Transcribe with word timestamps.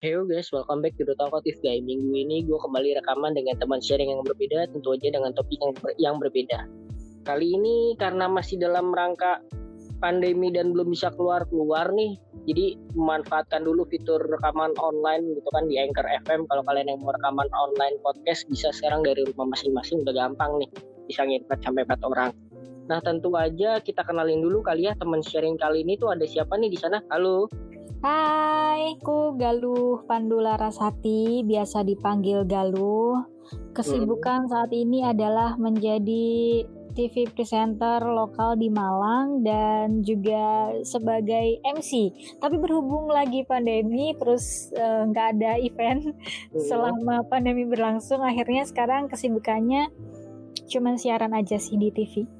Hey 0.00 0.16
guys, 0.16 0.48
welcome 0.48 0.80
back 0.80 0.96
to 0.96 1.04
The 1.04 1.12
Talkative 1.12 1.60
Guy. 1.60 1.84
Minggu 1.84 2.16
ini 2.16 2.40
gue 2.48 2.56
kembali 2.56 3.04
rekaman 3.04 3.36
dengan 3.36 3.60
teman 3.60 3.84
sharing 3.84 4.08
yang 4.08 4.24
berbeda, 4.24 4.72
tentu 4.72 4.96
aja 4.96 5.12
dengan 5.12 5.36
topik 5.36 5.60
yang, 5.60 5.76
ber 5.76 5.92
yang 6.00 6.16
berbeda. 6.16 6.64
Kali 7.28 7.52
ini 7.52 8.00
karena 8.00 8.24
masih 8.24 8.56
dalam 8.56 8.96
rangka 8.96 9.44
pandemi 10.00 10.48
dan 10.56 10.72
belum 10.72 10.96
bisa 10.96 11.12
keluar-keluar 11.12 11.92
nih, 11.92 12.16
jadi 12.48 12.80
memanfaatkan 12.96 13.60
dulu 13.60 13.84
fitur 13.92 14.24
rekaman 14.24 14.72
online 14.80 15.36
gitu 15.36 15.44
kan 15.52 15.68
di 15.68 15.76
Anchor 15.76 16.08
FM. 16.24 16.48
Kalau 16.48 16.64
kalian 16.64 16.96
yang 16.96 17.04
mau 17.04 17.12
rekaman 17.12 17.52
online 17.52 18.00
podcast 18.00 18.48
bisa 18.48 18.72
sekarang 18.72 19.04
dari 19.04 19.20
rumah 19.28 19.52
masing-masing 19.52 20.00
udah 20.00 20.16
gampang 20.16 20.64
nih, 20.64 20.70
bisa 21.12 21.28
nginvite 21.28 21.60
sampai 21.60 21.84
4 21.84 22.00
orang. 22.08 22.32
Nah 22.88 23.04
tentu 23.04 23.36
aja 23.36 23.76
kita 23.84 24.00
kenalin 24.08 24.40
dulu 24.40 24.64
kali 24.64 24.88
ya 24.88 24.96
teman 24.96 25.20
sharing 25.20 25.60
kali 25.60 25.84
ini 25.84 26.00
tuh 26.00 26.08
ada 26.08 26.24
siapa 26.24 26.56
nih 26.56 26.72
di 26.72 26.80
sana? 26.80 27.04
Halo. 27.12 27.52
Hai, 28.00 28.96
aku 28.96 29.36
Galuh 29.36 30.08
Pandula 30.08 30.56
Rasati, 30.56 31.44
biasa 31.44 31.84
dipanggil 31.84 32.48
Galuh. 32.48 33.28
Kesibukan 33.76 34.48
saat 34.48 34.72
ini 34.72 35.04
adalah 35.04 35.60
menjadi 35.60 36.64
TV 36.96 37.28
presenter 37.28 38.00
lokal 38.00 38.56
di 38.56 38.72
Malang 38.72 39.44
dan 39.44 40.00
juga 40.00 40.72
sebagai 40.80 41.60
MC. 41.60 42.08
Tapi 42.40 42.56
berhubung 42.56 43.12
lagi 43.12 43.44
pandemi, 43.44 44.16
terus 44.16 44.72
eh, 44.72 45.04
nggak 45.04 45.26
uh, 45.28 45.32
ada 45.36 45.52
event 45.60 46.16
selama 46.56 47.28
pandemi 47.28 47.68
berlangsung, 47.68 48.24
akhirnya 48.24 48.64
sekarang 48.64 49.12
kesibukannya 49.12 49.92
cuma 50.72 50.96
siaran 50.96 51.36
aja 51.36 51.60
sih 51.60 51.76
di 51.76 51.92
TV. 51.92 52.39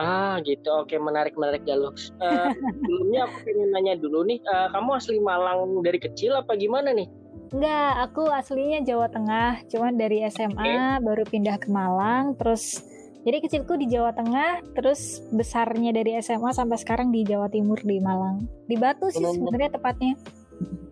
Ah 0.00 0.40
gitu, 0.40 0.68
oke 0.72 0.96
menarik 0.96 1.36
menarik 1.36 1.60
Galux. 1.68 2.08
Uh, 2.24 2.48
sebelumnya 2.56 3.28
aku 3.28 3.36
pengen 3.44 3.68
nanya 3.76 3.94
dulu 4.00 4.24
nih, 4.24 4.40
uh, 4.48 4.72
kamu 4.72 4.90
asli 4.96 5.20
Malang 5.20 5.84
dari 5.84 6.00
kecil 6.00 6.32
apa 6.40 6.56
gimana 6.56 6.96
nih? 6.96 7.04
Enggak, 7.52 7.92
aku 8.08 8.30
aslinya 8.32 8.80
Jawa 8.80 9.12
Tengah, 9.12 9.66
cuman 9.68 10.00
dari 10.00 10.24
SMA 10.32 10.56
okay. 10.56 11.04
baru 11.04 11.22
pindah 11.28 11.60
ke 11.60 11.68
Malang, 11.68 12.38
terus 12.40 12.80
jadi 13.20 13.44
kecilku 13.44 13.76
di 13.76 13.84
Jawa 13.92 14.16
Tengah, 14.16 14.64
terus 14.72 15.20
besarnya 15.28 15.92
dari 15.92 16.16
SMA 16.24 16.56
sampai 16.56 16.80
sekarang 16.80 17.12
di 17.12 17.20
Jawa 17.28 17.52
Timur 17.52 17.76
di 17.84 18.00
Malang. 18.00 18.48
Di 18.64 18.80
Batu 18.80 19.12
sih 19.12 19.20
sebenarnya 19.20 19.76
tepatnya. 19.76 20.16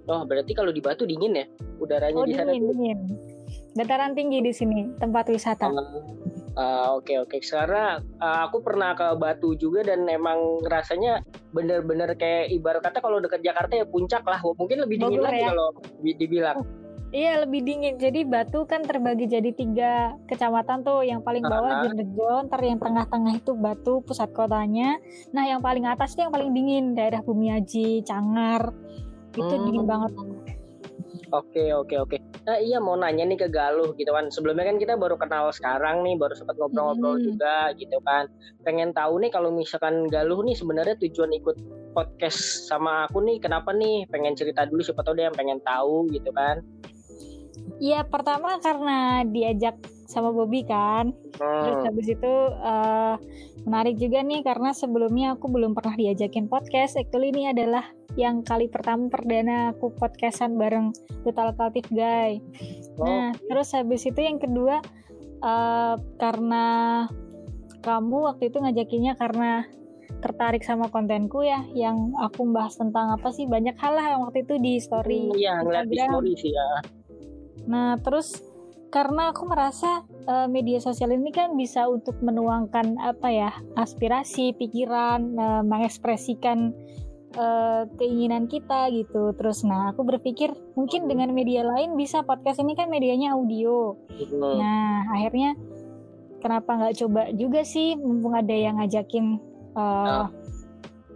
Oh, 0.09 0.29
berarti 0.29 0.53
kalau 0.53 0.69
di 0.69 0.85
Batu 0.85 1.09
dingin 1.09 1.41
ya? 1.41 1.47
Udaranya 1.81 2.21
oh, 2.21 2.29
di 2.29 2.37
sana 2.37 2.53
dingin, 2.53 2.69
dingin. 2.77 2.99
Dataran 3.73 4.13
tinggi 4.13 4.45
di 4.45 4.53
sini, 4.53 4.93
tempat 5.01 5.33
wisata. 5.33 5.73
Ah, 5.73 5.73
oke 6.59 6.67
uh, 6.67 6.89
oke. 6.99 7.07
Okay, 7.07 7.17
okay. 7.23 7.41
Karena 7.47 8.03
uh, 8.19 8.51
aku 8.51 8.59
pernah 8.67 8.93
ke 8.99 9.07
Batu 9.15 9.55
juga 9.55 9.87
dan 9.87 10.11
emang 10.11 10.63
rasanya 10.67 11.23
bener-bener 11.55 12.13
kayak 12.19 12.51
ibarat 12.51 12.83
kata 12.83 12.99
kalau 12.99 13.23
dekat 13.23 13.41
Jakarta 13.47 13.79
ya 13.79 13.87
puncak 13.87 14.27
lah. 14.27 14.43
Mungkin 14.43 14.83
lebih 14.83 14.99
dingin 14.99 15.23
Bogor, 15.23 15.31
lagi 15.31 15.43
ya? 15.47 15.49
kalau 15.55 15.69
dibilang. 16.03 16.59
Iya 17.09 17.33
lebih 17.41 17.65
dingin. 17.65 17.95
Jadi 17.97 18.21
Batu 18.29 18.69
kan 18.69 18.85
terbagi 18.85 19.25
jadi 19.31 19.49
tiga 19.57 20.13
kecamatan 20.29 20.85
tuh. 20.85 21.01
Yang 21.07 21.25
paling 21.25 21.45
bawah 21.47 21.89
uh 21.89 21.95
-huh. 21.95 22.45
ntar 22.45 22.61
yang 22.61 22.77
tengah-tengah 22.77 23.35
itu 23.39 23.57
Batu 23.57 24.05
pusat 24.05 24.29
kotanya. 24.37 25.01
Nah 25.33 25.49
yang 25.49 25.65
paling 25.65 25.89
atas 25.89 26.13
itu 26.13 26.29
yang 26.29 26.35
paling 26.35 26.53
dingin 26.53 26.93
daerah 26.93 27.25
Bumiaji, 27.25 28.05
Cangar. 28.05 28.77
Itu 29.33 29.55
hmm. 29.55 29.65
dingin 29.65 29.85
banget. 29.89 30.13
Oke 31.33 31.73
oke 31.73 31.95
oke. 32.01 32.17
Nah 32.49 32.57
iya 32.61 32.81
mau 32.81 32.97
nanya 32.97 33.25
nih 33.29 33.39
ke 33.41 33.49
Galuh 33.53 33.93
gitu 33.97 34.09
kan. 34.13 34.33
Sebelumnya 34.33 34.69
kan 34.69 34.77
kita 34.81 34.97
baru 34.97 35.17
kenal 35.21 35.53
sekarang 35.53 36.05
nih, 36.05 36.17
baru 36.17 36.33
sempat 36.37 36.57
ngobrol-ngobrol 36.57 37.21
hmm. 37.21 37.25
juga 37.33 37.57
gitu 37.77 37.99
kan. 38.05 38.29
Pengen 38.65 38.93
tahu 38.97 39.21
nih 39.21 39.31
kalau 39.33 39.53
misalkan 39.53 40.09
Galuh 40.09 40.41
nih 40.45 40.57
sebenarnya 40.57 40.97
tujuan 41.01 41.33
ikut 41.37 41.57
podcast 41.93 42.69
sama 42.69 43.09
aku 43.09 43.21
nih 43.25 43.41
kenapa 43.41 43.73
nih? 43.73 44.09
Pengen 44.09 44.37
cerita 44.37 44.65
dulu 44.69 44.81
siapa 44.85 45.05
tahu 45.05 45.17
dia 45.17 45.29
yang 45.29 45.37
pengen 45.37 45.61
tahu 45.65 46.09
gitu 46.13 46.33
kan. 46.33 46.65
Iya 47.79 48.03
pertama 48.09 48.59
karena 48.59 49.23
diajak 49.29 49.79
sama 50.09 50.33
Bobby 50.33 50.65
kan. 50.65 51.13
Hmm. 51.37 51.63
Terus 51.63 51.81
habis 51.85 52.07
itu 52.09 52.33
uh, 52.65 53.15
menarik 53.69 54.01
juga 54.01 54.25
nih 54.25 54.41
karena 54.41 54.73
sebelumnya 54.73 55.37
aku 55.37 55.53
belum 55.53 55.77
pernah 55.77 55.93
diajakin 55.93 56.49
podcast. 56.49 56.97
Actually 56.97 57.37
ini 57.37 57.53
adalah 57.53 57.85
yang 58.17 58.41
kali 58.41 58.73
pertama 58.73 59.13
perdana 59.13 59.77
aku 59.77 59.93
podcastan 59.93 60.57
bareng 60.57 60.97
Total 61.29 61.53
Cultive 61.53 61.93
Guy. 61.93 62.41
Oh. 62.97 63.05
Nah, 63.05 63.37
terus 63.37 63.77
habis 63.77 64.09
itu 64.09 64.17
yang 64.25 64.41
kedua 64.41 64.81
uh, 65.45 66.01
karena 66.17 66.65
kamu 67.85 68.17
waktu 68.33 68.49
itu 68.49 68.59
ngajakinnya 68.59 69.15
karena 69.21 69.69
tertarik 70.25 70.65
sama 70.65 70.89
kontenku 70.89 71.45
ya 71.45 71.63
yang 71.77 72.17
aku 72.19 72.49
bahas 72.51 72.75
tentang 72.75 73.13
apa 73.13 73.29
sih 73.31 73.45
banyak 73.47 73.77
hal 73.77 73.93
lah 73.95 74.19
waktu 74.19 74.43
itu 74.43 74.59
di 74.59 74.81
story 74.83 75.31
iya 75.37 75.63
ngeliat 75.63 75.87
di 75.87 76.01
story 76.01 76.33
sih 76.35 76.51
ya 76.51 76.71
nah 77.69 78.01
terus 78.01 78.48
karena 78.89 79.37
aku 79.37 79.45
merasa 79.45 80.01
uh, 80.25 80.49
media 80.49 80.81
sosial 80.81 81.13
ini 81.13 81.29
kan 81.29 81.53
bisa 81.57 81.85
untuk 81.85 82.17
menuangkan 82.25 82.97
apa 82.97 83.29
ya 83.29 83.51
aspirasi 83.77 84.57
pikiran 84.57 85.37
uh, 85.37 85.61
mengekspresikan 85.61 86.73
uh, 87.37 87.85
keinginan 88.01 88.49
kita 88.49 88.89
gitu. 88.89 89.37
Terus 89.37 89.61
nah 89.69 89.93
aku 89.93 90.09
berpikir 90.09 90.57
mungkin 90.73 91.05
dengan 91.05 91.37
media 91.37 91.69
lain 91.69 92.01
bisa 92.01 92.25
podcast 92.25 92.65
ini 92.65 92.73
kan 92.73 92.89
medianya 92.89 93.37
audio. 93.37 93.93
Nah 94.41 95.05
akhirnya 95.13 95.53
kenapa 96.41 96.71
nggak 96.81 96.97
coba 97.05 97.23
juga 97.37 97.61
sih 97.69 97.93
mumpung 97.93 98.33
ada 98.33 98.57
yang 98.57 98.81
ngajakin 98.81 99.37
uh, 99.77 100.33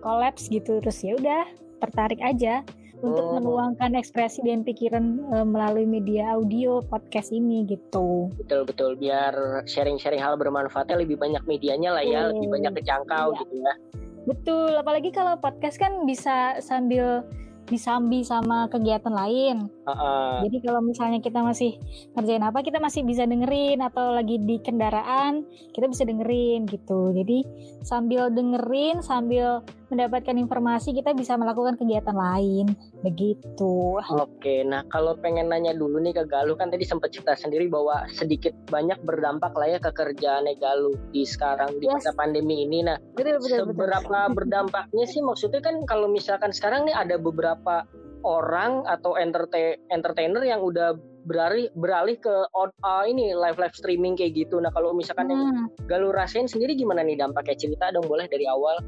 collapse 0.04 0.53
gitu. 0.53 0.77
Terus 0.84 0.99
ya 1.00 1.16
udah 1.16 1.43
tertarik 1.81 2.21
aja 2.21 2.60
untuk 3.02 3.26
oh. 3.26 3.34
menuangkan 3.36 3.98
ekspresi 3.98 4.46
dan 4.46 4.62
pikiran 4.62 5.18
uh, 5.34 5.42
melalui 5.42 5.84
media 5.84 6.38
audio 6.38 6.80
podcast 6.86 7.34
ini 7.34 7.66
gitu. 7.66 8.30
Betul 8.38 8.62
betul 8.64 8.90
biar 8.94 9.66
sharing-sharing 9.66 10.22
hal 10.22 10.38
bermanfaatnya 10.38 11.02
lebih 11.02 11.18
banyak 11.18 11.42
medianya 11.50 11.98
lah 11.98 12.04
ya, 12.06 12.30
oh. 12.30 12.38
lebih 12.38 12.48
banyak 12.48 12.72
kejangkau 12.78 13.34
iya. 13.34 13.41
gitu 13.42 13.54
ya. 13.58 13.74
Betul, 14.22 14.70
apalagi 14.78 15.10
kalau 15.10 15.34
podcast 15.42 15.82
kan 15.82 16.06
bisa 16.06 16.62
sambil 16.62 17.26
disambi 17.72 18.21
sama 18.21 18.69
kegiatan 18.69 19.09
lain. 19.09 19.72
Uh-uh. 19.88 20.44
Jadi 20.44 20.60
kalau 20.60 20.84
misalnya 20.84 21.25
kita 21.25 21.41
masih 21.41 21.81
ngerjain 22.12 22.44
apa, 22.44 22.60
kita 22.60 22.77
masih 22.77 23.00
bisa 23.09 23.25
dengerin 23.25 23.81
atau 23.81 24.12
lagi 24.12 24.37
di 24.37 24.60
kendaraan, 24.60 25.49
kita 25.72 25.88
bisa 25.88 26.05
dengerin 26.05 26.69
gitu. 26.69 27.16
Jadi 27.16 27.49
sambil 27.81 28.28
dengerin, 28.28 29.00
sambil 29.00 29.65
mendapatkan 29.93 30.33
informasi, 30.41 30.97
kita 30.97 31.12
bisa 31.12 31.37
melakukan 31.37 31.77
kegiatan 31.77 32.16
lain. 32.16 32.72
Begitu. 33.05 34.00
Oke, 34.00 34.65
nah 34.65 34.81
kalau 34.89 35.12
pengen 35.21 35.53
nanya 35.53 35.77
dulu 35.77 36.00
nih 36.00 36.16
ke 36.16 36.25
Galuh 36.25 36.56
kan 36.56 36.72
tadi 36.72 36.89
sempat 36.89 37.12
cerita 37.12 37.37
sendiri 37.37 37.69
bahwa 37.69 38.09
sedikit 38.09 38.56
banyak 38.72 38.97
berdampak 39.04 39.53
lah 39.53 39.77
ya 39.77 39.78
ke 39.78 39.93
kerjaan 39.93 40.49
Galuh 40.56 40.97
di 41.12 41.28
sekarang 41.28 41.77
di 41.77 41.87
yes. 41.89 42.00
masa 42.00 42.10
pandemi 42.16 42.65
ini. 42.65 42.81
Nah, 42.84 42.97
betul, 43.12 43.41
betul, 43.41 43.69
seberapa 43.69 44.21
betul. 44.33 44.34
berdampaknya 44.41 45.04
sih 45.04 45.21
maksudnya 45.21 45.60
kan 45.60 45.84
kalau 45.84 46.09
misalkan 46.09 46.50
sekarang 46.56 46.89
nih 46.89 46.97
ada 46.97 47.21
beberapa 47.21 47.61
orang 48.22 48.86
atau 48.86 49.18
entertain, 49.18 49.78
entertainer 49.90 50.42
yang 50.46 50.62
udah 50.62 50.94
beralih 51.22 51.70
beralih 51.78 52.18
ke 52.18 52.34
uh, 52.50 53.04
ini 53.06 53.34
live 53.34 53.58
live 53.58 53.74
streaming 53.74 54.18
kayak 54.18 54.34
gitu. 54.34 54.58
Nah 54.58 54.70
kalau 54.74 54.94
misalkan 54.94 55.30
hmm. 55.30 55.34
yang 55.34 55.42
Galuh 55.86 56.14
rasain 56.14 56.50
sendiri 56.50 56.74
gimana 56.74 57.02
nih 57.06 57.18
dampaknya 57.18 57.54
cerita 57.58 57.90
dong 57.94 58.06
boleh 58.06 58.26
dari 58.26 58.46
awal 58.46 58.78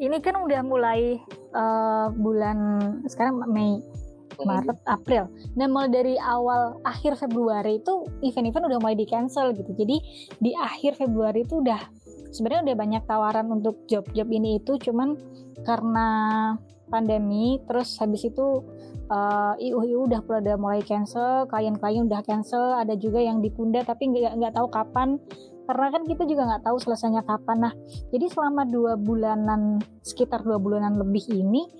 ini 0.00 0.16
kan 0.24 0.32
udah 0.40 0.64
mulai 0.64 1.20
uh, 1.52 2.08
bulan 2.16 2.58
sekarang 3.04 3.44
Mei 3.52 3.84
Maret, 4.40 4.80
April. 4.88 5.28
Dan 5.52 5.76
mulai 5.76 5.92
dari 5.92 6.14
awal 6.16 6.80
akhir 6.88 7.20
Februari 7.20 7.76
itu 7.76 8.08
event-event 8.24 8.72
udah 8.72 8.80
mulai 8.80 8.96
di 8.96 9.04
cancel 9.04 9.52
gitu. 9.52 9.72
Jadi 9.76 9.96
di 10.40 10.56
akhir 10.56 10.96
Februari 10.96 11.44
itu 11.44 11.60
udah 11.60 11.80
sebenarnya 12.32 12.72
udah 12.72 12.76
banyak 12.78 13.02
tawaran 13.04 13.46
untuk 13.52 13.84
job-job 13.84 14.28
ini 14.32 14.62
itu, 14.62 14.80
cuman 14.80 15.20
karena 15.68 16.08
pandemi, 16.90 17.62
terus 17.64 17.96
habis 18.02 18.26
itu 18.26 18.66
uh, 19.10 19.54
eh, 19.58 19.70
IU 19.70 20.10
udah 20.10 20.20
udah 20.26 20.56
mulai 20.58 20.82
cancel, 20.82 21.46
klien-klien 21.46 22.06
udah 22.06 22.22
cancel, 22.26 22.74
ada 22.76 22.98
juga 22.98 23.22
yang 23.22 23.38
ditunda 23.38 23.82
tapi 23.86 24.10
nggak 24.10 24.36
nggak 24.36 24.54
tahu 24.54 24.68
kapan. 24.68 25.16
Karena 25.70 25.86
kan 25.94 26.02
kita 26.02 26.26
juga 26.26 26.50
nggak 26.50 26.66
tahu 26.66 26.76
selesainya 26.82 27.22
kapan. 27.22 27.70
Nah 27.70 27.72
jadi 28.10 28.26
selama 28.26 28.66
dua 28.66 28.98
bulanan 28.98 29.78
sekitar 30.02 30.42
dua 30.42 30.58
bulanan 30.58 30.98
lebih 30.98 31.30
ini 31.30 31.70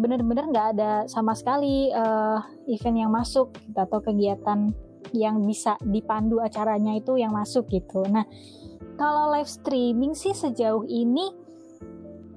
benar-benar 0.00 0.48
nggak 0.48 0.68
ada 0.76 0.92
sama 1.12 1.36
sekali 1.36 1.92
uh, 1.92 2.40
event 2.72 3.04
yang 3.04 3.12
masuk 3.12 3.52
gitu, 3.68 3.76
atau 3.76 4.00
kegiatan 4.00 4.72
yang 5.12 5.44
bisa 5.44 5.76
dipandu 5.84 6.40
acaranya 6.40 6.96
itu 6.96 7.20
yang 7.20 7.36
masuk 7.36 7.68
gitu. 7.68 8.00
Nah 8.08 8.24
kalau 8.96 9.28
live 9.36 9.50
streaming 9.50 10.16
sih 10.16 10.32
sejauh 10.32 10.88
ini 10.88 11.43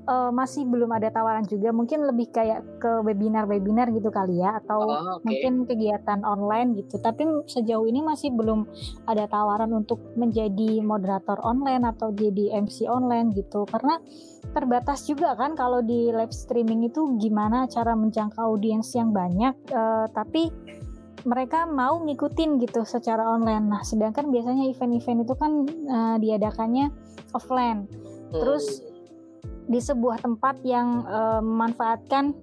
uh, 0.08 0.32
masih 0.34 0.64
belum 0.66 0.90
ada 0.96 1.12
tawaran 1.12 1.44
juga. 1.46 1.70
Mungkin 1.76 2.08
lebih 2.08 2.32
kayak 2.32 2.82
ke 2.82 2.92
webinar-webinar 3.04 3.92
gitu 3.94 4.10
kali 4.10 4.42
ya, 4.42 4.58
atau 4.64 4.80
Oh, 4.88 5.20
oke. 5.20 5.28
mungkin 5.28 5.68
kegiatan 5.68 6.24
online 6.24 6.80
gitu. 6.80 6.98
Tapi 6.98 7.28
sejauh 7.46 7.86
ini 7.86 8.02
masih 8.02 8.34
belum 8.34 8.66
ada 9.06 9.28
tawaran 9.28 9.72
untuk 9.76 10.00
menjadi 10.16 10.82
moderator 10.82 11.38
online 11.44 11.84
atau 11.86 12.16
jadi 12.16 12.58
MC 12.64 12.88
online 12.88 13.36
gitu. 13.36 13.68
Karena 13.68 14.00
terbatas 14.56 15.04
juga 15.06 15.36
kan 15.36 15.54
kalau 15.54 15.84
di 15.84 16.10
live 16.10 16.34
streaming 16.34 16.88
itu 16.88 17.20
gimana 17.20 17.68
cara 17.68 17.94
menjangkau 17.94 18.56
audiens 18.56 18.88
yang 18.96 19.12
banyak. 19.12 19.54
eh, 19.68 20.06
tapi 20.16 20.50
mereka 21.28 21.68
mau 21.68 22.00
ngikutin 22.08 22.56
gitu 22.64 22.88
secara 22.88 23.28
online. 23.28 23.68
Nah, 23.68 23.84
sedangkan 23.84 24.32
biasanya 24.32 24.72
event-event 24.72 25.28
itu 25.28 25.34
kan 25.36 25.52
eh, 25.68 26.16
diadakannya 26.24 26.88
offline 27.36 27.86
Terus 28.32 28.84
di 29.68 29.80
sebuah 29.84 30.24
tempat 30.24 30.64
yang 30.64 31.04
eh, 31.06 31.42
memanfaatkan 31.44 32.34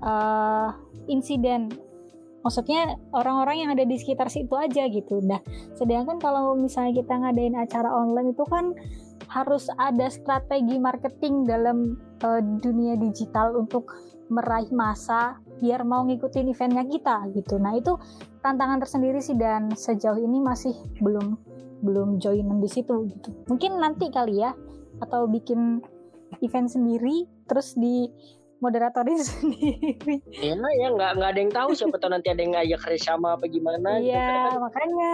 eh, 0.00 0.68
insiden. 1.10 1.70
Maksudnya 2.40 2.96
orang-orang 3.12 3.56
yang 3.66 3.70
ada 3.76 3.84
di 3.84 4.00
sekitar 4.00 4.32
situ 4.32 4.56
aja 4.56 4.88
gitu. 4.88 5.20
Nah 5.20 5.42
sedangkan 5.76 6.16
kalau 6.16 6.56
misalnya 6.56 7.04
kita 7.04 7.12
ngadain 7.20 7.58
acara 7.58 7.92
online 7.92 8.32
itu 8.32 8.44
kan 8.48 8.72
harus 9.30 9.70
ada 9.78 10.10
strategi 10.10 10.80
marketing 10.80 11.44
dalam 11.44 12.00
eh, 12.24 12.42
dunia 12.64 12.96
digital 12.96 13.58
untuk 13.58 13.92
meraih 14.30 14.70
masa 14.70 15.42
biar 15.58 15.82
mau 15.84 16.06
ngikutin 16.06 16.48
eventnya 16.48 16.86
kita 16.86 17.28
gitu. 17.34 17.58
Nah 17.58 17.76
itu 17.76 17.98
tantangan 18.40 18.80
tersendiri 18.80 19.20
sih 19.20 19.36
dan 19.36 19.74
sejauh 19.74 20.16
ini 20.16 20.40
masih 20.40 20.72
belum 21.02 21.36
belum 21.84 22.22
joinan 22.22 22.62
di 22.62 22.70
situ 22.70 23.10
gitu. 23.10 23.34
Mungkin 23.50 23.76
nanti 23.76 24.08
kali 24.08 24.40
ya 24.40 24.54
atau 25.00 25.26
bikin 25.26 25.82
event 26.40 26.68
sendiri 26.68 27.24
terus 27.46 27.72
di 27.74 28.08
moderatorin 28.60 29.16
sendiri. 29.32 30.20
Enak 30.36 30.72
ya, 30.76 30.88
nggak 30.92 31.10
nggak 31.16 31.30
ada 31.32 31.40
yang 31.40 31.52
tahu 31.52 31.72
siapa 31.72 31.96
tahu 31.96 32.12
nanti 32.12 32.28
ada 32.28 32.40
yang 32.44 32.52
ngajak 32.52 32.80
kerjasama 32.84 33.40
apa 33.40 33.48
gimana. 33.48 33.96
gitu. 34.00 34.12
Iya, 34.12 34.28
kan 34.52 34.60
makanya. 34.60 35.12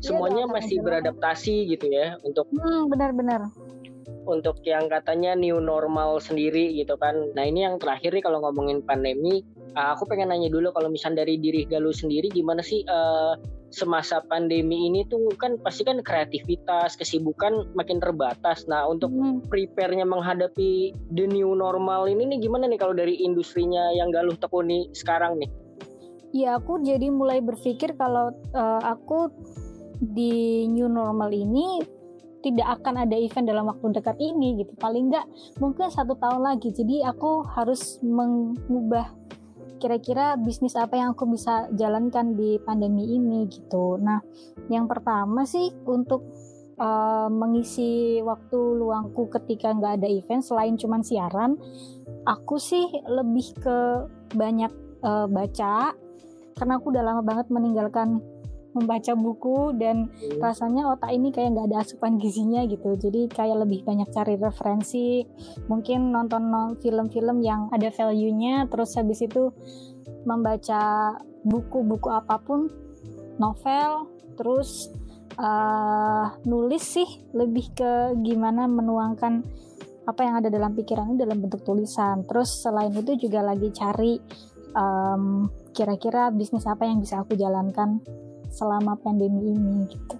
semuanya 0.00 0.42
Iya, 0.42 0.50
masih 0.50 0.76
doakan 0.76 0.82
aja. 0.82 0.86
beradaptasi 0.86 1.54
gitu 1.70 1.86
ya 1.86 2.06
untuk 2.26 2.50
Hmm, 2.50 2.90
benar-benar. 2.90 3.46
untuk 4.20 4.60
yang 4.66 4.86
katanya 4.90 5.32
new 5.34 5.58
normal 5.58 6.18
sendiri 6.20 6.74
gitu 6.76 6.94
kan. 6.98 7.14
Nah 7.34 7.46
ini 7.46 7.64
yang 7.64 7.78
terakhir 7.78 8.10
nih 8.12 8.22
kalau 8.22 8.42
ngomongin 8.44 8.82
pandemi, 8.84 9.42
uh, 9.74 9.94
aku 9.96 10.04
pengen 10.06 10.28
nanya 10.30 10.50
dulu 10.52 10.70
kalau 10.74 10.90
misalnya 10.90 11.24
dari 11.24 11.38
diri 11.40 11.64
Galuh 11.64 11.94
sendiri 11.94 12.28
gimana 12.28 12.60
sih 12.60 12.84
uh, 12.84 13.34
semasa 13.70 14.22
pandemi 14.26 14.90
ini 14.90 15.06
tuh 15.06 15.30
kan 15.38 15.56
pasti 15.62 15.86
kan 15.86 16.02
kreativitas, 16.02 16.98
kesibukan 16.98 17.70
makin 17.78 18.02
terbatas. 18.02 18.66
Nah 18.66 18.86
untuk 18.90 19.10
Hmm, 19.10 19.42
prepare-nya 19.46 20.06
menghadapi 20.06 20.94
the 21.14 21.26
new 21.26 21.54
normal 21.54 22.10
ini 22.10 22.26
nih 22.34 22.38
gimana 22.42 22.66
nih 22.66 22.78
kalau 22.78 22.94
dari 22.94 23.18
industrinya 23.22 23.94
yang 23.94 24.10
Galuh 24.10 24.34
tekuni 24.38 24.90
sekarang 24.90 25.38
nih? 25.38 25.50
Ya 26.30 26.58
aku 26.58 26.82
jadi 26.82 27.10
mulai 27.10 27.42
berpikir 27.42 27.94
kalau 27.98 28.30
eh, 28.34 28.82
aku 28.86 29.30
di 30.00 30.66
new 30.70 30.86
normal 30.86 31.30
ini 31.34 31.82
tidak 32.40 32.80
akan 32.80 33.04
ada 33.04 33.16
event 33.16 33.46
dalam 33.46 33.68
waktu 33.68 34.00
dekat 34.00 34.16
ini 34.16 34.64
gitu. 34.64 34.72
Paling 34.80 35.12
nggak 35.12 35.26
mungkin 35.60 35.92
satu 35.92 36.16
tahun 36.16 36.42
lagi. 36.42 36.72
Jadi 36.72 37.04
aku 37.04 37.44
harus 37.44 38.00
mengubah 38.00 39.19
kira-kira 39.80 40.36
bisnis 40.36 40.76
apa 40.76 41.00
yang 41.00 41.16
aku 41.16 41.24
bisa 41.32 41.66
jalankan 41.72 42.36
di 42.36 42.60
pandemi 42.60 43.16
ini 43.16 43.48
gitu. 43.48 43.96
Nah, 43.96 44.20
yang 44.68 44.84
pertama 44.84 45.48
sih 45.48 45.72
untuk 45.88 46.28
eh, 46.76 47.28
mengisi 47.32 48.20
waktu 48.20 48.58
luangku 48.76 49.32
ketika 49.32 49.72
nggak 49.72 50.04
ada 50.04 50.08
event 50.08 50.44
selain 50.44 50.76
cuman 50.76 51.00
siaran, 51.00 51.56
aku 52.28 52.60
sih 52.60 52.84
lebih 53.08 53.56
ke 53.56 53.78
banyak 54.36 54.72
eh, 55.00 55.26
baca 55.26 55.96
karena 56.60 56.76
aku 56.76 56.92
udah 56.92 57.00
lama 57.00 57.22
banget 57.24 57.48
meninggalkan 57.48 58.20
membaca 58.70 59.12
buku 59.18 59.74
dan 59.78 60.10
rasanya 60.38 60.90
otak 60.94 61.10
ini 61.10 61.34
kayak 61.34 61.54
nggak 61.56 61.68
ada 61.70 61.78
asupan 61.82 62.16
gizinya 62.22 62.62
gitu. 62.66 62.94
Jadi 62.94 63.26
kayak 63.30 63.66
lebih 63.66 63.82
banyak 63.82 64.08
cari 64.14 64.38
referensi 64.38 65.26
mungkin 65.66 66.14
nonton 66.14 66.42
no- 66.50 66.76
film-film 66.78 67.42
yang 67.42 67.66
ada 67.74 67.90
value-nya 67.90 68.70
terus 68.70 68.94
habis 68.94 69.22
itu 69.22 69.50
membaca 70.24 71.16
buku-buku 71.42 72.08
apa 72.12 72.36
pun 72.42 72.68
novel 73.40 74.12
terus 74.36 74.92
eh, 75.34 76.26
nulis 76.46 76.84
sih 76.84 77.08
lebih 77.32 77.72
ke 77.74 77.92
gimana 78.20 78.68
menuangkan 78.68 79.42
apa 80.08 80.20
yang 80.26 80.42
ada 80.42 80.50
dalam 80.50 80.74
pikiran 80.74 81.14
ini 81.14 81.22
dalam 81.22 81.38
bentuk 81.38 81.62
tulisan. 81.62 82.26
Terus 82.26 82.66
selain 82.66 82.90
itu 82.90 83.14
juga 83.28 83.46
lagi 83.46 83.70
cari 83.70 84.18
em, 84.74 85.46
kira-kira 85.70 86.34
bisnis 86.34 86.66
apa 86.66 86.86
yang 86.86 86.98
bisa 86.98 87.22
aku 87.22 87.38
jalankan 87.38 88.02
selama 88.50 88.98
pandemi 88.98 89.54
ini 89.54 89.86
gitu. 89.88 90.16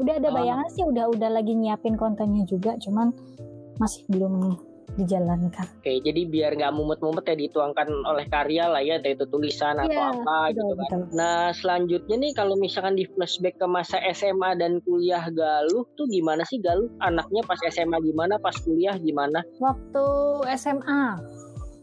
Udah 0.00 0.16
ada 0.18 0.28
Oh. 0.30 0.34
bayangan 0.34 0.68
sih, 0.72 0.82
udah 0.82 1.04
udah 1.10 1.30
lagi 1.30 1.52
nyiapin 1.52 1.94
kontennya 1.94 2.42
juga, 2.48 2.74
cuman 2.80 3.12
masih 3.76 4.02
belum 4.08 4.56
dijalankan. 4.92 5.64
Oke, 5.80 6.04
jadi 6.04 6.28
biar 6.28 6.52
nggak 6.52 6.72
mumet-mumet 6.76 7.24
ya 7.24 7.36
dituangkan 7.38 7.88
oleh 8.04 8.28
karya 8.28 8.68
lah 8.68 8.84
ya, 8.84 9.00
entah 9.00 9.08
itu 9.08 9.24
tulisan 9.24 9.80
atau 9.80 9.88
Iya, 9.88 10.12
apa 10.12 10.38
gitu 10.52 10.60
betul, 10.60 10.68
kan. 10.68 11.00
betul. 11.00 11.00
Nah, 11.16 11.42
selanjutnya 11.56 12.16
nih 12.20 12.32
kalau 12.36 12.54
misalkan 12.56 12.94
di 12.94 13.08
flashback 13.08 13.56
ke 13.56 13.64
masa 13.64 13.96
SMA 14.12 14.52
dan 14.54 14.84
kuliah 14.84 15.24
Galuh 15.32 15.88
tuh 15.96 16.04
gimana 16.12 16.44
sih 16.44 16.60
Galuh? 16.60 16.92
Anaknya 17.00 17.40
pas 17.42 17.56
SMA 17.64 18.04
gimana, 18.04 18.36
pas 18.36 18.52
kuliah 18.60 18.92
gimana? 19.00 19.40
Waktu 19.56 20.04
SMA. 20.60 21.04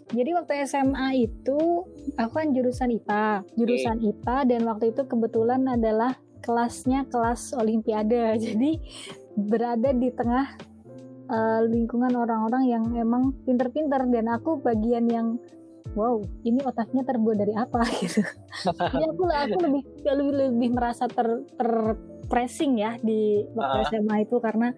Jadi 0.09 0.29
waktu 0.33 0.65
SMA 0.65 1.29
itu 1.29 1.85
aku 2.17 2.33
kan 2.33 2.49
jurusan 2.49 2.89
IPA, 2.97 3.45
jurusan 3.53 3.97
IPA 4.01 4.37
dan 4.49 4.61
waktu 4.65 4.89
itu 4.89 5.05
kebetulan 5.05 5.61
adalah 5.69 6.17
kelasnya 6.41 7.05
kelas 7.13 7.53
olimpiade. 7.53 8.35
Jadi 8.45 8.81
berada 9.37 9.93
di 9.93 10.09
tengah 10.09 10.57
eh, 11.29 11.61
lingkungan 11.69 12.13
orang-orang 12.17 12.63
yang 12.65 12.83
emang 12.97 13.37
pinter-pinter 13.45 14.01
dan 14.09 14.25
aku 14.33 14.57
bagian 14.59 15.05
yang 15.05 15.37
wow, 15.93 16.21
ini 16.45 16.61
otaknya 16.65 17.05
terbuat 17.05 17.37
dari 17.37 17.53
apa 17.53 17.81
gitu. 18.01 18.25
Jadi 18.65 19.05
aku 19.05 19.23
aku 19.29 19.57
lebih 19.61 19.83
lebih 20.09 20.33
lebih 20.49 20.69
merasa 20.73 21.05
ter 21.05 21.45
terpressing 21.53 22.77
ya 22.77 22.93
di 23.01 23.41
waktu 23.57 23.77
Ah. 23.81 23.89
SMA 23.89 24.15
itu 24.29 24.37
karena 24.37 24.69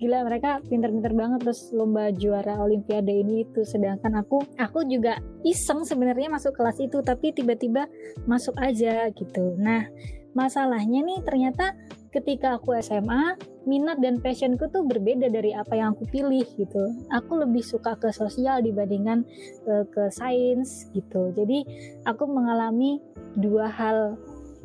gila 0.00 0.24
mereka 0.24 0.64
pinter-pinter 0.64 1.12
banget 1.12 1.44
terus 1.44 1.68
lomba 1.76 2.08
juara 2.16 2.56
olimpiade 2.56 3.12
ini 3.12 3.44
itu 3.44 3.60
sedangkan 3.68 4.16
aku 4.16 4.40
aku 4.56 4.88
juga 4.88 5.20
iseng 5.44 5.84
sebenarnya 5.84 6.32
masuk 6.32 6.56
kelas 6.56 6.80
itu 6.80 7.04
tapi 7.04 7.36
tiba-tiba 7.36 7.84
masuk 8.24 8.56
aja 8.56 9.12
gitu. 9.12 9.54
Nah 9.60 9.84
masalahnya 10.32 11.04
nih 11.04 11.20
ternyata 11.20 11.76
ketika 12.10 12.58
aku 12.58 12.74
SMA 12.82 13.38
minat 13.68 14.02
dan 14.02 14.18
passionku 14.18 14.66
tuh 14.72 14.82
berbeda 14.82 15.30
dari 15.30 15.54
apa 15.54 15.78
yang 15.78 15.94
aku 15.94 16.08
pilih 16.10 16.48
gitu. 16.58 16.82
Aku 17.12 17.38
lebih 17.38 17.62
suka 17.62 17.94
ke 18.00 18.10
sosial 18.10 18.64
dibandingkan 18.64 19.22
ke, 19.62 19.74
ke 19.92 20.02
sains 20.10 20.90
gitu. 20.96 21.30
Jadi 21.36 21.62
aku 22.08 22.26
mengalami 22.26 22.98
dua 23.38 23.70
hal 23.70 24.18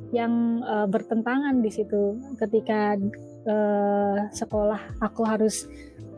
yang 0.09 0.63
eh, 0.63 0.87
bertentangan 0.89 1.61
di 1.61 1.69
situ. 1.69 2.17
Ketika 2.39 2.97
eh, 3.45 4.17
sekolah 4.33 5.01
aku 5.01 5.21
harus 5.25 5.69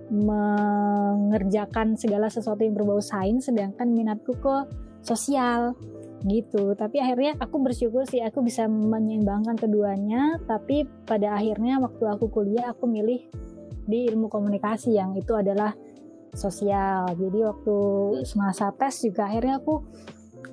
mengerjakan 0.08 2.00
segala 2.00 2.32
sesuatu 2.32 2.64
yang 2.64 2.80
berbau 2.80 3.04
sains 3.04 3.52
sedangkan 3.52 3.92
minatku 3.92 4.40
ke 4.40 4.56
sosial 5.04 5.76
gitu. 6.26 6.74
Tapi 6.74 6.98
akhirnya 7.04 7.36
aku 7.38 7.60
bersyukur 7.62 8.08
sih 8.08 8.24
aku 8.24 8.42
bisa 8.42 8.66
menyeimbangkan 8.66 9.60
keduanya. 9.60 10.40
Tapi 10.48 10.88
pada 11.06 11.36
akhirnya 11.38 11.78
waktu 11.84 12.04
aku 12.08 12.32
kuliah 12.32 12.72
aku 12.72 12.88
milih 12.88 13.22
di 13.88 14.08
ilmu 14.12 14.28
komunikasi 14.32 14.96
yang 14.96 15.14
itu 15.16 15.36
adalah 15.36 15.76
sosial. 16.34 17.12
Jadi 17.14 17.40
waktu 17.44 17.78
semasa 18.24 18.72
tes 18.76 19.04
juga 19.04 19.28
akhirnya 19.28 19.60
aku 19.60 19.84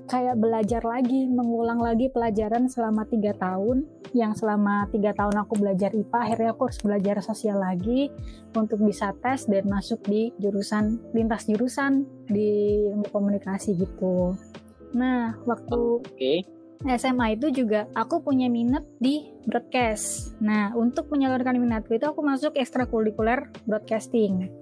kayak 0.04 0.36
belajar 0.36 0.84
lagi 0.84 1.24
mengulang 1.24 1.80
lagi 1.80 2.12
pelajaran 2.12 2.68
selama 2.68 3.08
tiga 3.08 3.32
tahun 3.40 3.88
yang 4.12 4.36
selama 4.36 4.86
tiga 4.92 5.16
tahun 5.16 5.42
aku 5.42 5.58
belajar 5.58 5.90
IPA 5.90 6.18
akhirnya 6.20 6.50
aku 6.52 6.62
harus 6.68 6.80
belajar 6.84 7.16
sosial 7.24 7.58
lagi 7.58 8.12
untuk 8.52 8.84
bisa 8.84 9.16
tes 9.24 9.48
dan 9.48 9.64
masuk 9.66 10.04
di 10.04 10.30
jurusan 10.36 11.00
lintas 11.16 11.48
jurusan 11.48 12.04
di 12.28 12.84
ilmu 12.92 13.08
komunikasi 13.08 13.74
gitu 13.80 14.36
nah 14.92 15.34
waktu 15.48 16.04
Oke. 16.04 16.34
SMA 16.84 17.40
itu 17.40 17.48
juga 17.64 17.88
aku 17.96 18.20
punya 18.20 18.44
minat 18.52 18.84
di 19.00 19.24
broadcast. 19.48 20.36
Nah, 20.44 20.76
untuk 20.76 21.08
menyalurkan 21.08 21.56
minatku 21.56 21.96
itu 21.96 22.04
aku 22.04 22.20
masuk 22.20 22.60
ekstrakurikuler 22.60 23.48
broadcasting. 23.64 24.52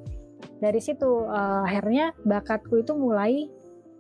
Dari 0.63 0.79
situ 0.79 1.27
eh, 1.27 1.63
akhirnya 1.67 2.15
bakatku 2.23 2.79
itu 2.79 2.95
mulai 2.95 3.51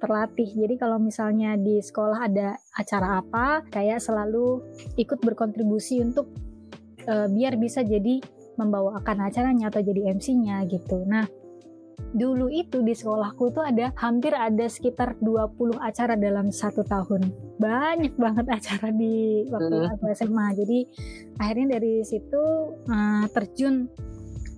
terlatih. 0.03 0.51
Jadi 0.51 0.75
kalau 0.75 0.99
misalnya 0.99 1.55
di 1.55 1.79
sekolah 1.79 2.27
ada 2.27 2.59
acara 2.75 3.23
apa, 3.23 3.63
kayak 3.71 4.03
selalu 4.03 4.59
ikut 4.99 5.23
berkontribusi 5.23 6.03
untuk 6.03 6.27
eh, 7.07 7.31
biar 7.31 7.55
bisa 7.55 7.87
jadi 7.87 8.19
membawakan 8.59 9.31
acaranya 9.31 9.71
atau 9.71 9.81
jadi 9.81 10.13
MC-nya 10.13 10.67
gitu. 10.69 11.07
Nah, 11.09 11.25
dulu 12.13 12.53
itu 12.53 12.85
di 12.85 12.93
sekolahku 12.93 13.57
tuh 13.57 13.65
ada 13.65 13.95
hampir 13.97 14.37
ada 14.37 14.69
sekitar 14.69 15.17
20 15.23 15.81
acara 15.81 16.19
dalam 16.19 16.53
satu 16.53 16.85
tahun 16.85 17.33
banyak 17.57 18.19
banget 18.21 18.47
acara 18.59 18.93
di 18.93 19.47
waktu 19.49 19.73
Hmm. 19.73 19.93
aku 19.97 20.05
SMA 20.13 20.47
jadi 20.59 20.79
akhirnya 21.41 21.81
dari 21.81 22.05
situ 22.05 22.45
uh, 22.91 23.25
terjun 23.33 23.89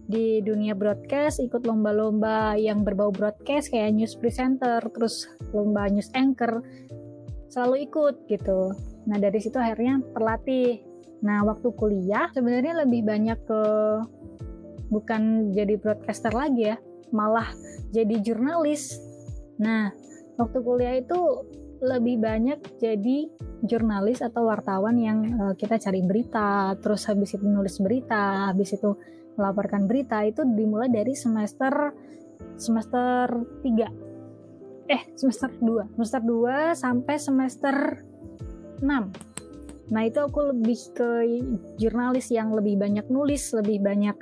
di 0.05 0.45
dunia 0.45 0.77
broadcast 0.77 1.41
ikut 1.41 1.65
lomba-lomba 1.65 2.61
yang 2.61 2.85
berbau 2.85 3.09
broadcast 3.09 3.73
kayak 3.73 3.97
news 3.97 4.13
presenter 4.21 4.85
terus 4.93 5.33
lomba 5.57 5.89
news 5.89 6.13
anchor 6.13 6.61
selalu 7.49 7.89
ikut 7.89 8.29
gitu. 8.29 8.75
Nah 9.09 9.17
dari 9.17 9.39
situ 9.41 9.57
akhirnya 9.57 10.03
terlatih. 10.13 10.83
Nah 11.25 11.41
waktu 11.47 11.73
kuliah 11.73 12.29
sebenarnya 12.35 12.85
lebih 12.85 13.07
banyak 13.07 13.39
ke 13.49 13.63
bukan 14.93 15.55
jadi 15.57 15.81
broadcaster 15.81 16.35
lagi 16.35 16.75
ya 16.75 16.77
malah 17.15 17.49
jadi 17.95 18.21
jurnalis. 18.21 19.01
Nah 19.57 19.95
waktu 20.37 20.59
kuliah 20.61 21.01
itu 21.01 21.49
lebih 21.81 22.21
banyak 22.21 22.61
jadi 22.81 23.29
jurnalis 23.65 24.21
atau 24.21 24.49
wartawan 24.49 25.01
yang 25.01 25.19
eh, 25.25 25.55
kita 25.57 25.81
cari 25.81 26.05
berita 26.05 26.77
terus 26.81 27.09
habis 27.09 27.37
itu 27.37 27.45
nulis 27.45 27.81
berita 27.81 28.53
habis 28.53 28.77
itu 28.77 28.93
melaporkan 29.35 29.87
berita 29.91 30.23
itu 30.23 30.43
dimulai 30.47 30.91
dari 30.91 31.15
semester 31.17 31.95
semester 32.59 33.43
3 33.63 34.91
eh 34.91 35.03
semester 35.17 35.51
2 35.59 35.97
semester 35.97 36.23
2 36.23 36.77
sampai 36.77 37.15
semester 37.17 37.77
6 38.83 39.93
nah 39.93 40.01
itu 40.01 40.17
aku 40.17 40.55
lebih 40.55 40.79
ke 40.97 41.11
jurnalis 41.77 42.33
yang 42.33 42.53
lebih 42.57 42.81
banyak 42.81 43.05
nulis 43.13 43.53
lebih 43.53 43.85
banyak 43.85 44.17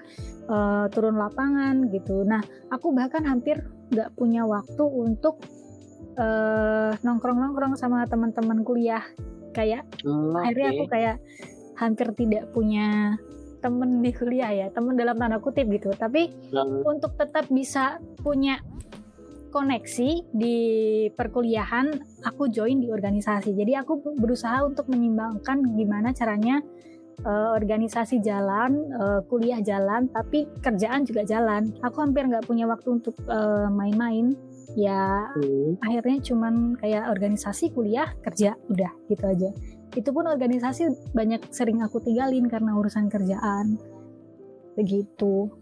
eh, 0.48 0.86
turun 0.90 1.16
lapangan 1.18 1.86
gitu. 1.92 2.26
Nah 2.26 2.42
aku 2.72 2.90
bahkan 2.90 3.22
hampir 3.26 3.62
nggak 3.92 4.14
punya 4.18 4.42
waktu 4.42 4.82
untuk 4.82 5.42
eh, 6.18 6.92
nongkrong-nongkrong 6.98 7.78
sama 7.78 8.04
teman-teman 8.10 8.66
kuliah. 8.66 9.04
Kayak 9.52 9.84
Hmm, 10.02 10.32
akhirnya 10.34 10.68
aku 10.72 10.84
kayak 10.88 11.16
hampir 11.76 12.08
tidak 12.16 12.48
punya 12.56 13.16
temen 13.62 14.02
di 14.02 14.10
kuliah 14.10 14.50
ya 14.50 14.66
temen 14.74 14.98
dalam 14.98 15.14
tanda 15.16 15.38
kutip 15.38 15.70
gitu. 15.70 15.94
Tapi 15.94 16.34
Hmm, 16.52 16.84
untuk 16.84 17.14
tetap 17.16 17.48
bisa 17.48 18.02
punya 18.20 18.58
koneksi 19.54 20.10
di 20.32 20.58
perkuliahan 21.12 21.92
aku 22.26 22.50
join 22.50 22.82
di 22.82 22.90
organisasi. 22.90 23.54
Jadi 23.54 23.72
aku 23.78 24.16
berusaha 24.18 24.64
untuk 24.66 24.88
menyimbangkan 24.90 25.76
gimana 25.76 26.10
caranya 26.10 26.58
eh, 27.22 27.50
organisasi 27.54 28.18
jalan 28.24 28.90
eh, 28.90 29.20
kuliah 29.28 29.60
jalan 29.62 30.08
tapi 30.10 30.48
kerjaan 30.60 31.06
juga 31.06 31.22
jalan. 31.22 31.70
Aku 31.84 32.02
hampir 32.02 32.26
nggak 32.26 32.48
punya 32.48 32.66
waktu 32.66 32.98
untuk 32.98 33.14
eh, 33.28 33.68
main-main. 33.70 34.34
Ya 34.72 35.28
hmm. 35.36 35.84
akhirnya 35.84 36.18
cuman 36.24 36.80
kayak 36.80 37.12
organisasi 37.12 37.76
kuliah 37.76 38.08
kerja 38.24 38.56
udah 38.72 38.92
gitu 39.12 39.24
aja 39.28 39.52
itu 39.94 40.10
pun 40.10 40.24
organisasi 40.28 41.12
banyak 41.12 41.52
sering 41.52 41.84
aku 41.84 42.00
tinggalin 42.00 42.48
karena 42.48 42.76
urusan 42.76 43.12
kerjaan 43.12 43.76
begitu 44.76 45.52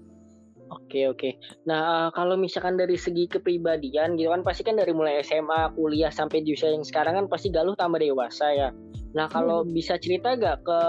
Oke 0.70 1.10
oke. 1.10 1.34
Nah 1.66 2.06
eh, 2.06 2.08
kalau 2.14 2.38
misalkan 2.38 2.78
dari 2.78 2.94
segi 2.94 3.26
kepribadian 3.26 4.14
gitu 4.14 4.30
kan 4.30 4.46
pasti 4.46 4.62
kan 4.62 4.78
dari 4.78 4.94
mulai 4.94 5.18
SMA, 5.26 5.75
kuliah 5.75 6.14
sampai 6.14 6.46
di 6.46 6.54
usia 6.54 6.70
yang 6.70 6.87
sekarang 6.87 7.18
kan 7.18 7.26
pasti 7.26 7.50
Galuh 7.50 7.75
tambah 7.75 7.99
dewasa 7.99 8.54
ya. 8.54 8.68
Nah 9.10 9.26
kalau 9.26 9.66
bisa 9.66 9.99
cerita 9.99 10.38
gak 10.38 10.62
ke 10.62 10.80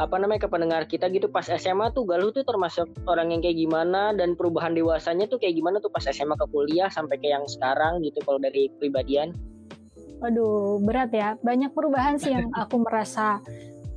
apa 0.00 0.16
namanya 0.16 0.46
ke 0.46 0.48
pendengar 0.48 0.86
kita 0.86 1.10
gitu 1.10 1.26
pas 1.26 1.44
SMA 1.44 1.90
tuh 1.92 2.06
Galuh 2.06 2.30
tuh 2.30 2.46
termasuk 2.46 2.86
orang 3.10 3.34
yang 3.34 3.42
kayak 3.42 3.58
gimana 3.58 4.14
dan 4.14 4.38
perubahan 4.38 4.72
dewasanya 4.72 5.26
tuh 5.26 5.42
kayak 5.42 5.58
gimana 5.58 5.82
tuh 5.82 5.90
pas 5.90 6.06
SMA 6.06 6.38
ke 6.38 6.46
kuliah 6.54 6.88
sampai 6.88 7.18
ke 7.18 7.28
yang 7.28 7.44
sekarang 7.50 7.98
gitu 8.06 8.22
kalau 8.22 8.38
dari 8.38 8.70
kepribadian. 8.78 9.34
Waduh, 10.20 10.84
berat 10.84 11.10
ya. 11.16 11.34
Banyak 11.40 11.72
perubahan 11.72 12.20
sih 12.20 12.32
yang 12.36 12.52
aku 12.52 12.84
merasa 12.84 13.40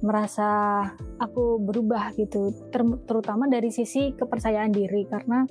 merasa 0.03 0.83
aku 1.15 1.63
berubah 1.63 2.11
gitu, 2.19 2.51
Ter- 2.71 2.99
terutama 3.07 3.47
dari 3.47 3.71
sisi 3.71 4.11
kepercayaan 4.11 4.71
diri 4.75 5.07
karena 5.07 5.47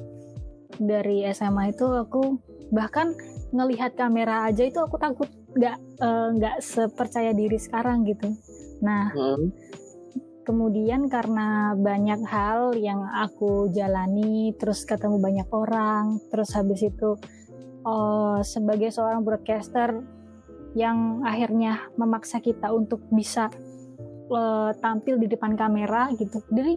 dari 0.77 1.25
SMA 1.33 1.73
itu 1.73 1.89
aku 1.89 2.37
bahkan 2.73 3.13
ngelihat 3.53 3.97
kamera 3.97 4.49
aja 4.49 4.65
itu 4.65 4.81
aku 4.81 4.97
takut 4.97 5.29
nggak 5.53 5.77
eh, 5.77 6.29
nggak 6.37 6.57
sepercaya 6.65 7.33
diri 7.33 7.57
sekarang 7.61 8.05
gitu. 8.09 8.29
Nah, 8.85 9.13
Hmm. 9.13 9.53
kemudian 10.45 11.09
karena 11.09 11.77
banyak 11.77 12.21
hal 12.29 12.77
yang 12.77 13.05
aku 13.05 13.73
jalani, 13.73 14.53
terus 14.57 14.85
ketemu 14.89 15.17
banyak 15.21 15.49
orang, 15.53 16.21
terus 16.33 16.53
habis 16.57 16.81
itu 16.85 17.17
eh, 17.85 18.39
sebagai 18.45 18.89
seorang 18.93 19.25
broadcaster 19.25 19.97
yang 20.73 21.21
akhirnya 21.23 21.93
memaksa 22.01 22.41
kita 22.41 22.73
untuk 22.73 23.05
bisa 23.13 23.53
eh, 24.33 24.71
tampil 24.81 25.21
di 25.21 25.29
depan 25.29 25.57
kamera 25.57 26.09
gitu. 26.17 26.41
Dari 26.49 26.77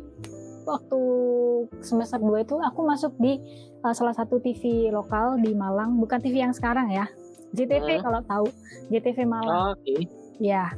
waktu 0.65 1.01
semester 1.79 2.19
2 2.19 2.45
itu 2.45 2.55
aku 2.59 2.79
masuk 2.83 3.13
di 3.21 3.39
eh, 3.79 3.93
salah 3.95 4.15
satu 4.15 4.41
TV 4.43 4.91
lokal 4.91 5.39
di 5.39 5.55
Malang, 5.55 5.95
bukan 5.99 6.19
TV 6.19 6.43
yang 6.43 6.53
sekarang 6.55 6.91
ya. 6.91 7.07
JTV 7.55 7.99
Hmm. 7.99 8.03
kalau 8.03 8.21
tahu, 8.27 8.45
JTV 8.91 9.23
Malang. 9.23 9.79
Oke. 9.79 10.11
Ya, 10.43 10.75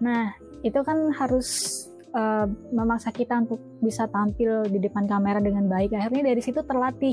nah 0.00 0.32
itu 0.64 0.80
kan 0.80 1.12
harus 1.12 1.84
uh, 2.16 2.46
memaksa 2.72 3.12
kita 3.12 3.44
untuk 3.44 3.60
bisa 3.84 4.08
tampil 4.08 4.64
di 4.70 4.80
depan 4.80 5.04
kamera 5.04 5.42
dengan 5.44 5.68
baik. 5.68 5.92
Akhirnya 5.92 6.32
dari 6.32 6.40
situ 6.40 6.64
terlatih, 6.64 7.12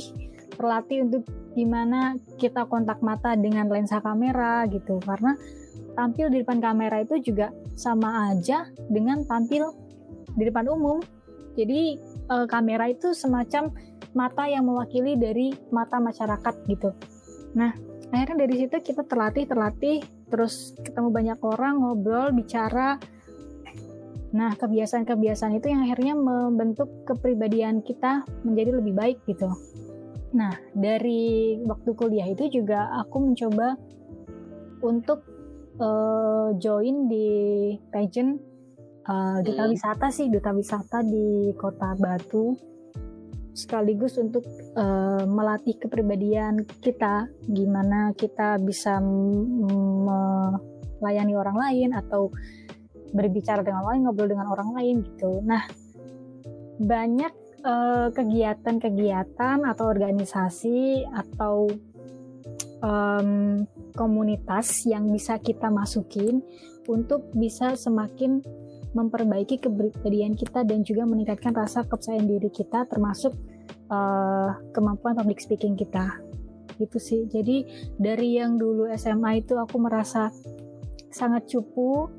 terlatih 0.53 1.07
untuk 1.07 1.23
gimana 1.55 2.15
kita 2.39 2.67
kontak 2.67 3.03
mata 3.03 3.35
dengan 3.35 3.67
lensa 3.67 3.99
kamera 3.99 4.67
gitu. 4.69 4.99
Karena 5.03 5.35
tampil 5.95 6.31
di 6.31 6.43
depan 6.43 6.59
kamera 6.59 7.03
itu 7.03 7.19
juga 7.19 7.51
sama 7.75 8.31
aja 8.31 8.67
dengan 8.91 9.23
tampil 9.25 9.71
di 10.35 10.43
depan 10.47 10.67
umum. 10.71 10.99
Jadi 11.55 11.99
uh, 12.31 12.47
kamera 12.47 12.87
itu 12.87 13.11
semacam 13.11 13.75
mata 14.15 14.47
yang 14.47 14.67
mewakili 14.67 15.19
dari 15.19 15.51
mata 15.71 15.99
masyarakat 15.99 16.55
gitu. 16.67 16.95
Nah, 17.55 17.75
akhirnya 18.11 18.47
dari 18.47 18.55
situ 18.63 18.75
kita 18.79 19.03
terlatih, 19.03 19.43
terlatih, 19.47 19.99
terus 20.31 20.73
ketemu 20.79 21.11
banyak 21.11 21.39
orang 21.43 21.83
ngobrol 21.83 22.31
bicara 22.31 22.95
nah 24.31 24.55
kebiasaan-kebiasaan 24.55 25.59
itu 25.59 25.67
yang 25.75 25.83
akhirnya 25.83 26.15
membentuk 26.15 26.87
kepribadian 27.03 27.83
kita 27.83 28.23
menjadi 28.47 28.79
lebih 28.79 28.95
baik 28.95 29.19
gitu 29.27 29.51
nah 30.31 30.55
dari 30.71 31.59
waktu 31.63 31.91
kuliah 31.91 32.27
itu 32.31 32.61
juga 32.61 32.87
aku 33.03 33.31
mencoba 33.31 33.75
untuk 34.81 35.23
eh, 35.75 36.49
join 36.57 37.07
di 37.11 37.29
pageant 37.91 38.39
eh, 39.07 39.37
duta 39.43 39.63
Hmm. 39.67 39.73
wisata 39.75 40.07
sih 40.09 40.31
duta 40.31 40.51
wisata 40.55 41.03
di 41.03 41.51
kota 41.55 41.95
Batu 41.99 42.55
sekaligus 43.51 44.15
untuk 44.15 44.47
eh, 44.75 45.23
melatih 45.27 45.75
kepribadian 45.75 46.63
kita 46.79 47.27
gimana 47.51 48.15
kita 48.15 48.55
bisa 48.63 49.03
melayani 49.03 51.35
orang 51.35 51.59
lain 51.59 51.91
atau 51.91 52.31
berbicara 53.11 53.59
dengan 53.59 53.83
orang 53.83 53.99
lain 53.99 54.03
ngobrol 54.07 54.31
dengan 54.31 54.47
orang 54.47 54.71
lain 54.71 55.03
gitu 55.03 55.43
nah 55.43 55.67
banyak 56.79 57.40
eh, 57.61 58.07
kegiatan-kegiatan 58.11 59.57
atau 59.65 59.85
organisasi 59.87 61.05
atau 61.09 61.69
em, 62.81 63.63
komunitas 63.93 64.85
yang 64.89 65.09
bisa 65.13 65.37
kita 65.37 65.69
masukin 65.69 66.41
untuk 66.89 67.29
bisa 67.37 67.77
semakin 67.77 68.41
memperbaiki 68.91 69.63
kepribadian 69.63 70.35
kita 70.35 70.67
dan 70.67 70.83
juga 70.83 71.07
meningkatkan 71.07 71.55
rasa 71.55 71.87
kepercayaan 71.87 72.27
diri 72.27 72.49
kita 72.51 72.89
termasuk 72.89 73.31
eh, 73.89 74.49
kemampuan 74.73 75.15
public 75.15 75.39
speaking 75.39 75.77
kita. 75.77 76.19
Gitu 76.81 76.97
sih. 76.97 77.21
Jadi 77.29 77.63
dari 78.01 78.41
yang 78.41 78.57
dulu 78.57 78.89
SMA 78.97 79.45
itu 79.45 79.53
aku 79.55 79.77
merasa 79.77 80.33
sangat 81.13 81.45
cupu 81.51 82.09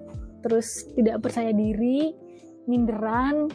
terus 0.42 0.86
tidak 0.94 1.22
percaya 1.22 1.50
diri 1.50 2.12
minderan 2.66 3.48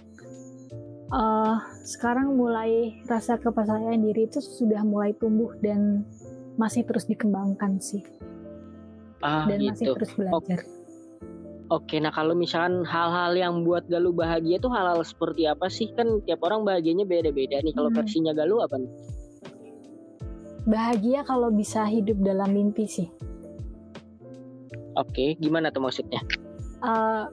eh, 1.07 1.55
sekarang 1.83 2.35
mulai 2.35 2.99
rasa 3.07 3.39
kepercayaan 3.39 4.01
diri 4.01 4.27
itu 4.27 4.39
sudah 4.39 4.83
mulai 4.83 5.15
tumbuh 5.15 5.55
dan 5.59 6.03
masih 6.57 6.83
terus 6.83 7.05
dikembangkan 7.05 7.79
sih 7.79 8.03
Ah 9.21 9.45
dan 9.45 9.59
masih 9.65 9.89
gitu. 9.89 9.95
terus 9.97 10.11
belajar 10.13 10.59
Oke, 11.67 11.99
nah 11.99 12.15
kalau 12.15 12.31
misalkan 12.31 12.87
hal-hal 12.87 13.35
yang 13.35 13.67
buat 13.67 13.83
Galuh 13.91 14.15
bahagia 14.15 14.55
tuh 14.55 14.71
hal-hal 14.71 15.03
seperti 15.03 15.51
apa 15.51 15.67
sih? 15.67 15.91
Kan 15.91 16.23
tiap 16.23 16.39
orang 16.39 16.63
bahagianya 16.63 17.03
beda-beda 17.03 17.59
nih. 17.59 17.75
Kalau 17.75 17.91
Hmm. 17.91 17.99
versinya 17.99 18.31
Galuh 18.31 18.63
apa 18.63 18.79
nih? 18.79 18.87
bahagia 20.63 21.23
kalau 21.23 21.47
bisa 21.47 21.87
hidup 21.87 22.19
dalam 22.19 22.51
mimpi 22.51 22.83
sih 22.87 23.07
Oke, 24.95 25.37
gimana 25.37 25.69
tuh 25.69 25.79
maksudnya? 25.79 26.19
Eh, 26.77 27.23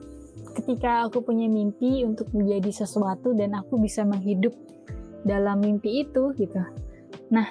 ketika 0.55 1.07
aku 1.07 1.21
punya 1.23 1.47
mimpi 1.47 2.03
untuk 2.07 2.31
menjadi 2.31 2.85
sesuatu 2.85 3.35
dan 3.35 3.55
aku 3.55 3.79
bisa 3.79 4.03
menghidup 4.07 4.55
dalam 5.25 5.61
mimpi 5.61 6.05
itu 6.05 6.31
gitu. 6.37 6.61
Nah, 7.33 7.49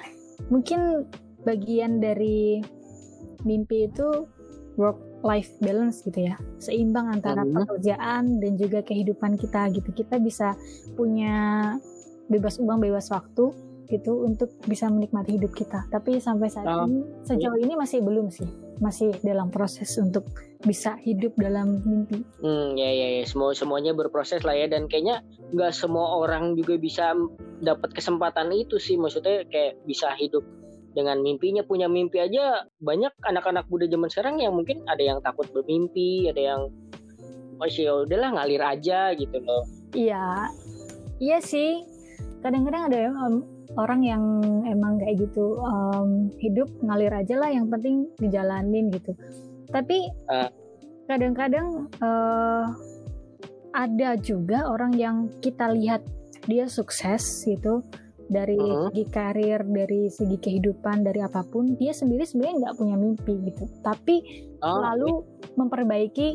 mungkin 0.49 1.05
bagian 1.43 1.99
dari 2.01 2.63
mimpi 3.45 3.85
itu 3.91 4.25
work 4.75 4.97
life 5.21 5.51
balance 5.61 6.01
gitu 6.05 6.29
ya. 6.29 6.35
Seimbang 6.61 7.09
antara 7.09 7.45
Mhm. 7.45 7.53
pekerjaan 7.53 8.23
dan 8.41 8.53
juga 8.57 8.81
kehidupan 8.85 9.37
kita 9.37 9.69
gitu. 9.73 9.89
Kita 9.91 10.17
bisa 10.21 10.53
punya 10.95 11.73
bebas 12.29 12.57
uang 12.57 12.81
bebas 12.81 13.09
waktu 13.13 13.53
gitu 13.85 14.25
untuk 14.25 14.49
bisa 14.65 14.89
menikmati 14.89 15.37
hidup 15.37 15.53
kita. 15.53 15.85
Tapi 15.93 16.17
sampai 16.17 16.49
saat 16.49 16.65
Oh, 16.65 16.89
ini 16.89 17.05
sejauh 17.21 17.57
ini 17.61 17.73
masih 17.77 18.01
belum 18.01 18.33
sih 18.33 18.49
masih 18.83 19.15
dalam 19.23 19.51
proses 19.51 19.91
untuk 19.99 20.27
bisa 20.65 20.97
hidup 21.01 21.35
dalam 21.37 21.81
mimpi. 21.85 22.25
Hmm, 22.41 22.73
ya 22.75 22.89
ya 22.89 23.21
ya, 23.21 23.23
semua 23.27 23.53
semuanya 23.53 23.93
berproses 23.93 24.41
lah 24.41 24.57
ya. 24.57 24.65
Dan 24.65 24.89
kayaknya 24.89 25.21
nggak 25.53 25.71
semua 25.71 26.23
orang 26.25 26.57
juga 26.57 26.75
bisa 26.79 27.13
dapat 27.61 27.93
kesempatan 27.93 28.51
itu 28.51 28.81
sih, 28.81 28.97
maksudnya 28.97 29.45
kayak 29.47 29.79
bisa 29.85 30.11
hidup 30.17 30.41
dengan 30.95 31.19
mimpinya, 31.21 31.61
punya 31.61 31.85
mimpi 31.85 32.23
aja. 32.23 32.65
Banyak 32.81 33.13
anak-anak 33.23 33.67
muda 33.67 33.85
zaman 33.85 34.09
sekarang 34.09 34.35
yang 34.41 34.55
mungkin 34.55 34.81
ada 34.87 35.03
yang 35.03 35.19
takut 35.21 35.45
bermimpi, 35.51 36.31
ada 36.31 36.41
yang 36.41 36.61
oh 37.59 37.69
sih 37.71 37.87
ya 37.87 38.03
udahlah 38.03 38.35
ngalir 38.35 38.63
aja 38.63 39.15
gitu 39.15 39.37
loh. 39.43 39.63
Iya, 39.95 40.51
iya 41.23 41.37
sih. 41.39 41.83
Kadang-kadang 42.43 42.91
ada 42.91 42.97
em, 43.09 43.54
orang 43.75 44.01
yang 44.03 44.23
emang 44.65 44.97
kayak 44.99 45.27
gitu 45.27 45.59
em, 45.61 46.31
hidup 46.39 46.67
ngalir 46.81 47.11
aja 47.11 47.35
lah, 47.37 47.49
yang 47.51 47.67
penting 47.67 48.07
dijalanin 48.17 48.91
gitu. 48.91 49.11
Tapi 49.69 50.09
Ah. 50.27 50.49
kadang-kadang 51.05 51.91
eh, 51.99 52.65
ada 53.75 54.15
juga 54.15 54.71
orang 54.71 54.95
yang 54.95 55.27
kita 55.43 55.67
lihat 55.75 55.99
dia 56.47 56.69
sukses 56.71 57.43
gitu 57.43 57.83
dari 58.25 58.57
Mhm. 58.57 58.89
segi 58.89 59.03
karir, 59.11 59.61
dari 59.67 60.09
segi 60.09 60.37
kehidupan, 60.39 61.05
dari 61.05 61.21
apa 61.21 61.45
pun, 61.45 61.75
dia 61.77 61.93
sendiri 61.93 62.25
sebenarnya 62.25 62.55
nggak 62.65 62.77
punya 62.79 62.95
mimpi 62.97 63.33
gitu. 63.51 63.67
Tapi 63.83 64.15
Oh, 64.65 64.81
selalu 64.81 65.11
memperbaiki 65.55 66.27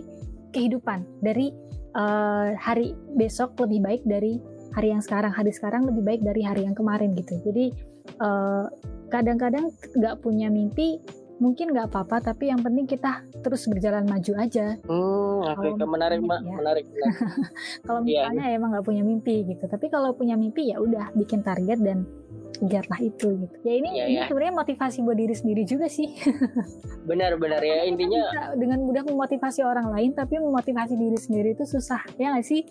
kehidupan 0.52 1.02
dari 1.18 1.50
eh, 1.90 2.54
hari 2.54 2.94
besok 3.18 3.59
lebih 3.59 3.82
baik 3.82 4.02
dari 4.06 4.38
hari 4.71 4.91
yang 4.91 5.00
sekarang 5.00 5.31
hari 5.31 5.50
sekarang 5.50 5.85
lebih 5.85 6.03
baik 6.03 6.21
dari 6.21 6.43
hari 6.43 6.62
yang 6.65 6.75
kemarin 6.75 7.12
gitu 7.12 7.39
jadi 7.43 7.71
eh, 8.17 8.65
kadang-kadang 9.09 9.69
nggak 9.95 10.19
punya 10.19 10.47
mimpi 10.47 11.03
mungkin 11.41 11.73
nggak 11.73 11.89
apa-apa 11.89 12.21
tapi 12.23 12.53
yang 12.53 12.61
penting 12.61 12.85
kita 12.85 13.25
terus 13.41 13.65
berjalan 13.65 14.05
maju 14.05 14.33
aja 14.37 14.77
Hmm, 14.85 15.41
Kalau 15.41 15.73
oke, 15.73 15.89
menarik, 15.89 16.21
Mbak. 16.21 16.41
ya. 16.45 16.53
menarik, 16.53 16.85
menarik. 16.93 17.17
kalau 17.81 18.00
Iya. 18.05 18.29
misalnya 18.29 18.45
emang 18.53 18.69
nggak 18.77 18.85
punya 18.85 19.03
mimpi 19.03 19.49
gitu 19.49 19.65
tapi 19.65 19.89
kalau 19.89 20.12
punya 20.12 20.37
mimpi 20.37 20.69
ya 20.69 20.77
udah 20.77 21.09
bikin 21.17 21.41
target 21.41 21.81
dan 21.81 22.05
kejarlah 22.52 23.00
itu 23.00 23.28
gitu. 23.38 23.54
Ya 23.62 23.73
ini, 23.75 23.88
Iya, 23.90 24.04
ini 24.07 24.16
ya. 24.16 24.26
sebenarnya 24.26 24.54
motivasi 24.57 24.99
buat 25.00 25.14
diri 25.14 25.33
sendiri 25.33 25.62
juga 25.62 25.87
sih. 25.87 26.09
Benar-benar 27.09 27.61
ya. 27.61 27.85
Intinya 27.85 28.21
bisa 28.26 28.42
dengan 28.54 28.78
mudah 28.83 29.02
memotivasi 29.04 29.61
orang 29.62 29.88
lain 29.90 30.11
tapi 30.12 30.37
memotivasi 30.37 30.95
diri 30.95 31.16
sendiri 31.16 31.49
itu 31.52 31.64
susah. 31.64 32.02
Ya 32.16 32.35
nggak 32.35 32.45
sih? 32.45 32.62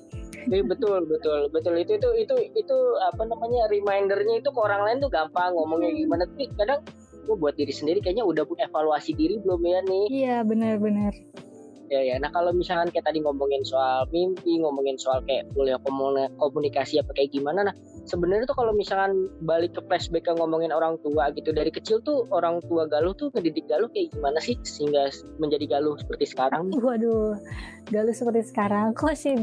Iya, 0.45 0.63
betul 0.63 1.05
betul 1.05 1.47
betul. 1.49 1.73
Itu 1.75 1.95
itu 1.95 2.09
itu 2.15 2.35
itu 2.53 2.77
apa 3.03 3.23
namanya 3.23 3.67
remindernya 3.67 4.39
itu 4.39 4.49
ke 4.49 4.59
orang 4.59 4.81
lain 4.83 4.97
tuh 4.99 5.09
gampang 5.09 5.53
ngomongnya 5.53 5.89
Hmm. 5.89 5.99
gimana. 5.99 6.23
Tapi 6.25 6.45
kadang 6.53 6.79
gue 7.25 7.35
buat 7.35 7.53
diri 7.53 7.69
sendiri 7.69 7.99
kayaknya 7.99 8.25
udah 8.25 8.43
evaluasi 8.43 9.13
diri 9.13 9.37
belum 9.37 9.61
ya 9.61 9.79
nih? 9.81 10.05
Iya 10.09 10.35
benar-benar 10.41 11.13
ya 11.89 12.01
ya 12.05 12.15
nah 12.21 12.29
kalau 12.29 12.53
misalkan 12.53 12.93
kayak 12.93 13.09
tadi 13.09 13.19
ngomongin 13.19 13.65
soal 13.65 14.05
mimpi 14.13 14.61
ngomongin 14.61 14.95
soal 14.95 15.19
kayak 15.25 15.49
kuliah 15.57 15.81
komuni- 15.81 16.31
komunikasi 16.37 17.01
apa 17.01 17.11
kayak 17.17 17.33
gimana 17.33 17.69
nah 17.69 17.75
sebenarnya 18.05 18.45
tuh 18.45 18.57
kalau 18.57 18.71
misalkan 18.73 19.29
balik 19.43 19.73
ke 19.73 19.81
flashback 19.85 20.29
ke 20.29 20.33
ngomongin 20.37 20.69
orang 20.69 20.97
tua 21.01 21.33
gitu 21.33 21.49
dari 21.49 21.73
kecil 21.73 22.01
tuh 22.05 22.29
orang 22.29 22.61
tua 22.69 22.85
Galuh 22.89 23.13
tuh 23.17 23.33
ngedidik 23.33 23.69
Galuh 23.69 23.89
kayak 23.89 24.13
gimana 24.13 24.37
sih 24.41 24.57
sehingga 24.61 25.09
menjadi 25.41 25.77
Galuh 25.77 25.97
seperti 25.97 26.29
sekarang 26.29 26.69
Waduh, 26.69 27.37
galuh 27.89 28.13
seperti 28.13 28.45
sekarang 28.49 28.93
kok 28.93 29.17
sih 29.17 29.33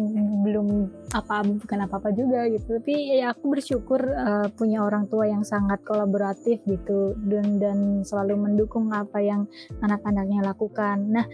belum 0.47 0.91
apa 1.15 1.43
bukan 1.43 1.79
apa-apa 1.87 2.15
juga 2.15 2.47
gitu. 2.50 2.79
Tapi 2.79 3.19
ya 3.19 3.35
aku 3.35 3.55
bersyukur 3.55 4.00
eh, 4.03 4.49
punya 4.55 4.87
orang 4.87 5.11
tua 5.11 5.26
yang 5.26 5.43
sangat 5.43 5.83
kolaboratif 5.83 6.62
gitu 6.67 7.15
dan 7.26 7.59
dan 7.59 7.79
selalu 8.07 8.38
mendukung 8.38 8.95
apa 8.95 9.19
yang 9.19 9.50
anak-anaknya 9.83 10.47
lakukan. 10.47 11.03
Nah, 11.11 11.26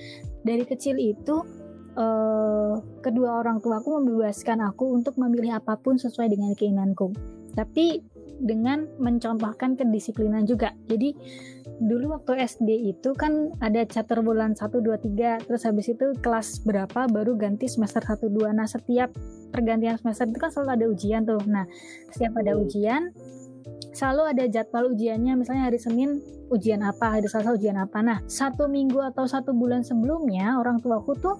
dari 0.42 0.64
kecil 0.66 0.98
itu 0.98 1.42
eh, 1.94 2.74
kedua 3.02 3.42
orang 3.42 3.62
tuaku 3.62 4.02
membebaskan 4.02 4.62
aku 4.62 4.94
untuk 4.94 5.18
memilih 5.18 5.58
apa 5.58 5.78
pun 5.78 5.98
sesuai 5.98 6.30
dengan 6.30 6.52
keinginanku. 6.54 7.14
Tapi 7.52 8.00
dengan 8.42 8.90
mencontohkan 8.98 9.78
kedisiplinan 9.78 10.42
juga. 10.42 10.74
Jadi 10.90 11.14
dulu 11.78 12.18
waktu 12.18 12.42
SD 12.42 12.90
itu 12.90 13.14
kan 13.14 13.54
ada 13.62 13.86
catur 13.86 14.26
bulan 14.26 14.58
1 14.58 14.82
2 14.82 14.98
3 14.98 15.46
terus 15.46 15.62
habis 15.62 15.90
itu 15.90 16.14
kelas 16.18 16.66
berapa 16.66 17.06
baru 17.06 17.38
ganti 17.38 17.70
semester 17.70 18.02
1 18.02 18.26
2. 18.26 18.50
Nah, 18.50 18.66
setiap 18.66 19.14
pergantian 19.54 19.94
semester 19.94 20.26
itu 20.26 20.38
kan 20.42 20.50
selalu 20.50 20.70
ada 20.74 20.86
ujian 20.90 21.22
tuh. 21.22 21.42
Nah, 21.46 21.64
setiap 22.10 22.34
ada 22.42 22.58
Hmm. 22.58 22.66
ujian 22.66 23.02
selalu 23.94 24.22
ada 24.34 24.44
jadwal 24.50 24.90
ujiannya 24.90 25.38
misalnya 25.38 25.70
hari 25.70 25.78
Senin 25.78 26.18
ujian 26.52 26.84
apa, 26.84 27.16
hari 27.18 27.26
Selasa 27.26 27.56
ujian 27.56 27.80
apa. 27.80 28.04
Nah, 28.04 28.20
satu 28.28 28.68
minggu 28.68 29.00
atau 29.00 29.24
satu 29.24 29.56
bulan 29.56 29.80
sebelumnya 29.80 30.60
orang 30.60 30.78
tuaku 30.84 31.16
tuh 31.16 31.36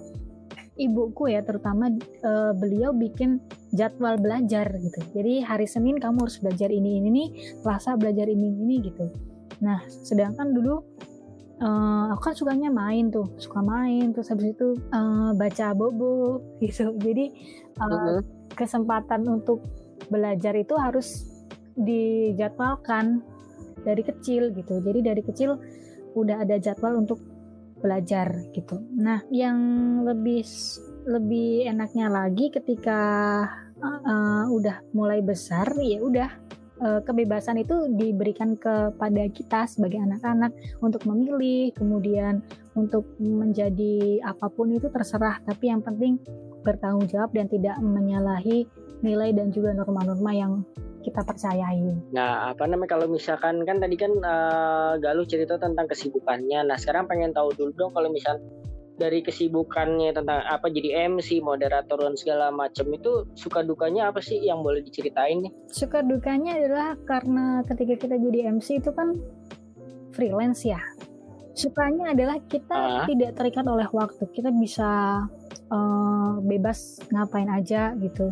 ibuku 0.73 1.29
ya 1.29 1.45
terutama 1.45 1.93
eh, 2.01 2.51
beliau 2.57 2.97
bikin 2.97 3.37
jadwal 3.77 4.17
belajar 4.17 4.73
gitu. 4.81 4.99
Jadi 5.13 5.45
hari 5.45 5.69
Senin 5.69 6.01
kamu 6.01 6.25
harus 6.25 6.41
belajar 6.41 6.73
ini 6.73 6.97
ini 6.97 7.09
nih, 7.13 7.27
Selasa 7.61 7.93
belajar 7.93 8.25
ini 8.25 8.49
ini 8.49 8.75
gitu. 8.81 9.05
Nah, 9.61 9.85
sedangkan 9.85 10.49
dulu 10.51 10.81
eh, 11.61 12.05
aku 12.09 12.21
kan 12.25 12.33
sukanya 12.33 12.73
main 12.73 13.13
tuh, 13.13 13.29
suka 13.37 13.61
main 13.61 14.09
terus 14.17 14.33
habis 14.33 14.49
itu 14.49 14.73
eh, 14.73 15.31
baca 15.37 15.77
bobo 15.77 16.41
gitu. 16.65 16.97
Jadi 16.97 17.25
eh, 17.77 17.85
Mhm. 17.85 18.53
kesempatan 18.57 19.29
untuk 19.29 19.61
belajar 20.09 20.53
itu 20.57 20.73
harus 20.77 21.25
dijadwalkan 21.73 23.21
dari 23.83 24.01
kecil 24.01 24.55
gitu. 24.55 24.79
Jadi 24.79 24.99
dari 25.03 25.21
kecil 25.21 25.59
udah 26.15 26.41
ada 26.41 26.57
jadwal 26.57 26.97
untuk 26.97 27.19
belajar 27.83 28.31
gitu. 28.55 28.79
Nah, 28.95 29.19
yang 29.27 29.59
lebih 30.07 30.47
lebih 31.03 31.67
enaknya 31.67 32.07
lagi 32.07 32.47
ketika 32.47 32.99
uh, 33.83 34.47
udah 34.47 34.79
mulai 34.95 35.19
besar 35.19 35.67
ya 35.83 35.99
udah 35.99 36.31
uh, 36.79 36.99
kebebasan 37.03 37.59
itu 37.59 37.91
diberikan 37.91 38.55
kepada 38.55 39.27
kita 39.35 39.67
sebagai 39.67 39.99
anak-anak 39.99 40.55
untuk 40.79 41.03
memilih, 41.03 41.75
kemudian 41.75 42.39
untuk 42.79 43.03
menjadi 43.19 44.23
apa 44.23 44.47
pun 44.47 44.71
itu 44.71 44.87
terserah, 44.87 45.43
tapi 45.43 45.69
yang 45.69 45.83
penting 45.83 46.17
bertanggung 46.63 47.11
jawab 47.11 47.35
dan 47.35 47.51
tidak 47.51 47.75
menyalahi 47.83 48.63
nilai 49.03 49.35
dan 49.35 49.51
juga 49.51 49.75
norma-norma 49.75 50.31
yang 50.31 50.53
kita 51.03 51.21
percayai. 51.21 51.83
Nah, 52.15 52.49
apa 52.49 52.63
namanya 52.65 52.95
kalau 52.95 53.11
misalkan 53.11 53.67
kan 53.67 53.77
tadi 53.77 53.99
kan 53.99 54.11
eh, 54.15 54.93
Galuh 54.97 55.27
cerita 55.27 55.59
tentang 55.59 55.85
kesibukannya. 55.85 56.63
Nah, 56.63 56.79
sekarang 56.79 57.05
pengen 57.05 57.35
tahu 57.35 57.51
dulu 57.53 57.71
dong 57.75 57.91
kalau 57.91 58.07
misal 58.09 58.39
dari 58.93 59.25
kesibukannya 59.25 60.13
tentang 60.13 60.45
apa 60.45 60.69
jadi 60.69 61.09
MC, 61.09 61.41
moderator 61.41 61.97
dan 61.97 62.13
segala 62.13 62.53
macam 62.53 62.85
itu 62.93 63.25
suka 63.33 63.65
dukanya 63.65 64.13
apa 64.13 64.21
sih 64.21 64.37
yang 64.37 64.61
boleh 64.61 64.85
diceritain 64.85 65.43
nih? 65.43 65.51
Suka 65.67 66.05
dukanya 66.05 66.55
adalah 66.61 66.93
karena 67.03 67.65
ketika 67.65 67.97
kita 67.97 68.15
jadi 68.21 68.53
MC 68.53 68.79
itu 68.85 68.93
kan 68.93 69.17
freelance 70.13 70.61
ya. 70.61 70.77
Sukanya 71.53 72.13
adalah 72.13 72.37
kita 72.49 72.73
Ah. 72.73 73.05
tidak 73.09 73.33
terikat 73.37 73.65
oleh 73.65 73.85
waktu. 73.89 74.29
Kita 74.29 74.53
bisa 74.53 75.21
eh, 75.73 76.31
bebas 76.45 77.01
ngapain 77.09 77.49
aja 77.49 77.97
gitu. 77.97 78.29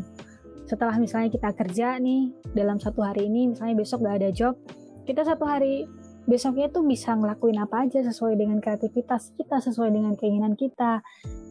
Setelah 0.65 0.95
misalnya 0.97 1.29
kita 1.29 1.51
kerja 1.53 1.99
nih 1.99 2.31
dalam 2.55 2.79
satu 2.79 3.03
hari 3.03 3.27
ini, 3.27 3.51
misalnya 3.51 3.75
besok 3.75 4.03
gak 4.07 4.23
ada 4.23 4.29
job, 4.31 4.55
kita 5.03 5.25
satu 5.25 5.43
hari 5.43 5.85
besoknya 6.29 6.69
tuh 6.69 6.85
bisa 6.85 7.17
ngelakuin 7.17 7.57
apa 7.59 7.89
aja 7.89 8.05
sesuai 8.05 8.37
dengan 8.37 8.61
kreativitas 8.61 9.33
kita, 9.35 9.57
sesuai 9.59 9.89
dengan 9.89 10.13
keinginan 10.15 10.53
kita 10.53 11.01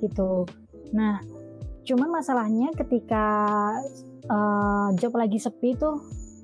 gitu. 0.01 0.47
Nah, 0.95 1.19
cuman 1.85 2.09
masalahnya 2.11 2.71
ketika 2.79 3.27
eh, 4.25 4.89
job 5.01 5.13
lagi 5.19 5.43
sepi 5.43 5.75
tuh 5.75 5.99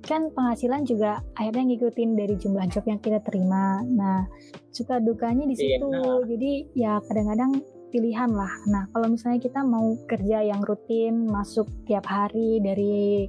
kan 0.06 0.30
penghasilan 0.30 0.86
juga 0.86 1.18
akhirnya 1.34 1.66
ngikutin 1.66 2.10
dari 2.14 2.34
jumlah 2.38 2.66
job 2.70 2.86
yang 2.86 3.02
kita 3.02 3.18
terima. 3.26 3.82
Nah, 3.82 4.26
suka 4.70 5.02
dukanya 5.02 5.46
di 5.50 5.54
Iya. 5.58 5.82
situ. 5.82 5.90
Jadi 6.30 6.52
ya 6.78 7.02
kadang-kadang 7.02 7.58
pilihan 7.96 8.28
lah. 8.28 8.52
Nah, 8.68 8.84
kalau 8.92 9.08
misalnya 9.08 9.40
kita 9.40 9.64
mau 9.64 9.96
kerja 10.04 10.44
yang 10.44 10.60
rutin, 10.60 11.24
masuk 11.24 11.64
tiap 11.88 12.04
hari 12.04 12.60
dari 12.60 13.24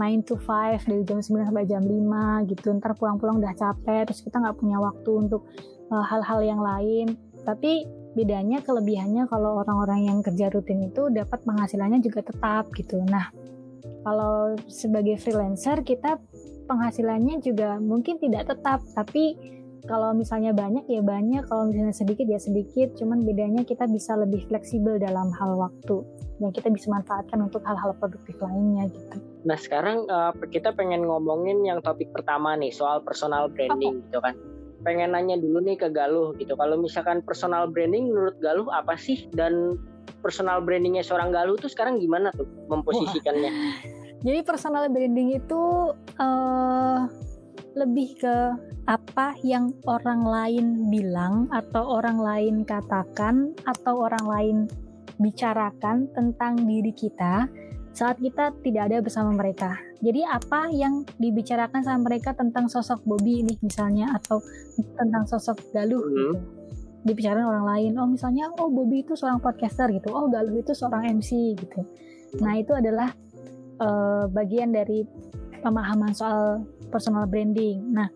9 0.00 0.24
to 0.24 0.40
5 0.40 0.88
dari 0.88 1.04
jam 1.04 1.20
9 1.20 1.52
sampai 1.52 1.68
jam 1.68 1.84
5 1.84 2.48
gitu. 2.48 2.72
Ntar 2.72 2.96
pulang-pulang 2.96 3.44
udah 3.44 3.52
capek, 3.52 4.08
terus 4.08 4.24
kita 4.24 4.40
nggak 4.40 4.56
punya 4.56 4.80
waktu 4.80 5.10
untuk 5.12 5.44
uh, 5.92 6.00
hal-hal 6.08 6.40
yang 6.40 6.64
lain. 6.64 7.20
Tapi 7.44 7.84
bedanya 8.16 8.64
kelebihannya 8.64 9.28
kalau 9.28 9.60
orang-orang 9.60 10.08
yang 10.08 10.18
kerja 10.24 10.48
rutin 10.48 10.88
itu 10.88 11.12
dapat 11.12 11.44
penghasilannya 11.44 12.00
juga 12.00 12.24
tetap 12.24 12.72
gitu. 12.72 13.04
Nah, 13.04 13.28
kalau 14.00 14.56
sebagai 14.64 15.20
freelancer 15.20 15.84
kita 15.84 16.16
penghasilannya 16.64 17.44
juga 17.44 17.76
mungkin 17.76 18.16
tidak 18.16 18.48
tetap 18.48 18.80
tapi 18.96 19.36
kalau 19.88 20.12
misalnya 20.12 20.52
banyak 20.52 20.84
ya 20.88 21.00
banyak 21.00 21.46
kalau 21.48 21.68
misalnya 21.70 21.94
sedikit 21.94 22.26
ya 22.28 22.36
sedikit 22.36 22.92
cuman 22.98 23.24
bedanya 23.24 23.62
kita 23.64 23.88
bisa 23.88 24.16
lebih 24.18 24.44
fleksibel 24.48 25.00
dalam 25.00 25.32
hal 25.36 25.56
waktu 25.56 26.04
dan 26.40 26.50
kita 26.56 26.72
bisa 26.72 26.88
manfaatkan 26.88 27.44
untuk 27.44 27.60
hal-hal 27.68 27.92
produktif 28.00 28.36
lainnya 28.40 28.88
gitu. 28.88 29.16
Nah 29.44 29.56
sekarang 29.60 30.08
uh, 30.08 30.32
kita 30.48 30.72
pengen 30.72 31.04
ngomongin 31.04 31.62
yang 31.64 31.84
topik 31.84 32.08
pertama 32.16 32.56
nih 32.56 32.72
soal 32.72 33.04
personal 33.04 33.52
branding 33.52 34.00
okay. 34.00 34.06
gitu 34.08 34.18
kan. 34.24 34.34
Pengen 34.80 35.12
nanya 35.12 35.36
dulu 35.36 35.60
nih 35.60 35.76
ke 35.76 35.92
Galuh 35.92 36.32
gitu. 36.40 36.56
Kalau 36.56 36.80
misalkan 36.80 37.20
personal 37.20 37.68
branding 37.68 38.08
menurut 38.08 38.40
Galuh 38.40 38.68
apa 38.72 38.96
sih 38.96 39.28
dan 39.36 39.76
personal 40.24 40.64
brandingnya 40.64 41.04
seorang 41.04 41.28
Galuh 41.28 41.60
tuh 41.60 41.68
sekarang 41.68 42.00
gimana 42.00 42.32
tuh 42.32 42.48
memposisikannya? 42.72 43.52
Wah. 43.52 44.00
Jadi 44.24 44.40
personal 44.44 44.88
branding 44.92 45.40
itu 45.40 45.62
uh, 46.20 47.08
lebih 47.78 48.18
ke 48.18 48.36
apa 48.90 49.38
yang 49.46 49.70
orang 49.86 50.26
lain 50.26 50.66
bilang 50.90 51.46
atau 51.54 52.00
orang 52.00 52.18
lain 52.18 52.54
katakan 52.66 53.54
atau 53.62 54.10
orang 54.10 54.26
lain 54.26 54.56
bicarakan 55.20 56.08
tentang 56.16 56.56
diri 56.64 56.90
kita 56.90 57.46
saat 57.90 58.16
kita 58.22 58.54
tidak 58.62 58.82
ada 58.90 58.98
bersama 59.02 59.34
mereka. 59.34 59.76
Jadi 60.00 60.24
apa 60.24 60.70
yang 60.72 61.04
dibicarakan 61.20 61.84
sama 61.84 62.08
mereka 62.08 62.32
tentang 62.32 62.70
sosok 62.70 63.04
Bobby 63.04 63.44
ini 63.44 63.54
misalnya 63.60 64.16
atau 64.16 64.40
tentang 64.96 65.28
sosok 65.28 65.60
Galuh 65.74 66.00
hmm. 66.00 66.14
gitu. 66.14 66.32
Dibicarakan 67.04 67.46
orang 67.46 67.66
lain. 67.66 67.92
Oh 68.00 68.08
misalnya 68.08 68.48
oh 68.56 68.70
Bobby 68.72 69.04
itu 69.04 69.12
seorang 69.18 69.42
podcaster 69.42 69.92
gitu. 69.92 70.08
Oh 70.14 70.30
Galuh 70.32 70.56
itu 70.56 70.72
seorang 70.72 71.20
MC 71.20 71.58
gitu. 71.58 71.84
Nah 72.40 72.56
itu 72.56 72.72
adalah 72.72 73.12
uh, 73.82 74.24
bagian 74.30 74.72
dari 74.72 75.04
pemahaman 75.60 76.16
soal 76.16 76.64
personal 76.90 77.24
branding. 77.30 77.86
Nah 77.94 78.10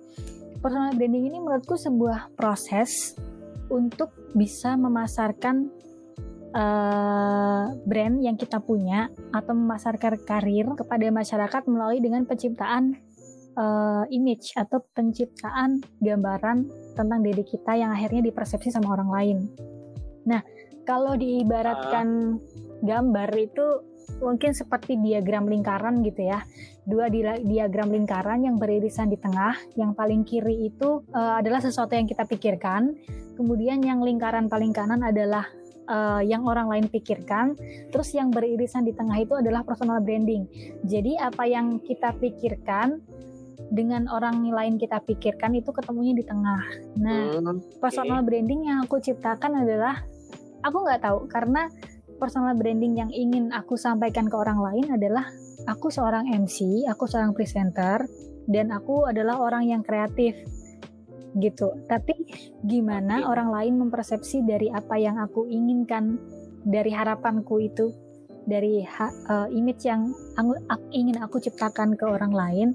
personal 0.59 0.93
branding 0.99 1.31
ini 1.31 1.39
menurutku 1.41 1.79
sebuah 1.79 2.35
proses 2.35 3.15
untuk 3.73 4.13
bisa 4.37 4.77
memasarkan 4.77 5.71
uh, 6.55 7.67
brand 7.85 8.17
yang 8.21 8.37
kita 8.37 8.61
punya 8.61 9.09
atau 9.33 9.53
memasarkan 9.53 10.21
karir 10.25 10.67
kepada 10.77 11.07
masyarakat 11.11 11.63
melalui 11.69 12.01
dengan 12.01 12.25
penciptaan 12.29 12.97
uh, 13.59 14.05
image 14.11 14.55
atau 14.55 14.83
penciptaan 14.95 15.83
gambaran 16.03 16.69
tentang 16.95 17.21
diri 17.21 17.43
kita 17.43 17.75
yang 17.79 17.91
akhirnya 17.91 18.23
dipersepsi 18.31 18.71
sama 18.71 18.95
orang 18.95 19.11
lain. 19.11 19.39
Nah, 20.25 20.41
kalau 20.85 21.17
diibaratkan 21.17 22.39
gambar 22.85 23.31
itu 23.37 23.67
mungkin 24.21 24.55
seperti 24.55 24.99
diagram 25.01 25.49
lingkaran 25.49 26.03
gitu 26.05 26.29
ya. 26.29 26.43
Dua 26.85 27.09
di 27.09 27.25
diagram 27.25 27.89
lingkaran 27.91 28.45
yang 28.45 28.61
beririsan 28.61 29.09
di 29.09 29.17
tengah, 29.17 29.57
yang 29.75 29.97
paling 29.97 30.23
kiri 30.23 30.69
itu 30.69 31.01
uh, 31.17 31.41
adalah 31.41 31.65
sesuatu 31.65 31.97
yang 31.97 32.05
kita 32.05 32.29
pikirkan, 32.29 32.93
kemudian 33.41 33.81
yang 33.81 34.05
lingkaran 34.05 34.53
paling 34.53 34.77
kanan 34.77 35.01
adalah 35.01 35.49
uh, 35.89 36.21
yang 36.21 36.45
orang 36.45 36.69
lain 36.69 36.87
pikirkan, 36.93 37.57
terus 37.89 38.13
yang 38.13 38.29
beririsan 38.29 38.85
di 38.85 38.93
tengah 38.93 39.17
itu 39.17 39.35
adalah 39.39 39.65
personal 39.65 40.05
branding. 40.05 40.45
Jadi 40.85 41.17
apa 41.17 41.49
yang 41.49 41.81
kita 41.81 42.13
pikirkan 42.21 43.01
dengan 43.73 44.07
orang 44.13 44.45
lain 44.45 44.77
kita 44.77 45.01
pikirkan 45.03 45.57
itu 45.57 45.73
ketemunya 45.73 46.15
di 46.15 46.25
tengah. 46.27 46.63
Nah, 47.01 47.41
hmm, 47.41 47.81
personal 47.81 48.21
branding 48.23 48.69
yang 48.69 48.85
aku 48.85 49.01
ciptakan 49.01 49.65
adalah 49.65 50.05
aku 50.61 50.77
nggak 50.85 51.01
tahu 51.05 51.19
karena 51.29 51.69
personal 52.17 52.55
branding 52.57 52.99
yang 52.99 53.11
ingin 53.11 53.51
aku 53.51 53.75
sampaikan 53.75 54.31
ke 54.31 54.37
orang 54.37 54.61
lain 54.61 54.87
adalah 54.95 55.27
aku 55.67 55.89
seorang 55.91 56.31
MC, 56.31 56.89
aku 56.89 57.05
seorang 57.09 57.33
presenter, 57.33 58.05
dan 58.49 58.71
aku 58.73 59.09
adalah 59.09 59.41
orang 59.41 59.69
yang 59.69 59.83
kreatif 59.83 60.37
gitu. 61.39 61.75
Tapi 61.91 62.15
gimana 62.63 63.27
orang 63.27 63.51
lain 63.51 63.75
mempersepsi 63.87 64.47
dari 64.47 64.71
apa 64.71 64.95
yang 64.99 65.19
aku 65.19 65.51
inginkan 65.51 66.17
dari 66.65 66.95
harapanku 66.95 67.61
itu 67.61 67.91
dari 68.45 68.85
ha, 68.85 69.09
uh, 69.09 69.49
image 69.49 69.89
yang 69.89 70.13
aku, 70.37 70.53
aku, 70.69 70.85
ingin 70.93 71.17
aku 71.21 71.41
ciptakan 71.41 71.97
ke 71.97 72.05
orang 72.05 72.33
lain 72.33 72.69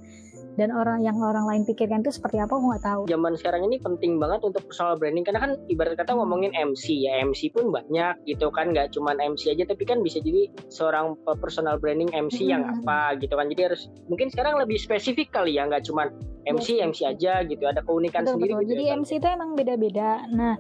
dan 0.60 0.76
orang 0.76 1.00
yang 1.08 1.16
orang 1.24 1.48
lain 1.48 1.64
pikirkan 1.64 2.04
itu 2.04 2.12
seperti 2.12 2.44
apa 2.44 2.52
aku 2.52 2.66
nggak 2.76 2.84
tahu. 2.84 3.02
Zaman 3.08 3.34
sekarang 3.40 3.64
ini 3.72 3.80
penting 3.80 4.20
banget 4.20 4.44
untuk 4.44 4.68
personal 4.68 5.00
branding 5.00 5.24
karena 5.24 5.40
kan 5.40 5.52
ibarat 5.72 5.96
kata 5.96 6.12
ngomongin 6.20 6.52
MC 6.52 7.08
ya 7.08 7.24
MC 7.24 7.56
pun 7.56 7.72
banyak 7.72 8.20
gitu 8.28 8.52
kan 8.52 8.76
nggak 8.76 8.92
cuma 8.92 9.16
MC 9.16 9.56
aja 9.56 9.64
tapi 9.64 9.88
kan 9.88 10.04
bisa 10.04 10.20
jadi 10.20 10.52
seorang 10.68 11.16
personal 11.40 11.80
branding 11.80 12.12
MC 12.12 12.44
hmm. 12.44 12.52
yang 12.52 12.64
apa 12.68 13.16
gitu 13.24 13.40
kan 13.40 13.48
jadi 13.48 13.72
harus 13.72 13.88
mungkin 14.12 14.28
sekarang 14.28 14.60
lebih 14.60 14.76
spesifik 14.76 15.32
kali 15.32 15.56
ya 15.56 15.64
nggak 15.64 15.88
cuma 15.88 16.12
MC 16.44 16.84
MC 16.84 17.06
aja 17.06 17.46
gitu 17.46 17.64
ada 17.64 17.80
keunikan 17.86 18.26
betul, 18.26 18.36
sendiri. 18.36 18.54
Betul. 18.58 18.64
Gitu 18.66 18.72
jadi 18.76 18.84
ya, 18.84 18.94
MC 19.00 19.10
itu 19.22 19.28
emang 19.30 19.52
beda-beda. 19.56 20.10
Nah 20.34 20.56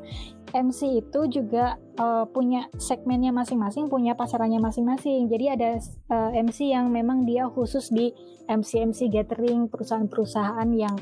MC 0.53 1.05
itu 1.05 1.29
juga 1.29 1.77
uh, 2.01 2.25
punya 2.29 2.67
segmennya 2.81 3.29
masing-masing, 3.29 3.87
punya 3.87 4.17
pasarannya 4.17 4.57
masing-masing. 4.57 5.29
Jadi 5.29 5.45
ada 5.49 5.69
uh, 6.09 6.29
eh, 6.33 6.41
MC 6.41 6.73
yang 6.73 6.89
memang 6.89 7.25
dia 7.25 7.45
khusus 7.49 7.93
di 7.93 8.09
MC-MC 8.49 9.13
gathering 9.13 9.69
perusahaan-perusahaan 9.69 10.69
yang 10.73 10.97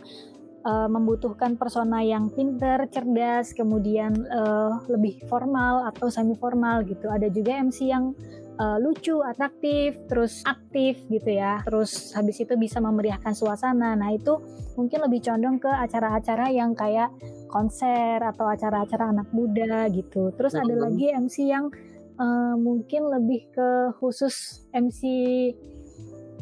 uh, 0.67 0.89
membutuhkan 0.91 1.55
persona 1.55 2.03
yang 2.03 2.27
pinter, 2.27 2.91
cerdas, 2.91 3.55
kemudian 3.55 4.15
uh, 4.27 4.83
lebih 4.91 5.23
formal 5.31 5.87
atau 5.87 6.11
semi 6.11 6.35
formal 6.35 6.83
gitu. 6.83 7.07
Ada 7.07 7.31
juga 7.31 7.55
MC 7.63 7.87
yang 7.87 8.11
uh, 8.59 8.77
lucu, 8.81 9.21
atraktif, 9.23 9.97
terus 10.09 10.41
aktif 10.45 11.01
gitu 11.07 11.29
ya. 11.37 11.61
Terus 11.65 12.13
habis 12.13 12.37
itu 12.41 12.53
bisa 12.57 12.81
memeriahkan 12.81 13.33
suasana. 13.33 13.93
Nah, 13.93 14.13
itu 14.13 14.37
mungkin 14.75 15.05
lebih 15.05 15.25
condong 15.25 15.57
ke 15.61 15.69
acara-acara 15.69 16.49
yang 16.53 16.73
kayak 16.73 17.13
konser 17.49 18.21
atau 18.21 18.45
acara-acara 18.49 19.09
anak 19.13 19.29
muda 19.31 19.87
gitu. 19.89 20.33
Terus 20.35 20.53
ada 20.53 20.75
lagi 20.75 21.09
MC 21.13 21.49
yang 21.49 21.71
uh, 22.19 22.55
mungkin 22.59 23.07
lebih 23.09 23.49
ke 23.53 23.69
khusus 23.97 24.67
MC 24.73 25.01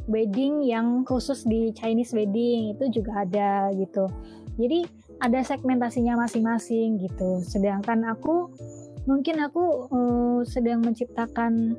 wedding 0.06 0.62
yang 0.66 1.02
khusus 1.02 1.46
di 1.46 1.74
Chinese 1.74 2.14
wedding 2.14 2.78
itu 2.78 3.02
juga 3.02 3.26
ada 3.26 3.70
gitu. 3.74 4.06
Jadi 4.56 4.88
ada 5.20 5.40
segmentasinya 5.44 6.20
masing-masing 6.20 7.00
gitu. 7.02 7.42
Sedangkan 7.44 8.06
aku 8.08 8.52
mungkin 9.06 9.42
aku 9.42 9.90
uh, 9.90 10.40
sedang 10.46 10.82
menciptakan 10.82 11.78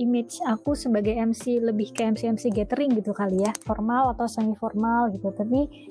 image 0.00 0.40
aku 0.44 0.72
sebagai 0.76 1.12
MC 1.12 1.60
lebih 1.60 1.92
ke 1.92 2.04
MC 2.04 2.32
MC 2.32 2.52
gathering 2.52 2.96
gitu 2.96 3.12
kali 3.12 3.44
ya. 3.44 3.52
Formal 3.64 4.16
atau 4.16 4.28
semi 4.28 4.56
formal 4.56 5.12
gitu. 5.12 5.32
Tapi 5.32 5.88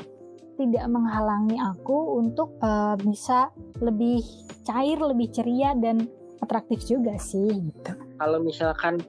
tidak 0.61 0.85
menghalangi 0.93 1.57
aku 1.57 2.21
untuk 2.21 2.57
uh, 2.61 2.93
bisa 3.01 3.49
lebih 3.81 4.21
cair 4.61 5.01
lebih 5.01 5.33
ceria 5.33 5.73
dan 5.73 6.05
atraktif 6.41 6.85
juga 6.85 7.17
sih 7.17 7.49
gitu. 7.49 7.93
Kalau 8.21 8.37
misalkan 8.41 9.01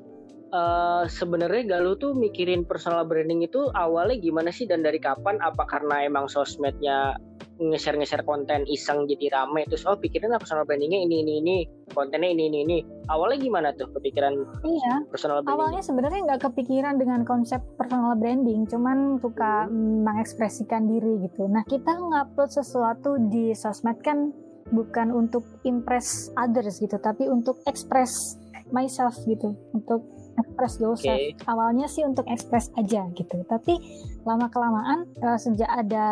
uh, 0.53 1.05
sebenarnya 1.09 1.77
Galuh 1.77 1.97
tuh 2.01 2.17
mikirin 2.17 2.65
personal 2.65 3.05
branding 3.09 3.45
itu 3.45 3.69
awalnya 3.73 4.17
gimana 4.21 4.49
sih 4.49 4.69
dan 4.69 4.85
dari 4.85 5.01
kapan? 5.01 5.41
Apa 5.41 5.69
karena 5.69 6.05
emang 6.07 6.29
sosmednya 6.29 7.17
ngeser-ngeser 7.61 8.25
konten 8.25 8.65
iseng 8.69 9.05
jadi 9.05 9.29
rame 9.33 9.69
terus 9.69 9.85
oh 9.85 9.97
pikirin 9.99 10.33
personal 10.41 10.65
brandingnya 10.65 11.05
ini 11.05 11.25
ini 11.25 11.33
ini 11.45 11.57
kontennya 11.93 12.33
ini 12.33 12.49
ini 12.49 12.59
ini. 12.65 12.79
Awalnya 13.13 13.39
gimana 13.43 13.69
tuh 13.77 13.93
kepikiran 13.93 14.33
iya. 14.65 14.95
personal 15.13 15.45
branding 15.45 15.61
awalnya 15.61 15.83
sebenarnya 15.85 16.21
nggak 16.25 16.43
kepikiran 16.49 16.95
dengan 16.97 17.21
konsep 17.29 17.61
personal 17.77 18.17
branding 18.17 18.65
cuman 18.67 19.21
suka 19.21 19.69
hmm. 19.69 20.07
mengekspresikan 20.07 20.89
diri 20.89 21.29
gitu. 21.29 21.47
Nah 21.51 21.63
kita 21.69 21.93
ngupload 21.93 22.51
sesuatu 22.51 23.21
di 23.29 23.53
sosmed 23.53 24.01
kan 24.01 24.33
bukan 24.73 25.13
untuk 25.13 25.45
impress 25.69 26.33
others 26.41 26.81
gitu 26.81 26.97
tapi 26.97 27.29
untuk 27.29 27.61
express 27.69 28.41
myself 28.73 29.13
gitu 29.29 29.53
untuk 29.77 30.09
express 30.39 30.81
yourself. 30.81 31.19
Okay. 31.19 31.37
Awalnya 31.45 31.87
sih 31.89 32.03
untuk 32.07 32.25
express 32.29 32.73
aja 32.79 33.09
gitu, 33.13 33.43
tapi 33.49 33.79
lama 34.23 34.47
kelamaan 34.49 35.09
uh, 35.21 35.39
sejak 35.39 35.69
ada 35.69 36.07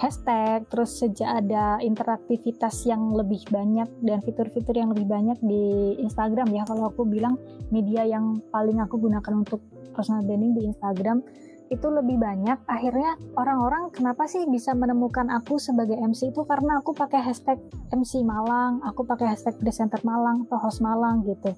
hashtag, 0.00 0.64
terus 0.72 0.96
sejak 0.98 1.44
ada 1.44 1.78
interaktivitas 1.84 2.88
yang 2.88 3.12
lebih 3.12 3.44
banyak 3.52 3.88
dan 4.02 4.18
fitur-fitur 4.24 4.74
yang 4.74 4.90
lebih 4.96 5.06
banyak 5.06 5.38
di 5.44 5.96
Instagram 6.00 6.48
ya. 6.54 6.64
Kalau 6.64 6.88
aku 6.88 7.04
bilang 7.04 7.36
media 7.68 8.04
yang 8.08 8.40
paling 8.48 8.80
aku 8.80 8.96
gunakan 8.96 9.44
untuk 9.44 9.60
personal 9.92 10.22
branding 10.24 10.54
di 10.54 10.62
Instagram 10.70 11.20
itu 11.68 11.84
lebih 11.92 12.16
banyak 12.16 12.64
akhirnya 12.64 13.20
orang-orang 13.36 13.92
kenapa 13.92 14.24
sih 14.24 14.48
bisa 14.48 14.72
menemukan 14.72 15.28
aku 15.28 15.60
sebagai 15.60 16.00
MC 16.00 16.32
itu 16.32 16.42
karena 16.48 16.80
aku 16.80 16.96
pakai 16.96 17.20
hashtag 17.20 17.60
MC 17.92 18.24
Malang 18.24 18.80
aku 18.80 19.04
pakai 19.04 19.36
hashtag 19.36 19.60
presenter 19.60 20.00
Malang 20.00 20.48
atau 20.48 20.56
host 20.56 20.80
Malang 20.80 21.28
gitu 21.28 21.52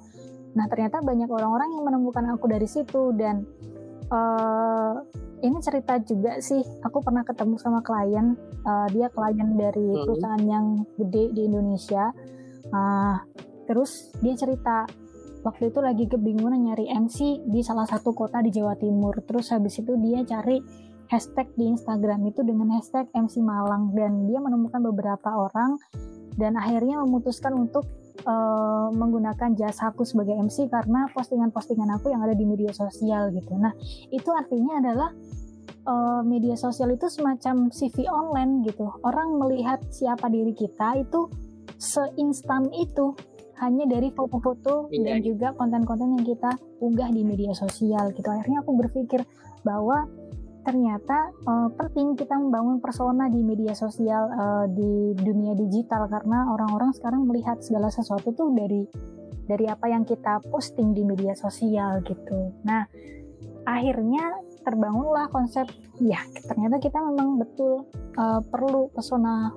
Nah 0.55 0.67
ternyata 0.67 1.03
banyak 1.03 1.31
orang-orang 1.31 1.69
yang 1.75 1.85
menemukan 1.87 2.25
aku 2.35 2.51
dari 2.51 2.67
situ 2.67 3.15
dan 3.15 3.47
uh, 4.11 4.99
ini 5.41 5.59
cerita 5.65 5.97
juga 6.03 6.39
sih. 6.43 6.61
Aku 6.85 7.01
pernah 7.01 7.25
ketemu 7.25 7.57
sama 7.57 7.81
klien, 7.81 8.37
uh, 8.67 8.87
dia 8.93 9.09
klien 9.09 9.57
dari 9.57 9.89
hmm. 9.89 10.05
perusahaan 10.05 10.45
yang 10.45 10.85
gede 11.01 11.33
di 11.33 11.43
Indonesia. 11.49 12.13
Uh, 12.71 13.17
terus 13.65 14.13
dia 14.21 14.35
cerita 14.37 14.85
waktu 15.41 15.73
itu 15.73 15.81
lagi 15.81 16.05
kebingungan 16.11 16.61
nyari 16.61 16.93
MC 16.93 17.49
di 17.49 17.61
salah 17.65 17.89
satu 17.89 18.13
kota 18.13 18.45
di 18.45 18.53
Jawa 18.53 18.77
Timur. 18.77 19.17
Terus 19.25 19.55
habis 19.55 19.81
itu 19.81 19.97
dia 19.97 20.21
cari 20.29 20.61
hashtag 21.11 21.51
di 21.59 21.75
Instagram 21.75 22.23
itu 22.31 22.47
dengan 22.47 22.71
hashtag 22.79 23.11
MC 23.11 23.43
Malang 23.43 23.91
dan 23.99 24.31
dia 24.31 24.39
menemukan 24.39 24.79
beberapa 24.79 25.51
orang 25.51 25.75
dan 26.39 26.55
akhirnya 26.55 27.03
memutuskan 27.03 27.57
untuk 27.59 27.83
uh, 28.27 28.89
menggunakan 28.93 29.57
jasa 29.57 29.91
aku 29.95 30.05
sebagai 30.05 30.37
MC 30.37 30.69
karena 30.69 31.09
postingan-postingan 31.13 31.91
aku 31.99 32.13
yang 32.13 32.23
ada 32.25 32.35
di 32.37 32.45
media 32.45 32.71
sosial 32.75 33.31
gitu. 33.33 33.57
Nah, 33.57 33.73
itu 34.11 34.31
artinya 34.33 34.81
adalah 34.83 35.11
uh, 35.87 36.23
media 36.27 36.57
sosial 36.59 36.93
itu 36.95 37.07
semacam 37.09 37.71
CV 37.73 38.07
online 38.11 38.67
gitu. 38.67 38.91
Orang 39.05 39.39
melihat 39.41 39.81
siapa 39.89 40.29
diri 40.29 40.53
kita 40.53 41.01
itu 41.01 41.31
seinstan 41.81 42.69
itu 42.77 43.17
hanya 43.61 43.85
dari 43.85 44.09
foto-foto 44.13 44.89
iya. 44.89 45.13
dan 45.13 45.17
juga 45.21 45.53
konten-konten 45.53 46.17
yang 46.17 46.25
kita 46.25 46.57
unggah 46.81 47.13
di 47.13 47.23
media 47.25 47.53
sosial 47.53 48.13
gitu. 48.17 48.25
Akhirnya 48.25 48.65
aku 48.65 48.73
berpikir 48.73 49.21
bahwa 49.61 50.09
ternyata 50.63 51.33
uh, 51.49 51.69
penting 51.75 52.15
kita 52.17 52.37
membangun 52.37 52.79
persona 52.79 53.27
di 53.29 53.41
media 53.41 53.73
sosial 53.73 54.29
uh, 54.31 54.67
di 54.69 55.17
dunia 55.17 55.57
digital 55.57 56.07
karena 56.09 56.49
orang-orang 56.53 56.93
sekarang 56.93 57.25
melihat 57.25 57.61
segala 57.65 57.89
sesuatu 57.89 58.33
tuh 58.33 58.53
dari 58.53 58.85
dari 59.49 59.67
apa 59.67 59.91
yang 59.91 60.07
kita 60.07 60.39
posting 60.47 60.95
di 60.95 61.03
media 61.03 61.35
sosial 61.35 61.99
gitu. 62.07 62.55
Nah, 62.63 62.87
akhirnya 63.67 64.39
terbangunlah 64.63 65.27
konsep 65.33 65.67
ya 65.99 66.21
ternyata 66.47 66.79
kita 66.79 67.01
memang 67.01 67.41
betul 67.41 67.89
uh, 68.21 68.41
perlu 68.45 68.93
persona 68.93 69.51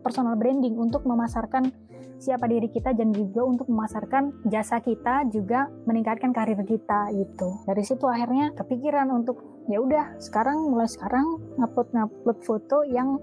personal 0.00 0.34
branding 0.34 0.74
untuk 0.80 1.04
memasarkan 1.04 1.70
siapa 2.16 2.48
diri 2.48 2.72
kita 2.72 2.96
dan 2.96 3.12
juga 3.12 3.44
untuk 3.44 3.68
memasarkan 3.68 4.48
jasa 4.48 4.80
kita 4.80 5.28
juga 5.28 5.68
meningkatkan 5.84 6.32
karir 6.32 6.56
kita 6.64 7.12
gitu. 7.12 7.60
Dari 7.68 7.82
situ 7.84 8.08
akhirnya 8.08 8.56
kepikiran 8.56 9.12
untuk 9.12 9.55
ya 9.66 9.78
udah 9.82 10.18
sekarang 10.22 10.70
mulai 10.70 10.86
sekarang 10.86 11.42
ngupload 11.58 11.88
ngupload 11.90 12.38
foto 12.46 12.86
yang 12.86 13.18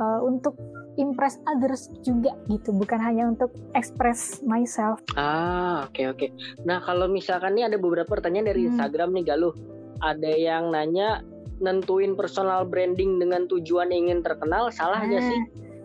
uh, 0.00 0.20
untuk 0.24 0.56
impress 0.94 1.42
others 1.50 1.90
juga 2.06 2.38
gitu 2.46 2.70
bukan 2.70 3.02
hanya 3.02 3.26
untuk 3.26 3.50
express 3.74 4.40
myself 4.46 5.02
ah 5.18 5.84
oke 5.84 5.92
okay, 5.92 6.06
oke 6.08 6.18
okay. 6.18 6.30
nah 6.62 6.80
kalau 6.80 7.10
misalkan 7.10 7.58
nih 7.58 7.68
ada 7.68 7.76
beberapa 7.76 8.08
pertanyaan 8.08 8.54
dari 8.54 8.66
hmm. 8.66 8.68
Instagram 8.74 9.10
nih 9.18 9.24
Galuh 9.26 9.54
ada 10.02 10.32
yang 10.32 10.70
nanya 10.70 11.22
nentuin 11.62 12.18
personal 12.18 12.66
branding 12.66 13.18
dengan 13.22 13.46
tujuan 13.46 13.90
ingin 13.94 14.22
terkenal 14.22 14.70
salah 14.74 15.02
nah. 15.06 15.22
sih 15.22 15.40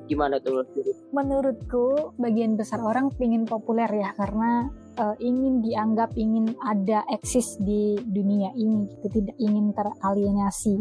gimana 0.09 0.41
tuh 0.41 0.65
menurutku 1.13 2.17
bagian 2.17 2.57
besar 2.57 2.81
orang 2.81 3.13
ingin 3.21 3.45
populer 3.45 3.89
ya 3.93 4.09
karena 4.17 4.73
uh, 4.99 5.15
ingin 5.17 5.63
dianggap 5.63 6.11
ingin 6.19 6.51
ada 6.59 7.07
eksis 7.07 7.55
di 7.63 7.95
dunia 8.03 8.51
ini 8.53 8.85
gitu 8.99 9.23
tidak 9.23 9.37
ingin 9.39 9.71
teralienasi 9.71 10.75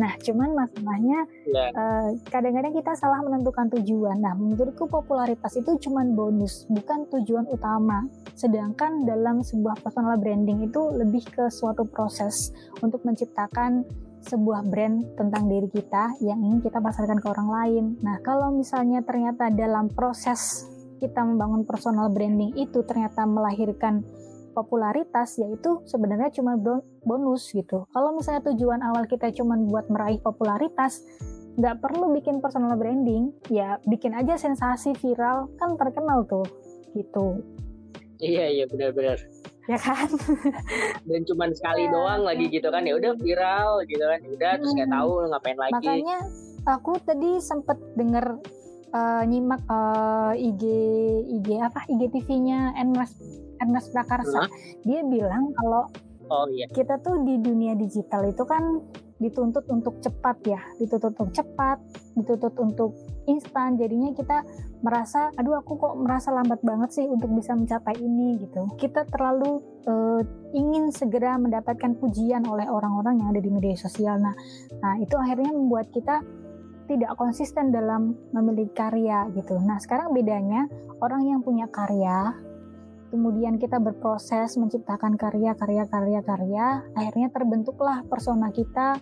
nah 0.00 0.16
cuman 0.24 0.56
masalahnya 0.56 1.28
yeah. 1.44 1.68
Ya. 1.68 1.76
uh, 1.76 2.08
kadang-kadang 2.32 2.72
kita 2.72 2.96
salah 2.96 3.20
menentukan 3.20 3.68
tujuan 3.78 4.24
nah 4.24 4.32
menurutku 4.32 4.88
popularitas 4.88 5.54
itu 5.60 5.76
cuman 5.88 6.16
bonus 6.16 6.64
bukan 6.72 7.04
tujuan 7.12 7.44
utama 7.52 8.08
sedangkan 8.32 9.04
dalam 9.04 9.44
sebuah 9.44 9.84
personal 9.84 10.16
branding 10.16 10.64
itu 10.64 10.80
lebih 10.96 11.28
ke 11.28 11.52
suatu 11.52 11.84
proses 11.84 12.54
untuk 12.80 13.04
menciptakan 13.04 13.84
sebuah 14.18 14.66
brand 14.66 15.14
tentang 15.14 15.46
diri 15.46 15.70
kita 15.70 16.18
yang 16.22 16.42
ingin 16.42 16.60
kita 16.60 16.82
pasarkan 16.82 17.22
ke 17.22 17.26
orang 17.30 17.48
lain. 17.48 17.84
Nah, 18.02 18.18
kalau 18.20 18.50
misalnya 18.50 19.00
ternyata 19.06 19.48
dalam 19.48 19.88
proses 19.88 20.66
kita 20.98 21.24
membangun 21.24 21.62
personal 21.64 22.10
branding 22.10 22.54
itu 22.58 22.82
ternyata 22.84 23.24
melahirkan 23.24 24.04
popularitas 24.52 25.38
yaitu 25.38 25.80
sebenarnya 25.86 26.34
cuma 26.34 26.58
bonus 27.06 27.54
gitu. 27.54 27.86
Kalau 27.94 28.10
misalnya 28.12 28.42
tujuan 28.50 28.82
awal 28.82 29.06
kita 29.06 29.30
cuma 29.30 29.54
buat 29.54 29.86
meraih 29.86 30.18
popularitas, 30.18 31.06
nggak 31.54 31.78
perlu 31.78 32.10
bikin 32.18 32.42
personal 32.42 32.74
branding, 32.74 33.30
ya 33.48 33.78
bikin 33.86 34.18
aja 34.18 34.34
sensasi 34.34 34.98
viral 34.98 35.46
kan 35.62 35.78
terkenal 35.78 36.26
tuh 36.26 36.46
gitu. 36.98 37.38
Iya 38.18 38.50
iya 38.50 38.64
benar-benar 38.66 39.22
ya 39.68 39.76
kan 39.76 40.08
dan 41.08 41.20
cuma 41.28 41.44
sekali 41.52 41.84
ya, 41.84 41.92
doang 41.92 42.24
lagi 42.24 42.48
gitu 42.48 42.72
kan 42.72 42.88
ya 42.88 42.96
udah 42.96 43.12
viral 43.20 43.84
gitu 43.84 44.00
kan 44.00 44.18
ya 44.24 44.30
udah 44.32 44.50
hmm. 44.56 44.60
terus 44.64 44.72
nggak 44.80 44.92
tahu 44.96 45.10
ngapain 45.28 45.58
lagi 45.60 45.72
makanya 45.76 46.18
aku 46.64 46.92
tadi 47.04 47.30
sempet 47.36 47.76
denger 47.92 48.40
uh, 48.92 49.22
nyimak 49.24 49.62
uh, 49.68 50.32
eh, 50.36 50.48
IG 50.52 50.62
IG 51.40 51.48
apa 51.60 51.84
IG 51.88 52.02
TV-nya 52.12 52.76
Ernest 52.76 53.16
Ernest 53.58 53.88
Prakarsa 53.92 54.46
huh? 54.46 54.48
dia 54.86 55.00
bilang 55.04 55.50
kalau 55.56 55.90
oh, 56.30 56.46
iya. 56.52 56.68
kita 56.70 57.00
tuh 57.00 57.24
di 57.24 57.40
dunia 57.40 57.74
digital 57.74 58.28
itu 58.28 58.44
kan 58.44 58.84
dituntut 59.18 59.66
untuk 59.66 59.98
cepat 59.98 60.38
ya, 60.46 60.62
dituntut 60.78 61.14
untuk 61.18 61.34
cepat, 61.34 61.78
dituntut 62.14 62.54
untuk 62.62 62.94
instan. 63.26 63.74
Jadinya 63.74 64.14
kita 64.14 64.46
merasa, 64.78 65.34
aduh 65.34 65.58
aku 65.58 65.74
kok 65.74 65.94
merasa 65.98 66.30
lambat 66.30 66.62
banget 66.62 67.02
sih 67.02 67.06
untuk 67.06 67.34
bisa 67.34 67.52
mencapai 67.58 67.98
ini 67.98 68.38
gitu. 68.38 68.70
Kita 68.78 69.02
terlalu 69.10 69.58
uh, 69.90 70.22
ingin 70.54 70.94
segera 70.94 71.34
mendapatkan 71.34 71.98
pujian 71.98 72.46
oleh 72.46 72.70
orang-orang 72.70 73.18
yang 73.18 73.28
ada 73.34 73.42
di 73.42 73.50
media 73.50 73.74
sosial. 73.74 74.22
Nah, 74.22 74.34
nah 74.78 74.94
itu 75.02 75.18
akhirnya 75.18 75.50
membuat 75.50 75.90
kita 75.90 76.22
tidak 76.88 77.14
konsisten 77.20 77.70
dalam 77.70 78.16
memiliki 78.32 78.72
karya 78.72 79.28
gitu. 79.36 79.60
Nah, 79.60 79.76
sekarang 79.76 80.16
bedanya 80.16 80.64
orang 81.04 81.28
yang 81.28 81.44
punya 81.44 81.68
karya 81.68 82.48
kemudian 83.08 83.56
kita 83.56 83.80
berproses 83.80 84.56
menciptakan 84.60 85.16
karya-karya-karya-karya, 85.16 86.66
akhirnya 86.92 87.28
terbentuklah 87.32 88.04
persona 88.06 88.52
kita. 88.52 89.00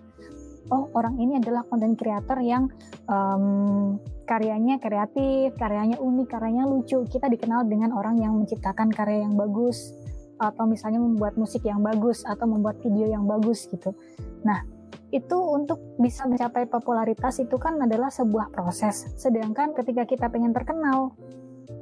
Oh, 0.66 0.90
orang 0.99 1.14
ini 1.22 1.38
adalah 1.38 1.62
konten 1.62 1.94
creator 1.94 2.42
yang 2.42 2.66
um, 3.07 3.99
karyanya 4.27 4.83
kreatif, 4.83 5.55
karyanya 5.55 6.03
unik, 6.03 6.27
karyanya 6.27 6.66
lucu. 6.66 7.07
Kita 7.07 7.31
dikenal 7.31 7.70
dengan 7.70 7.94
orang 7.94 8.18
yang 8.18 8.35
menciptakan 8.35 8.90
karya 8.90 9.22
yang 9.22 9.38
bagus, 9.38 9.94
atau 10.42 10.66
misalnya 10.66 10.99
membuat 10.99 11.38
musik 11.38 11.62
yang 11.62 11.87
bagus, 11.87 12.27
atau 12.27 12.51
membuat 12.51 12.83
video 12.83 13.07
yang 13.07 13.31
bagus 13.31 13.70
gitu. 13.70 13.94
Nah, 14.42 14.66
itu 15.14 15.38
untuk 15.38 15.79
bisa 16.03 16.27
mencapai 16.27 16.66
popularitas 16.66 17.38
itu 17.38 17.55
kan 17.57 17.79
adalah 17.79 18.11
sebuah 18.11 18.51
proses. 18.51 19.07
Sedangkan 19.14 19.75
ketika 19.75 20.03
kita 20.03 20.27
pengen 20.27 20.51
terkenal, 20.51 21.14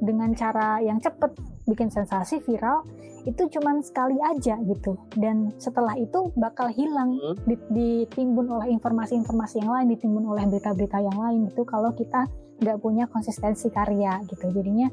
dengan 0.01 0.33
cara 0.35 0.81
yang 0.83 0.99
cepat 0.99 1.31
bikin 1.65 1.87
sensasi 1.87 2.41
viral 2.43 2.83
itu 3.25 3.49
cuman 3.57 3.81
sekali 3.81 4.21
aja 4.21 4.53
gitu 4.69 5.01
dan 5.17 5.49
setelah 5.57 5.97
itu 5.97 6.29
bakal 6.37 6.69
hilang 6.69 7.17
hmm. 7.17 7.73
ditimbun 7.73 8.45
oleh 8.45 8.69
informasi-informasi 8.77 9.65
yang 9.65 9.71
lain 9.73 9.87
ditimbun 9.97 10.25
oleh 10.29 10.45
berita-berita 10.45 11.01
yang 11.01 11.17
lain 11.17 11.49
itu 11.49 11.65
kalau 11.65 11.89
kita 11.97 12.29
nggak 12.61 12.77
punya 12.79 13.09
konsistensi 13.09 13.73
karya 13.73 14.21
gitu 14.29 14.45
jadinya 14.53 14.87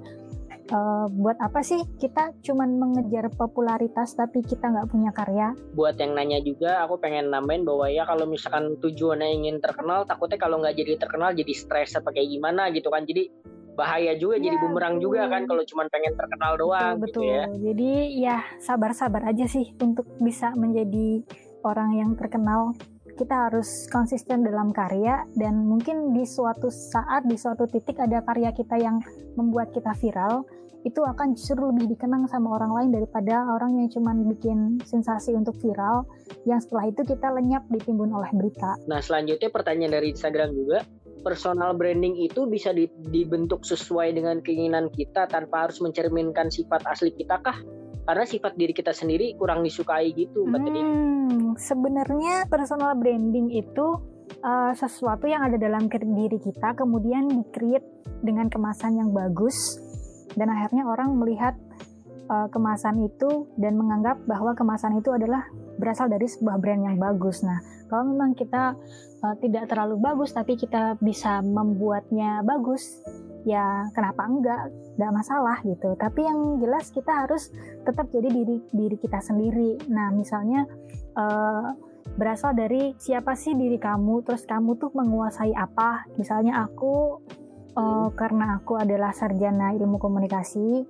uh, 0.71 1.07
buat 1.11 1.39
apa 1.43 1.65
sih 1.65 1.83
kita 1.99 2.31
cuman 2.47 2.79
mengejar 2.79 3.27
popularitas 3.35 4.15
tapi 4.15 4.45
kita 4.47 4.71
nggak 4.71 4.89
punya 4.93 5.11
karya? 5.11 5.51
Buat 5.75 5.99
yang 5.99 6.15
nanya 6.15 6.39
juga, 6.45 6.85
aku 6.87 7.03
pengen 7.03 7.35
nambahin 7.35 7.67
bahwa 7.67 7.91
ya 7.91 8.07
kalau 8.07 8.29
misalkan 8.29 8.79
tujuannya 8.79 9.29
ingin 9.43 9.57
terkenal, 9.59 10.07
takutnya 10.07 10.39
kalau 10.39 10.63
nggak 10.63 10.79
jadi 10.79 11.01
terkenal 11.01 11.35
jadi 11.35 11.53
stres 11.57 11.99
apa 11.99 12.15
kayak 12.15 12.31
gimana 12.31 12.71
gitu 12.71 12.93
kan. 12.93 13.03
Jadi 13.03 13.33
bahaya 13.73 14.13
juga 14.21 14.37
ya, 14.37 14.53
jadi 14.53 14.57
bumerang 14.61 15.01
betul. 15.01 15.05
juga 15.09 15.23
kan 15.33 15.43
kalau 15.49 15.63
cuma 15.65 15.83
pengen 15.89 16.13
terkenal 16.13 16.53
doang 16.61 16.95
betul, 17.01 17.09
gitu 17.09 17.21
ya. 17.25 17.45
Jadi 17.49 17.91
ya 18.21 18.39
sabar-sabar 18.61 19.25
aja 19.33 19.49
sih 19.49 19.73
untuk 19.81 20.05
bisa 20.21 20.53
menjadi 20.53 21.25
orang 21.65 21.97
yang 21.97 22.11
terkenal. 22.15 22.77
Kita 23.13 23.49
harus 23.49 23.87
konsisten 23.93 24.43
dalam 24.43 24.73
karya 24.73 25.29
dan 25.37 25.69
mungkin 25.69 26.17
di 26.17 26.25
suatu 26.25 26.73
saat 26.73 27.29
di 27.29 27.37
suatu 27.37 27.69
titik 27.69 28.01
ada 28.01 28.25
karya 28.25 28.51
kita 28.57 28.81
yang 28.81 29.05
membuat 29.37 29.71
kita 29.77 29.93
viral 30.01 30.49
itu 30.83 30.99
akan 30.99 31.39
justru 31.39 31.63
lebih 31.63 31.95
dikenang 31.95 32.27
sama 32.27 32.59
orang 32.59 32.75
lain 32.75 32.91
daripada 32.91 33.47
orang 33.55 33.79
yang 33.79 33.89
cuma 33.93 34.11
bikin 34.15 34.83
sensasi 34.83 35.31
untuk 35.31 35.55
viral 35.63 36.03
yang 36.43 36.59
setelah 36.59 36.91
itu 36.91 37.07
kita 37.07 37.31
lenyap 37.31 37.63
ditimbun 37.71 38.11
oleh 38.11 38.31
berita. 38.35 38.75
Nah 38.91 38.99
selanjutnya 38.99 39.47
pertanyaan 39.55 39.95
dari 39.95 40.11
Instagram 40.11 40.51
juga 40.51 40.83
personal 41.23 41.79
branding 41.79 42.19
itu 42.19 42.51
bisa 42.51 42.75
dibentuk 43.15 43.63
sesuai 43.63 44.11
dengan 44.19 44.43
keinginan 44.43 44.91
kita 44.91 45.31
tanpa 45.31 45.71
harus 45.71 45.79
mencerminkan 45.79 46.51
sifat 46.51 46.83
asli 46.91 47.15
kita 47.15 47.39
kah? 47.39 47.63
Karena 48.03 48.25
sifat 48.27 48.59
diri 48.59 48.75
kita 48.75 48.91
sendiri 48.91 49.39
kurang 49.39 49.63
disukai 49.63 50.11
gitu, 50.11 50.43
Mbak 50.43 50.61
hmm, 50.67 51.55
Sebenarnya 51.55 52.51
personal 52.51 52.99
branding 52.99 53.55
itu 53.55 53.87
uh, 54.43 54.73
sesuatu 54.75 55.31
yang 55.31 55.47
ada 55.47 55.55
dalam 55.55 55.87
diri 55.89 56.39
kita, 56.43 56.75
kemudian 56.75 57.31
di-create 57.31 57.87
dengan 58.27 58.51
kemasan 58.51 58.99
yang 58.99 59.11
bagus, 59.15 59.79
dan 60.35 60.51
akhirnya 60.51 60.83
orang 60.89 61.15
melihat 61.15 61.55
uh, 62.27 62.49
kemasan 62.51 63.07
itu 63.07 63.47
dan 63.61 63.79
menganggap 63.79 64.19
bahwa 64.27 64.57
kemasan 64.57 64.99
itu 64.99 65.15
adalah 65.15 65.47
berasal 65.77 66.11
dari 66.11 66.27
sebuah 66.27 66.59
brand 66.59 66.83
yang 66.83 66.97
bagus. 66.99 67.43
Nah, 67.43 67.59
kalau 67.87 68.09
memang 68.09 68.33
kita 68.35 68.77
uh, 69.23 69.35
tidak 69.39 69.69
terlalu 69.69 69.99
bagus 70.01 70.33
tapi 70.33 70.57
kita 70.57 70.97
bisa 70.99 71.41
membuatnya 71.45 72.41
bagus, 72.43 73.03
ya 73.43 73.91
kenapa 73.95 74.27
enggak? 74.27 74.71
Enggak 74.99 75.13
masalah 75.13 75.59
gitu. 75.67 75.95
Tapi 75.99 76.21
yang 76.23 76.63
jelas 76.63 76.91
kita 76.91 77.27
harus 77.27 77.51
tetap 77.83 78.09
jadi 78.11 78.29
diri 78.31 78.57
diri 78.71 78.97
kita 78.99 79.19
sendiri. 79.19 79.79
Nah, 79.91 80.11
misalnya 80.15 80.67
uh, 81.19 81.75
berasal 82.15 82.53
dari 82.55 82.95
siapa 82.99 83.35
sih 83.35 83.55
diri 83.57 83.79
kamu, 83.79 84.27
terus 84.27 84.47
kamu 84.47 84.79
tuh 84.79 84.91
menguasai 84.95 85.55
apa. 85.55 86.07
Misalnya 86.19 86.67
aku 86.67 87.19
uh, 87.77 88.09
karena 88.15 88.61
aku 88.61 88.79
adalah 88.79 89.15
sarjana 89.15 89.73
ilmu 89.75 89.97
komunikasi 89.97 90.85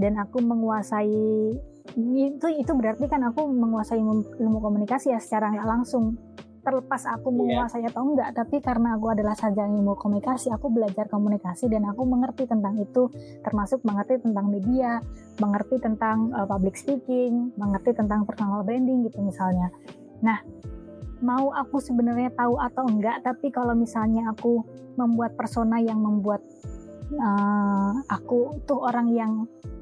dan 0.00 0.16
aku 0.16 0.40
menguasai 0.40 1.52
itu 1.98 2.46
itu 2.54 2.72
berarti 2.76 3.10
kan 3.10 3.24
aku 3.26 3.50
menguasai 3.50 3.98
ilmu 4.38 4.58
komunikasi 4.62 5.10
ya 5.10 5.18
secara 5.18 5.50
nggak 5.50 5.68
langsung 5.68 6.14
terlepas 6.70 7.02
aku 7.10 7.34
iya. 7.34 7.36
menguasai 7.42 7.82
yeah. 7.82 7.90
atau 7.90 8.02
enggak 8.06 8.30
tapi 8.30 8.56
karena 8.62 8.94
aku 8.94 9.06
adalah 9.10 9.34
sarjana 9.34 9.74
ilmu 9.74 9.98
komunikasi 9.98 10.54
aku 10.54 10.70
belajar 10.70 11.10
komunikasi 11.10 11.66
dan 11.66 11.82
aku 11.90 12.06
mengerti 12.06 12.46
tentang 12.46 12.78
itu 12.78 13.10
termasuk 13.42 13.82
mengerti 13.82 14.22
tentang 14.22 14.46
media 14.46 15.02
mengerti 15.42 15.82
tentang 15.82 16.30
uh, 16.30 16.46
public 16.46 16.78
speaking 16.78 17.50
mengerti 17.58 17.90
tentang 17.90 18.22
personal 18.22 18.62
branding 18.62 19.02
gitu 19.10 19.18
misalnya 19.18 19.74
nah 20.22 20.38
mau 21.18 21.50
aku 21.50 21.82
sebenarnya 21.82 22.30
tahu 22.38 22.54
atau 22.56 22.86
enggak 22.86 23.18
tapi 23.26 23.50
kalau 23.50 23.74
misalnya 23.74 24.30
aku 24.30 24.62
membuat 24.94 25.34
persona 25.34 25.82
yang 25.82 25.98
membuat 25.98 26.40
uh, 27.18 27.92
aku 28.06 28.62
tuh 28.68 28.78
orang 28.86 29.10
yang 29.10 29.32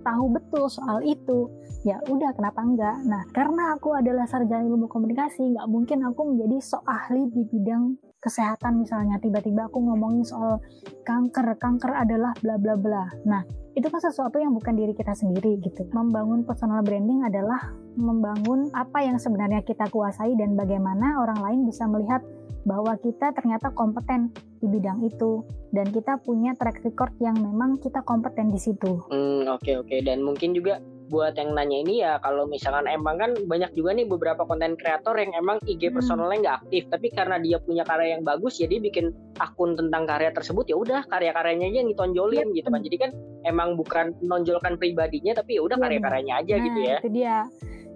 tahu 0.06 0.32
betul 0.32 0.70
soal 0.72 1.04
itu. 1.04 1.50
Ya 1.86 2.00
udah 2.08 2.34
kenapa 2.34 2.60
enggak? 2.64 2.96
Nah 3.06 3.22
karena 3.30 3.76
aku 3.76 3.94
adalah 3.94 4.26
sarjana 4.26 4.66
ilmu 4.66 4.90
komunikasi 4.90 5.54
nggak 5.54 5.68
mungkin 5.70 6.02
aku 6.08 6.34
menjadi 6.34 6.58
sok 6.58 6.84
ahli 6.88 7.28
di 7.30 7.42
bidang 7.46 7.98
kesehatan 8.18 8.82
misalnya. 8.82 9.20
Tiba-tiba 9.22 9.68
aku 9.70 9.78
ngomongin 9.78 10.24
soal 10.26 10.58
kanker 11.06 11.54
kanker 11.60 11.92
adalah 11.94 12.34
bla 12.40 12.56
bla 12.58 12.74
bla. 12.74 13.04
Nah 13.28 13.42
itu 13.78 13.86
kan 13.86 14.02
sesuatu 14.02 14.42
yang 14.42 14.56
bukan 14.56 14.74
diri 14.74 14.92
kita 14.96 15.14
sendiri 15.14 15.60
gitu. 15.62 15.86
Membangun 15.94 16.42
personal 16.42 16.82
branding 16.82 17.22
adalah 17.22 17.70
membangun 17.98 18.70
apa 18.72 19.02
yang 19.02 19.18
sebenarnya 19.18 19.66
kita 19.66 19.90
kuasai 19.90 20.38
dan 20.38 20.54
bagaimana 20.54 21.18
orang 21.18 21.42
lain 21.42 21.60
bisa 21.66 21.84
melihat 21.90 22.22
bahwa 22.68 22.94
kita 23.00 23.32
ternyata 23.32 23.72
kompeten 23.72 24.28
di 24.60 24.66
bidang 24.68 25.00
itu 25.06 25.42
dan 25.72 25.88
kita 25.88 26.20
punya 26.20 26.52
track 26.58 26.84
record 26.84 27.12
yang 27.22 27.36
memang 27.38 27.80
kita 27.80 28.04
kompeten 28.04 28.52
di 28.52 28.60
situ. 28.60 29.02
Hmm 29.08 29.48
oke 29.48 29.64
okay, 29.64 29.74
oke 29.80 29.88
okay. 29.88 30.00
dan 30.04 30.20
mungkin 30.20 30.52
juga 30.52 30.78
buat 31.08 31.34
yang 31.40 31.56
nanya 31.56 31.78
ini 31.88 32.04
ya 32.04 32.20
kalau 32.20 32.44
misalkan 32.44 32.84
emang 32.84 33.16
kan 33.16 33.32
banyak 33.48 33.72
juga 33.72 33.96
nih 33.96 34.04
beberapa 34.04 34.44
konten 34.44 34.76
kreator 34.76 35.16
yang 35.16 35.32
emang 35.34 35.56
IG 35.64 35.88
hmm. 35.88 35.96
personalnya 35.96 36.38
nggak 36.44 36.58
aktif 36.64 36.82
tapi 36.92 37.08
karena 37.08 37.36
dia 37.40 37.56
punya 37.64 37.82
karya 37.88 38.20
yang 38.20 38.22
bagus 38.28 38.60
jadi 38.60 38.76
bikin 38.76 39.16
akun 39.40 39.72
tentang 39.74 40.04
karya 40.04 40.30
tersebut 40.36 40.68
ya 40.68 40.76
udah 40.76 41.08
karya-karyanya 41.08 41.72
aja 41.72 41.78
yang 41.80 41.90
ditonjolin 41.90 42.48
ya. 42.52 42.56
gitu 42.60 42.68
kan 42.68 42.80
jadi 42.84 42.96
kan 43.08 43.10
emang 43.48 43.80
bukan 43.80 44.12
menonjolkan 44.20 44.76
pribadinya 44.76 45.32
tapi 45.32 45.56
ya 45.56 45.64
udah 45.64 45.80
ya. 45.80 45.82
karya-karyanya 45.88 46.34
aja 46.44 46.54
nah, 46.54 46.64
gitu 46.68 46.78
ya 46.84 46.96
itu 47.00 47.10
dia 47.10 47.36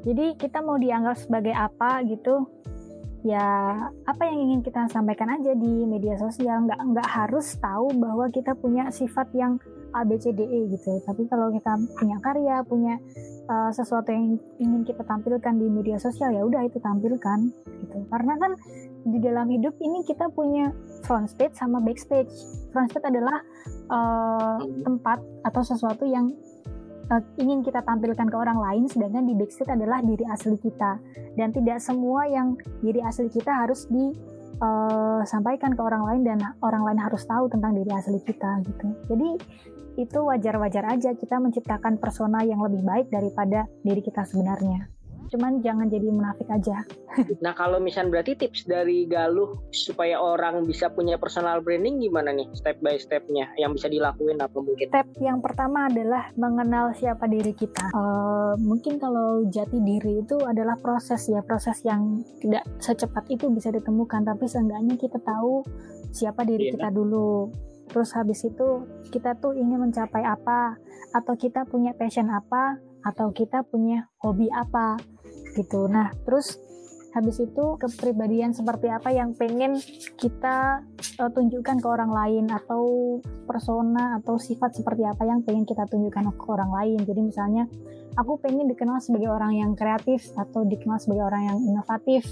jadi 0.03 0.35
kita 0.35 0.59
mau 0.63 0.79
dianggap 0.79 1.17
sebagai 1.19 1.55
apa 1.55 2.03
gitu 2.07 2.47
ya 3.23 3.79
apa 4.03 4.23
yang 4.27 4.51
ingin 4.51 4.61
kita 4.67 4.91
sampaikan 4.91 5.31
aja 5.31 5.55
di 5.55 5.87
media 5.87 6.19
sosial. 6.19 6.67
Nggak 6.67 6.81
nggak 6.91 7.09
harus 7.09 7.55
tahu 7.63 7.95
bahwa 7.95 8.27
kita 8.35 8.59
punya 8.59 8.91
sifat 8.91 9.31
yang 9.31 9.63
A 9.95 10.03
B 10.03 10.19
C 10.19 10.35
D 10.35 10.43
E 10.43 10.67
gitu. 10.75 10.99
Tapi 11.07 11.31
kalau 11.31 11.55
kita 11.55 11.79
punya 11.95 12.19
karya 12.19 12.67
punya 12.67 12.99
uh, 13.47 13.71
sesuatu 13.71 14.11
yang 14.11 14.43
ingin 14.59 14.83
kita 14.83 15.07
tampilkan 15.07 15.55
di 15.55 15.67
media 15.71 16.03
sosial 16.03 16.35
ya 16.35 16.43
udah 16.43 16.67
itu 16.67 16.83
tampilkan 16.83 17.39
gitu. 17.87 17.99
Karena 18.11 18.35
kan 18.43 18.53
di 19.07 19.19
dalam 19.23 19.47
hidup 19.51 19.79
ini 19.79 20.03
kita 20.03 20.27
punya 20.35 20.75
front 21.07 21.31
stage 21.31 21.55
sama 21.55 21.79
backstage 21.79 22.31
front 22.75 22.91
stage 22.91 23.07
adalah 23.07 23.39
uh, 23.91 24.59
tempat 24.83 25.23
atau 25.47 25.63
sesuatu 25.63 26.07
yang 26.07 26.35
uh, 27.13 27.23
ingin 27.37 27.61
kita 27.61 27.85
tampilkan 27.85 28.27
ke 28.33 28.37
orang 28.37 28.57
lain 28.57 28.89
sedangkan 28.89 29.29
di 29.29 29.37
backstage 29.37 29.69
adalah 29.69 30.01
diri 30.01 30.25
asli 30.33 30.57
kita 30.57 30.97
dan 31.37 31.53
tidak 31.53 31.79
semua 31.85 32.25
yang 32.25 32.57
diri 32.81 33.05
asli 33.05 33.29
kita 33.29 33.53
harus 33.53 33.85
di 33.93 34.17
uh, 34.65 35.21
sampaikan 35.29 35.77
ke 35.77 35.83
orang 35.85 36.03
lain 36.09 36.23
dan 36.25 36.39
orang 36.65 36.89
lain 36.89 37.01
harus 37.01 37.23
tahu 37.29 37.53
tentang 37.53 37.77
diri 37.77 37.93
asli 37.93 38.19
kita 38.25 38.65
gitu. 38.65 38.87
Jadi 39.13 39.31
itu 40.01 40.19
wajar-wajar 40.25 40.89
aja 40.89 41.13
kita 41.13 41.37
menciptakan 41.37 42.01
persona 42.01 42.41
yang 42.49 42.65
lebih 42.65 42.81
baik 42.81 43.13
daripada 43.13 43.69
diri 43.85 44.01
kita 44.01 44.25
sebenarnya. 44.25 44.89
Cuman 45.31 45.63
jangan 45.63 45.87
jadi 45.87 46.09
munafik 46.09 46.49
aja. 46.51 46.83
nah 47.45 47.53
kalau 47.53 47.79
misalnya 47.79 48.19
berarti 48.19 48.35
tips 48.35 48.65
dari 48.65 49.05
Galuh 49.05 49.69
supaya 49.71 50.17
orang 50.19 50.65
bisa 50.65 50.89
punya 50.89 51.21
personal 51.21 51.61
branding 51.61 52.01
gimana 52.01 52.33
nih 52.33 52.49
step 52.57 52.81
by 52.81 52.97
stepnya 52.97 53.53
yang 53.61 53.77
bisa 53.77 53.87
dilakuin 53.93 54.41
apa 54.41 54.59
mungkin? 54.59 54.89
Step 54.89 55.09
yang 55.21 55.45
pertama 55.45 55.87
adalah 55.87 56.33
mengenal 56.35 56.97
siapa 56.97 57.29
diri 57.29 57.53
kita. 57.53 57.93
Uh, 57.93 58.57
mungkin 58.59 58.97
kalau 58.97 59.45
jati 59.53 59.79
diri 59.79 60.25
itu 60.25 60.37
adalah 60.43 60.79
proses 60.81 61.29
ya 61.29 61.45
proses 61.45 61.85
yang 61.85 62.25
tidak 62.41 62.65
secepat 62.81 63.29
itu 63.29 63.53
bisa 63.53 63.69
ditemukan 63.69 64.25
tapi 64.25 64.49
seenggaknya 64.49 64.97
kita 64.97 65.21
tahu 65.21 65.63
siapa 66.13 66.45
diri 66.45 66.71
yeah. 66.71 66.73
kita 66.77 66.89
dulu 66.93 67.53
terus 67.93 68.15
habis 68.17 68.41
itu 68.47 68.89
kita 69.13 69.37
tuh 69.37 69.53
ingin 69.53 69.77
mencapai 69.77 70.25
apa 70.25 70.81
atau 71.13 71.35
kita 71.37 71.69
punya 71.69 71.93
passion 71.93 72.33
apa 72.33 72.81
atau 73.03 73.35
kita 73.35 73.67
punya 73.67 74.09
hobi 74.23 74.49
apa 74.51 74.99
gitu. 75.59 75.87
Nah 75.91 76.11
terus 76.25 76.59
habis 77.13 77.37
itu 77.45 77.77
kepribadian 77.77 78.57
seperti 78.57 78.89
apa 78.89 79.13
yang 79.13 79.37
pengen 79.37 79.77
kita 80.17 80.81
uh, 81.21 81.31
tunjukkan 81.31 81.77
ke 81.85 81.89
orang 81.89 82.09
lain 82.09 82.49
atau 82.49 83.21
persona 83.45 84.17
atau 84.17 84.41
sifat 84.41 84.81
seperti 84.81 85.05
apa 85.05 85.29
yang 85.29 85.45
pengen 85.45 85.69
kita 85.69 85.85
tunjukkan 85.85 86.33
ke 86.33 86.47
orang 86.49 86.73
lain. 86.73 86.99
Jadi 87.05 87.21
misalnya 87.21 87.69
aku 88.17 88.41
pengen 88.41 88.65
dikenal 88.65 88.97
sebagai 89.05 89.29
orang 89.29 89.61
yang 89.61 89.77
kreatif 89.77 90.25
atau 90.33 90.65
dikenal 90.65 90.97
sebagai 90.97 91.29
orang 91.29 91.53
yang 91.53 91.59
inovatif 91.61 92.25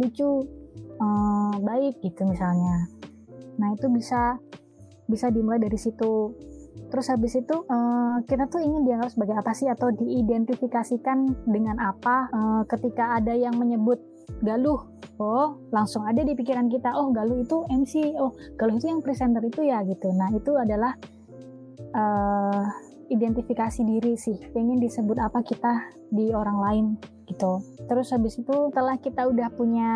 lucu 0.00 0.48
uh, 0.96 1.54
baik 1.60 2.00
gitu 2.00 2.24
misalnya. 2.24 2.88
Nah 3.60 3.76
itu 3.76 3.92
bisa 3.92 4.40
bisa 5.06 5.28
dimulai 5.28 5.60
dari 5.60 5.76
situ 5.76 6.32
terus 6.88 7.10
habis 7.10 7.34
itu 7.36 7.56
uh, 7.66 8.22
kita 8.24 8.46
tuh 8.48 8.62
ingin 8.62 8.86
dianggap 8.86 9.10
sebagai 9.12 9.36
apa 9.38 9.52
sih? 9.52 9.66
Atau 9.70 9.92
diidentifikasikan 9.94 11.48
dengan 11.48 11.76
apa? 11.82 12.30
Uh, 12.30 12.62
ketika 12.68 13.18
ada 13.18 13.34
yang 13.34 13.56
menyebut 13.58 14.00
Galuh 14.42 14.82
oh 15.16 15.56
langsung 15.72 16.04
ada 16.04 16.20
di 16.20 16.36
pikiran 16.36 16.68
kita 16.68 16.92
oh 16.92 17.14
Galuh 17.14 17.40
itu 17.40 17.64
MC 17.70 18.18
oh 18.20 18.34
Galuh 18.58 18.76
itu 18.76 18.90
yang 18.90 19.00
presenter 19.00 19.40
itu 19.44 19.64
ya 19.64 19.80
gitu. 19.86 20.12
Nah 20.12 20.28
itu 20.34 20.52
adalah 20.58 20.92
uh, 21.94 22.64
identifikasi 23.08 23.80
diri 23.86 24.18
sih. 24.18 24.36
Pengen 24.50 24.82
disebut 24.82 25.16
apa 25.22 25.40
kita 25.46 25.94
di 26.10 26.34
orang 26.34 26.58
lain 26.58 26.86
gitu. 27.30 27.62
Terus 27.86 28.12
habis 28.14 28.38
itu 28.38 28.70
setelah 28.70 28.98
kita 28.98 29.26
udah 29.30 29.48
punya 29.54 29.90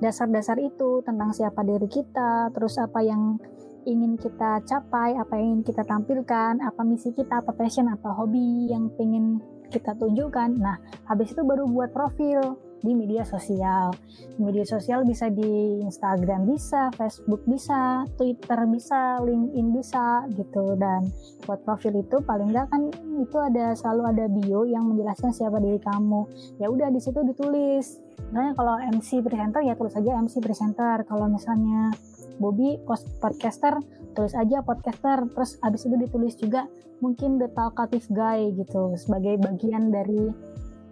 dasar-dasar 0.00 0.60
itu 0.60 1.00
tentang 1.04 1.32
siapa 1.32 1.64
diri 1.64 1.88
kita 1.88 2.52
terus 2.52 2.76
apa 2.76 3.00
yang 3.00 3.40
ingin 3.86 4.18
kita 4.18 4.60
capai, 4.66 5.14
apa 5.14 5.38
yang 5.38 5.62
ingin 5.62 5.72
kita 5.72 5.82
tampilkan, 5.86 6.58
apa 6.60 6.82
misi 6.82 7.14
kita, 7.14 7.40
apa 7.40 7.54
passion, 7.54 7.86
apa 7.86 8.10
hobi 8.12 8.68
yang 8.68 8.90
pengen 8.98 9.38
kita 9.70 9.94
tunjukkan. 9.94 10.58
Nah, 10.58 10.76
habis 11.06 11.32
itu 11.32 11.42
baru 11.46 11.66
buat 11.70 11.94
profil 11.94 12.58
di 12.84 12.92
media 12.92 13.24
sosial. 13.24 13.90
Media 14.36 14.62
sosial 14.62 15.02
bisa 15.02 15.32
di 15.32 15.80
Instagram 15.82 16.44
bisa, 16.46 16.92
Facebook 16.94 17.42
bisa, 17.48 18.04
Twitter 18.14 18.60
bisa, 18.68 19.18
LinkedIn 19.24 19.66
bisa 19.72 20.22
gitu. 20.36 20.76
Dan 20.76 21.08
buat 21.48 21.64
profil 21.64 21.98
itu 21.98 22.20
paling 22.22 22.52
enggak 22.52 22.68
kan 22.68 22.82
itu 23.16 23.36
ada 23.40 23.72
selalu 23.74 24.02
ada 24.12 24.24
bio 24.28 24.62
yang 24.68 24.86
menjelaskan 24.86 25.32
siapa 25.32 25.58
diri 25.58 25.80
kamu. 25.80 26.28
Ya 26.60 26.68
udah 26.68 26.92
di 26.92 27.00
situ 27.00 27.22
ditulis. 27.24 27.98
Misalnya 28.30 28.52
kalau 28.58 28.74
MC 28.80 29.22
presenter 29.22 29.60
ya 29.62 29.74
tulis 29.78 29.94
aja 29.96 30.10
MC 30.20 30.38
presenter. 30.42 31.02
Kalau 31.06 31.26
misalnya 31.30 31.90
Bobby 32.38 32.80
podcaster 33.20 33.80
tulis 34.16 34.32
aja 34.32 34.64
podcaster 34.64 35.28
terus 35.32 35.60
abis 35.60 35.84
itu 35.88 35.96
ditulis 36.00 36.34
juga 36.36 36.64
mungkin 37.04 37.36
the 37.36 37.48
talkative 37.52 38.08
guy 38.08 38.48
gitu 38.56 38.96
sebagai 38.96 39.36
bagian 39.40 39.92
dari 39.92 40.32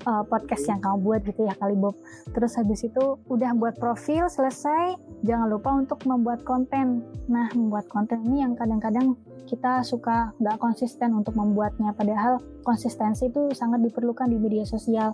uh, 0.05 0.25
podcast 0.25 0.69
yang 0.69 0.81
kamu 0.81 1.01
buat 1.01 1.21
gitu 1.25 1.49
ya 1.49 1.55
kali 1.57 1.77
Bob. 1.77 1.97
Terus 2.37 2.53
habis 2.61 2.85
itu 2.85 3.19
udah 3.29 3.57
buat 3.57 3.77
profil 3.81 4.29
selesai. 4.29 4.97
Jangan 5.25 5.49
lupa 5.49 5.73
untuk 5.73 6.05
membuat 6.05 6.45
konten. 6.45 7.05
Nah 7.29 7.49
membuat 7.57 7.89
konten 7.89 8.21
ini 8.29 8.45
yang 8.45 8.53
kadang-kadang 8.55 9.17
kita 9.45 9.85
suka 9.85 10.33
nggak 10.41 10.57
konsisten 10.57 11.13
untuk 11.13 11.37
membuatnya 11.37 11.93
padahal 11.93 12.41
konsistensi 12.65 13.29
itu 13.29 13.53
sangat 13.53 13.85
diperlukan 13.85 14.29
di 14.33 14.41
media 14.41 14.65
sosial 14.65 15.13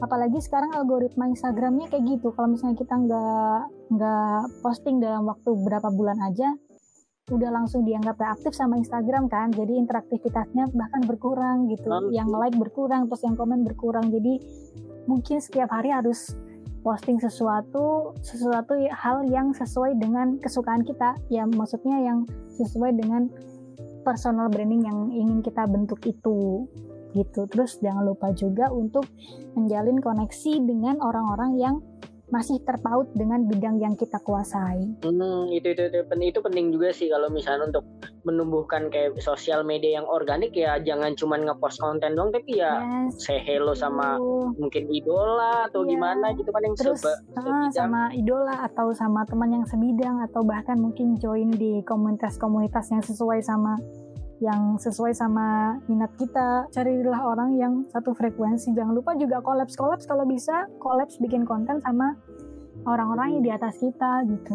apalagi 0.00 0.38
sekarang 0.42 0.74
algoritma 0.76 1.28
Instagramnya 1.30 1.88
kayak 1.88 2.04
gitu. 2.04 2.32
Kalau 2.36 2.52
misalnya 2.52 2.76
kita 2.76 2.94
nggak 2.96 3.60
nggak 3.96 4.40
posting 4.60 5.00
dalam 5.00 5.24
waktu 5.24 5.50
berapa 5.56 5.88
bulan 5.92 6.18
aja 6.26 6.52
udah 7.26 7.50
langsung 7.50 7.82
dianggap 7.82 8.22
gak 8.22 8.38
aktif 8.38 8.54
sama 8.54 8.78
Instagram 8.78 9.26
kan. 9.26 9.50
Jadi 9.50 9.82
interaktivitasnya 9.82 10.70
bahkan 10.70 11.02
berkurang 11.10 11.66
gitu. 11.66 11.90
Lalu. 11.90 12.14
yang 12.14 12.30
like 12.30 12.54
berkurang 12.54 13.10
terus 13.10 13.22
yang 13.26 13.34
komen 13.34 13.66
berkurang. 13.66 14.14
Jadi 14.14 14.38
mungkin 15.10 15.42
setiap 15.42 15.74
hari 15.74 15.90
harus 15.90 16.38
posting 16.86 17.18
sesuatu 17.18 18.14
sesuatu 18.22 18.78
hal 18.78 19.26
yang 19.26 19.50
sesuai 19.50 19.98
dengan 19.98 20.38
kesukaan 20.38 20.86
kita. 20.86 21.18
Ya 21.26 21.42
maksudnya 21.50 21.98
yang 21.98 22.30
sesuai 22.62 22.94
dengan 22.94 23.26
personal 24.06 24.46
branding 24.46 24.86
yang 24.86 25.10
ingin 25.10 25.42
kita 25.42 25.66
bentuk 25.66 25.98
itu 26.06 26.70
gitu. 27.16 27.48
Terus 27.48 27.80
jangan 27.80 28.04
lupa 28.04 28.36
juga 28.36 28.68
untuk 28.68 29.08
menjalin 29.56 29.98
koneksi 30.04 30.52
dengan 30.68 31.00
orang-orang 31.00 31.52
yang 31.56 31.76
masih 32.26 32.58
terpaut 32.66 33.06
dengan 33.14 33.46
bidang 33.46 33.78
yang 33.78 33.94
kita 33.94 34.18
kuasai. 34.18 34.82
Hmm, 35.06 35.46
itu, 35.54 35.78
itu 35.78 35.82
itu 35.86 36.02
itu 36.02 36.40
penting 36.42 36.74
juga 36.74 36.90
sih 36.90 37.06
kalau 37.06 37.30
misalnya 37.30 37.70
untuk 37.70 37.86
menumbuhkan 38.26 38.90
kayak 38.90 39.14
sosial 39.22 39.62
media 39.62 40.02
yang 40.02 40.06
organik 40.10 40.50
ya 40.50 40.74
jangan 40.82 41.14
cuma 41.14 41.38
ngepost 41.38 41.78
konten 41.78 42.18
doang 42.18 42.34
tapi 42.34 42.58
ya 42.58 42.82
yes. 42.82 43.22
say 43.22 43.38
hello 43.38 43.70
sama 43.70 44.18
uh. 44.18 44.50
mungkin 44.58 44.90
idola 44.90 45.70
atau 45.70 45.86
yeah. 45.86 45.94
gimana 45.94 46.26
gitu 46.34 46.50
kan 46.50 46.62
yang 46.66 46.74
Terus, 46.74 47.06
sebe, 47.06 47.14
uh, 47.38 47.70
sama 47.70 48.10
idola 48.10 48.66
atau 48.66 48.90
sama 48.90 49.22
teman 49.30 49.62
yang 49.62 49.66
sebidang 49.70 50.18
atau 50.26 50.42
bahkan 50.42 50.74
mungkin 50.74 51.14
join 51.22 51.54
di 51.54 51.86
komunitas-komunitas 51.86 52.90
yang 52.90 53.06
sesuai 53.06 53.38
sama 53.46 53.78
yang 54.40 54.76
sesuai 54.76 55.16
sama 55.16 55.78
minat 55.88 56.12
kita. 56.20 56.68
Carilah 56.72 57.20
orang 57.24 57.56
yang 57.56 57.72
satu 57.88 58.12
frekuensi. 58.12 58.76
Jangan 58.76 58.92
lupa 58.92 59.16
juga 59.16 59.40
kolaps 59.40 59.76
kolaps 59.76 60.04
kalau 60.04 60.28
bisa 60.28 60.68
kolaps 60.80 61.16
bikin 61.20 61.48
konten 61.48 61.80
sama 61.80 62.16
orang-orang 62.84 63.40
yang 63.40 63.42
di 63.42 63.50
atas 63.52 63.80
kita 63.80 64.24
gitu. 64.28 64.54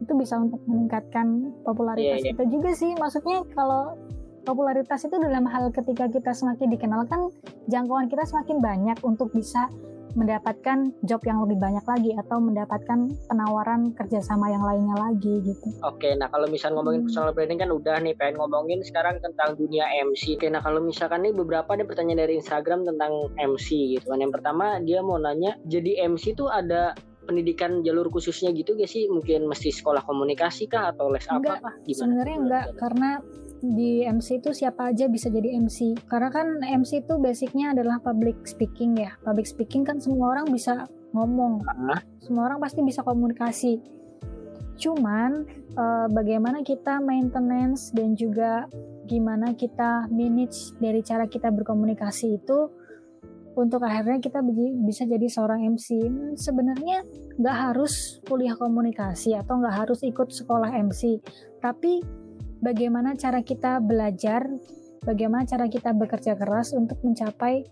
Itu 0.00 0.12
bisa 0.16 0.40
untuk 0.40 0.58
meningkatkan 0.66 1.54
popularitas 1.62 2.24
yeah, 2.24 2.32
yeah. 2.32 2.34
kita 2.34 2.44
juga 2.50 2.70
sih. 2.74 2.92
Maksudnya 2.98 3.46
kalau 3.54 3.94
popularitas 4.42 5.04
itu 5.06 5.16
dalam 5.20 5.46
hal 5.46 5.70
ketika 5.70 6.08
kita 6.08 6.32
semakin 6.32 6.72
dikenalkan 6.72 7.30
jangkauan 7.68 8.08
kita 8.08 8.24
semakin 8.26 8.58
banyak 8.58 8.98
untuk 9.04 9.30
bisa 9.30 9.68
mendapatkan 10.14 10.94
job 11.06 11.20
yang 11.26 11.42
lebih 11.44 11.58
banyak 11.60 11.84
lagi 11.86 12.10
atau 12.16 12.38
mendapatkan 12.42 13.10
penawaran 13.28 13.94
kerjasama 13.94 14.50
yang 14.50 14.64
lainnya 14.64 14.96
lagi 14.96 15.40
gitu. 15.44 15.68
Oke, 15.86 16.12
nah 16.18 16.28
kalau 16.32 16.46
misal 16.50 16.74
ngomongin 16.74 17.04
hmm. 17.04 17.08
personal 17.10 17.32
branding 17.34 17.60
kan 17.60 17.70
udah 17.70 17.96
nih 18.02 18.14
pengen 18.16 18.40
ngomongin 18.40 18.80
sekarang 18.82 19.18
tentang 19.22 19.54
dunia 19.56 19.86
MC. 20.06 20.36
Oke, 20.36 20.48
nah 20.50 20.60
kalau 20.64 20.80
misalkan 20.82 21.22
nih 21.22 21.34
beberapa 21.34 21.70
nih 21.74 21.86
pertanyaan 21.86 22.26
dari 22.26 22.34
Instagram 22.38 22.86
tentang 22.86 23.12
MC 23.36 23.98
gitu 23.98 24.06
kan. 24.10 24.18
Yang 24.18 24.32
pertama 24.40 24.78
dia 24.82 25.00
mau 25.04 25.20
nanya, 25.20 25.56
jadi 25.66 26.08
MC 26.10 26.34
tuh 26.34 26.50
ada 26.50 26.94
pendidikan 27.28 27.86
jalur 27.86 28.10
khususnya 28.10 28.50
gitu 28.50 28.74
gak 28.74 28.90
sih? 28.90 29.06
Mungkin 29.06 29.46
mesti 29.46 29.70
sekolah 29.70 30.02
komunikasi 30.02 30.66
kah 30.66 30.90
atau 30.90 31.12
les 31.12 31.22
enggak, 31.30 31.62
apa? 31.62 31.70
Sebenarnya 31.86 32.36
enggak, 32.42 32.66
karena 32.80 33.22
di 33.60 34.04
MC 34.08 34.40
itu 34.40 34.50
siapa 34.56 34.88
aja 34.92 35.04
bisa 35.06 35.28
jadi 35.28 35.52
MC 35.60 36.08
karena 36.08 36.32
kan 36.32 36.64
MC 36.64 37.04
itu 37.04 37.20
basicnya 37.20 37.76
adalah 37.76 38.00
public 38.00 38.48
speaking 38.48 38.96
ya. 38.96 39.12
Public 39.20 39.46
speaking 39.46 39.84
kan 39.84 40.00
semua 40.00 40.32
orang 40.36 40.48
bisa 40.48 40.88
ngomong. 41.12 41.60
Uh. 41.64 42.00
semua 42.24 42.48
orang 42.48 42.58
pasti 42.60 42.80
bisa 42.80 43.04
komunikasi. 43.04 43.80
Cuman 44.80 45.44
uh, 45.76 46.08
bagaimana 46.08 46.64
kita 46.64 47.04
maintenance 47.04 47.92
dan 47.92 48.16
juga 48.16 48.64
gimana 49.04 49.52
kita 49.52 50.08
manage 50.08 50.72
dari 50.80 51.04
cara 51.04 51.28
kita 51.28 51.52
berkomunikasi 51.52 52.40
itu 52.40 52.58
untuk 53.58 53.82
akhirnya 53.82 54.22
kita 54.22 54.40
bisa 54.86 55.04
jadi 55.04 55.26
seorang 55.26 55.66
MC 55.74 56.06
sebenarnya 56.38 57.02
nggak 57.36 57.56
harus 57.70 58.22
kuliah 58.24 58.54
komunikasi 58.54 59.34
atau 59.34 59.58
nggak 59.58 59.76
harus 59.84 60.00
ikut 60.06 60.30
sekolah 60.30 60.70
MC 60.70 61.18
tapi 61.58 62.00
bagaimana 62.60 63.16
cara 63.16 63.40
kita 63.40 63.80
belajar, 63.80 64.46
bagaimana 65.04 65.48
cara 65.48 65.66
kita 65.66 65.96
bekerja 65.96 66.36
keras 66.36 66.76
untuk 66.76 67.00
mencapai 67.02 67.64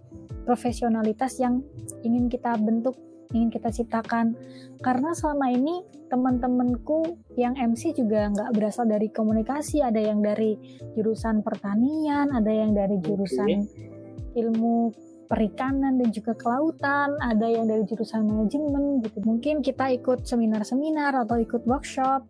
profesionalitas 0.48 1.36
yang 1.38 1.60
ingin 2.00 2.32
kita 2.32 2.56
bentuk, 2.56 2.96
ingin 3.36 3.52
kita 3.52 3.68
ciptakan. 3.68 4.32
Karena 4.80 5.12
selama 5.12 5.52
ini 5.52 5.84
teman-temanku 6.08 7.20
yang 7.36 7.52
MC 7.54 7.92
juga 7.92 8.32
nggak 8.32 8.56
berasal 8.56 8.88
dari 8.88 9.12
komunikasi, 9.12 9.84
ada 9.84 10.00
yang 10.00 10.24
dari 10.24 10.56
jurusan 10.96 11.44
pertanian, 11.44 12.32
ada 12.32 12.48
yang 12.48 12.72
dari 12.72 12.96
jurusan 13.04 13.68
okay. 13.68 14.40
ilmu 14.40 14.96
perikanan 15.28 16.00
dan 16.00 16.08
juga 16.08 16.32
kelautan, 16.32 17.12
ada 17.20 17.44
yang 17.44 17.68
dari 17.68 17.84
jurusan 17.84 18.24
manajemen 18.24 19.04
gitu. 19.04 19.20
Mungkin 19.20 19.60
kita 19.60 19.92
ikut 20.00 20.24
seminar-seminar 20.24 21.12
atau 21.28 21.36
ikut 21.36 21.68
workshop 21.68 22.24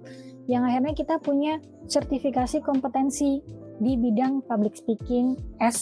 yang 0.48 0.64
akhirnya 0.64 0.96
kita 0.96 1.20
punya 1.20 1.60
sertifikasi 1.86 2.64
kompetensi 2.64 3.44
di 3.78 3.92
bidang 3.94 4.42
public 4.48 4.74
speaking 4.74 5.36
as 5.60 5.78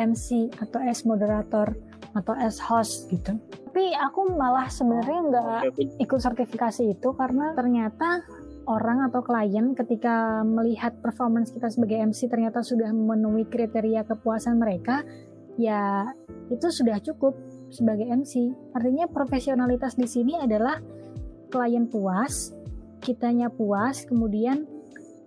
MC 0.00 0.48
atau 0.58 0.80
as 0.80 1.04
moderator 1.04 1.76
atau 2.16 2.32
as 2.40 2.56
host 2.56 3.12
gitu. 3.12 3.36
Tapi 3.68 3.92
aku 3.92 4.32
malah 4.32 4.72
sebenarnya 4.72 5.20
nggak 5.28 5.60
ikut 6.00 6.20
sertifikasi 6.20 6.96
itu 6.96 7.12
karena 7.12 7.52
ternyata 7.52 8.24
orang 8.66 9.04
atau 9.12 9.20
klien 9.20 9.76
ketika 9.76 10.40
melihat 10.42 10.96
performance 11.04 11.52
kita 11.52 11.68
sebagai 11.68 12.00
MC 12.00 12.26
ternyata 12.32 12.64
sudah 12.64 12.88
memenuhi 12.90 13.44
kriteria 13.44 14.08
kepuasan 14.08 14.56
mereka, 14.56 15.04
ya 15.60 16.08
itu 16.48 16.72
sudah 16.72 16.96
cukup 17.04 17.36
sebagai 17.68 18.08
MC. 18.08 18.56
Artinya 18.72 19.06
profesionalitas 19.12 20.00
di 20.00 20.08
sini 20.08 20.40
adalah 20.40 20.80
klien 21.52 21.84
puas, 21.86 22.55
kitanya 23.06 23.46
puas, 23.46 24.02
kemudian 24.02 24.66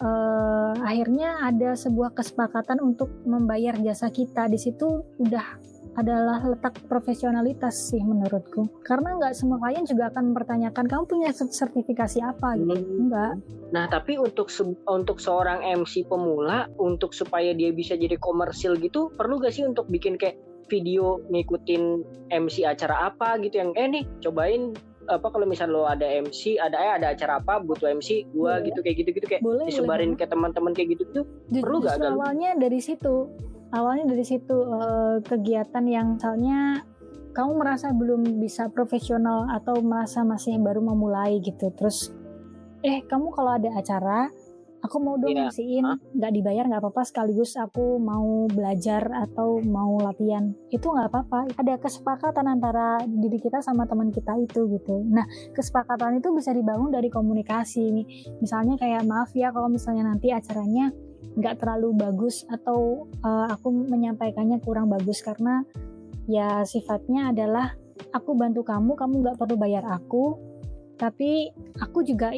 uh, 0.04 0.76
akhirnya 0.84 1.40
ada 1.40 1.80
sebuah 1.80 2.12
kesepakatan 2.12 2.84
untuk 2.84 3.08
membayar 3.24 3.80
jasa 3.80 4.12
kita. 4.12 4.52
Di 4.52 4.60
situ 4.60 5.08
udah 5.16 5.70
adalah 5.98 6.40
letak 6.44 6.80
profesionalitas 6.88 7.92
sih 7.92 8.00
menurutku. 8.00 8.84
Karena 8.84 9.16
nggak 9.20 9.34
semua 9.36 9.60
klien 9.60 9.84
juga 9.88 10.12
akan 10.12 10.32
mempertanyakan 10.32 10.86
kamu 10.88 11.04
punya 11.08 11.30
sertifikasi 11.34 12.20
apa 12.24 12.56
gitu. 12.60 12.76
Hmm. 12.76 13.00
Enggak. 13.08 13.34
Nah, 13.70 13.86
tapi 13.88 14.16
untuk 14.20 14.52
se 14.52 14.64
untuk 14.88 15.20
seorang 15.20 15.64
MC 15.64 16.08
pemula 16.08 16.68
untuk 16.80 17.16
supaya 17.16 17.56
dia 17.56 17.72
bisa 17.76 17.96
jadi 17.96 18.16
komersil 18.20 18.80
gitu, 18.80 19.12
perlu 19.14 19.40
gak 19.40 19.54
sih 19.54 19.66
untuk 19.66 19.86
bikin 19.92 20.18
kayak 20.18 20.40
video 20.70 21.18
ngikutin 21.34 22.06
MC 22.30 22.62
acara 22.64 23.10
apa 23.10 23.42
gitu 23.42 23.58
yang 23.58 23.74
eh 23.74 23.90
nih 23.90 24.06
cobain 24.22 24.78
apa 25.10 25.28
kalau 25.34 25.46
misal 25.50 25.74
lo 25.74 25.90
ada 25.90 26.06
MC 26.06 26.62
ada 26.62 26.78
eh 26.78 26.92
ada 27.02 27.08
acara 27.18 27.42
apa 27.42 27.58
butuh 27.60 27.90
MC 27.90 28.30
gua 28.30 28.62
boleh. 28.62 28.70
gitu 28.70 28.80
kayak 28.86 28.96
gitu 29.02 29.10
gitu 29.18 29.28
kayak 29.28 29.42
boleh, 29.42 29.66
disebarin 29.68 30.14
boleh. 30.14 30.20
ke 30.22 30.26
teman-teman 30.30 30.72
kayak 30.78 30.90
gitu 30.94 31.04
tuh 31.10 31.24
perlu 31.50 31.82
gak 31.82 31.98
awalnya 32.06 32.54
dari 32.56 32.80
situ 32.80 33.28
awalnya 33.74 34.06
dari 34.06 34.26
situ 34.26 34.54
uh, 34.54 35.18
kegiatan 35.26 35.86
yang 35.90 36.18
misalnya 36.18 36.86
kamu 37.34 37.62
merasa 37.62 37.94
belum 37.94 38.42
bisa 38.42 38.70
profesional 38.74 39.50
atau 39.54 39.82
merasa 39.82 40.26
masih 40.26 40.58
baru 40.62 40.82
memulai 40.82 41.42
gitu 41.42 41.70
terus 41.74 42.14
eh 42.86 43.02
kamu 43.06 43.34
kalau 43.34 43.58
ada 43.58 43.70
acara 43.76 44.30
aku 44.80 44.98
mau 45.00 45.16
dong 45.20 45.36
yeah. 45.36 45.48
ngisiin 45.48 45.86
nggak 46.16 46.32
dibayar 46.34 46.64
nggak 46.68 46.82
apa-apa. 46.82 47.04
Sekaligus 47.08 47.56
aku 47.60 48.00
mau 48.00 48.48
belajar 48.50 49.08
atau 49.12 49.60
mau 49.64 50.00
latihan. 50.00 50.52
Itu 50.72 50.92
nggak 50.92 51.08
apa-apa. 51.12 51.40
Ada 51.60 51.80
kesepakatan 51.80 52.46
antara 52.48 53.02
diri 53.04 53.40
kita 53.40 53.60
sama 53.60 53.86
teman 53.86 54.10
kita 54.10 54.36
itu 54.40 54.68
gitu. 54.72 55.04
Nah 55.08 55.26
kesepakatan 55.54 56.20
itu 56.20 56.32
bisa 56.36 56.52
dibangun 56.56 56.90
dari 56.90 57.08
komunikasi 57.12 58.06
misalnya 58.40 58.76
kayak 58.80 59.06
maaf 59.06 59.32
ya 59.36 59.52
kalau 59.54 59.68
misalnya 59.72 60.10
nanti 60.10 60.32
acaranya 60.32 60.92
nggak 61.36 61.60
terlalu 61.62 61.96
bagus 61.96 62.48
atau 62.48 63.08
uh, 63.24 63.48
aku 63.52 63.72
menyampaikannya 63.72 64.60
kurang 64.64 64.88
bagus 64.92 65.20
karena 65.24 65.64
ya 66.26 66.64
sifatnya 66.64 67.32
adalah 67.32 67.76
aku 68.16 68.36
bantu 68.36 68.64
kamu 68.64 68.96
kamu 68.96 69.16
nggak 69.24 69.38
perlu 69.38 69.56
bayar 69.60 69.84
aku 69.88 70.40
tapi 71.00 71.52
aku 71.80 72.04
juga 72.04 72.36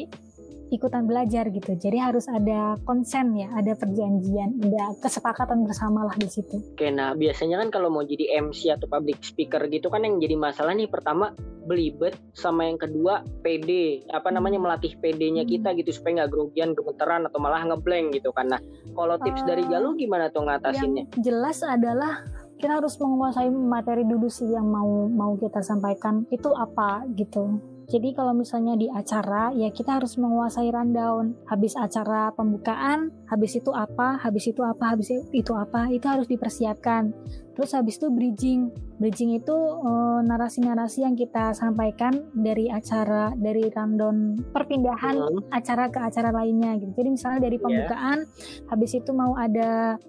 ikutan 0.72 1.04
belajar 1.04 1.52
gitu. 1.52 1.76
Jadi 1.76 2.00
harus 2.00 2.24
ada 2.26 2.80
konsen 2.88 3.36
ya, 3.36 3.52
ada 3.52 3.76
perjanjian, 3.76 4.56
ada 4.64 4.96
kesepakatan 5.04 5.68
bersama 5.68 6.08
lah 6.08 6.16
di 6.16 6.26
situ. 6.26 6.58
Oke, 6.72 6.88
nah 6.88 7.12
biasanya 7.12 7.60
kan 7.60 7.68
kalau 7.68 7.92
mau 7.92 8.02
jadi 8.02 8.40
MC 8.40 8.72
atau 8.72 8.88
public 8.88 9.20
speaker 9.20 9.60
gitu 9.68 9.92
kan 9.92 10.02
yang 10.02 10.16
jadi 10.16 10.34
masalah 10.40 10.72
nih 10.72 10.88
pertama 10.88 11.36
belibet 11.68 12.18
sama 12.34 12.66
yang 12.66 12.80
kedua 12.80 13.22
PD, 13.44 14.02
apa 14.10 14.32
namanya 14.32 14.58
hmm. 14.58 14.66
melatih 14.66 14.92
PD-nya 14.98 15.44
hmm. 15.46 15.52
kita 15.52 15.68
gitu 15.78 15.90
supaya 15.94 16.24
nggak 16.24 16.32
grogian, 16.32 16.72
gemeteran 16.72 17.28
atau 17.28 17.38
malah 17.38 17.62
ngeblank 17.68 18.16
gitu 18.16 18.32
kan. 18.34 18.50
Nah, 18.50 18.60
kalau 18.96 19.20
tips 19.20 19.44
uh, 19.44 19.46
dari 19.46 19.62
Galuh 19.68 19.94
gimana 19.94 20.32
tuh 20.32 20.48
ngatasinnya? 20.48 21.12
Yang 21.14 21.22
jelas 21.22 21.58
adalah 21.62 22.24
kita 22.62 22.78
harus 22.78 22.94
menguasai 22.94 23.50
materi 23.50 24.06
dulu 24.06 24.30
sih 24.30 24.46
yang 24.46 24.70
mau 24.70 25.10
mau 25.10 25.34
kita 25.34 25.66
sampaikan 25.66 26.22
itu 26.30 26.46
apa 26.54 27.02
gitu 27.18 27.58
jadi 27.92 28.16
kalau 28.16 28.32
misalnya 28.32 28.72
di 28.72 28.88
acara 28.88 29.52
ya 29.52 29.68
kita 29.68 30.00
harus 30.00 30.16
menguasai 30.16 30.72
rundown. 30.72 31.36
Habis 31.44 31.76
acara 31.76 32.32
pembukaan, 32.32 33.12
habis 33.28 33.60
itu 33.60 33.68
apa, 33.68 34.16
habis 34.16 34.48
itu 34.48 34.64
apa, 34.64 34.96
habis 34.96 35.12
itu 35.12 35.52
apa, 35.52 35.92
itu 35.92 36.08
harus 36.08 36.24
dipersiapkan. 36.24 37.12
Terus 37.52 37.76
habis 37.76 38.00
itu 38.00 38.08
bridging. 38.08 38.72
Bridging 38.96 39.36
itu 39.36 39.52
narasi 39.52 39.84
eh, 39.84 40.20
narasi-narasi 40.24 40.98
yang 41.04 41.12
kita 41.20 41.52
sampaikan 41.52 42.32
dari 42.32 42.72
acara 42.72 43.36
dari 43.36 43.68
rundown 43.68 44.40
perpindahan 44.56 45.20
hmm. 45.20 45.52
acara 45.52 45.92
ke 45.92 46.00
acara 46.00 46.32
lainnya 46.32 46.80
gitu. 46.80 46.96
Jadi 46.96 47.08
misalnya 47.12 47.44
dari 47.44 47.60
iya. 47.60 47.64
pembukaan, 47.68 48.18
yeah. 48.24 48.72
habis 48.72 48.96
itu 48.96 49.10
mau 49.12 49.36
ada 49.36 50.00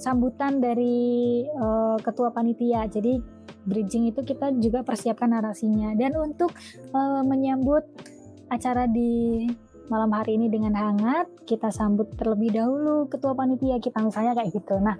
sambutan 0.00 0.64
dari 0.64 1.44
uh, 1.44 2.00
ketua 2.00 2.32
panitia. 2.32 2.88
Jadi 2.88 3.37
bridging 3.68 4.08
itu 4.08 4.24
kita 4.24 4.56
juga 4.56 4.80
persiapkan 4.80 5.28
narasinya. 5.28 5.92
Dan 5.92 6.16
untuk 6.16 6.56
uh, 6.96 7.20
menyambut 7.20 7.84
acara 8.48 8.88
di 8.88 9.44
malam 9.88 10.12
hari 10.12 10.36
ini 10.36 10.52
dengan 10.52 10.76
hangat 10.76 11.28
kita 11.48 11.72
sambut 11.72 12.12
terlebih 12.16 12.52
dahulu 12.52 13.08
ketua 13.08 13.32
panitia 13.32 13.80
kita 13.80 14.00
misalnya 14.04 14.36
kayak 14.36 14.52
gitu. 14.52 14.76
Nah 14.80 14.96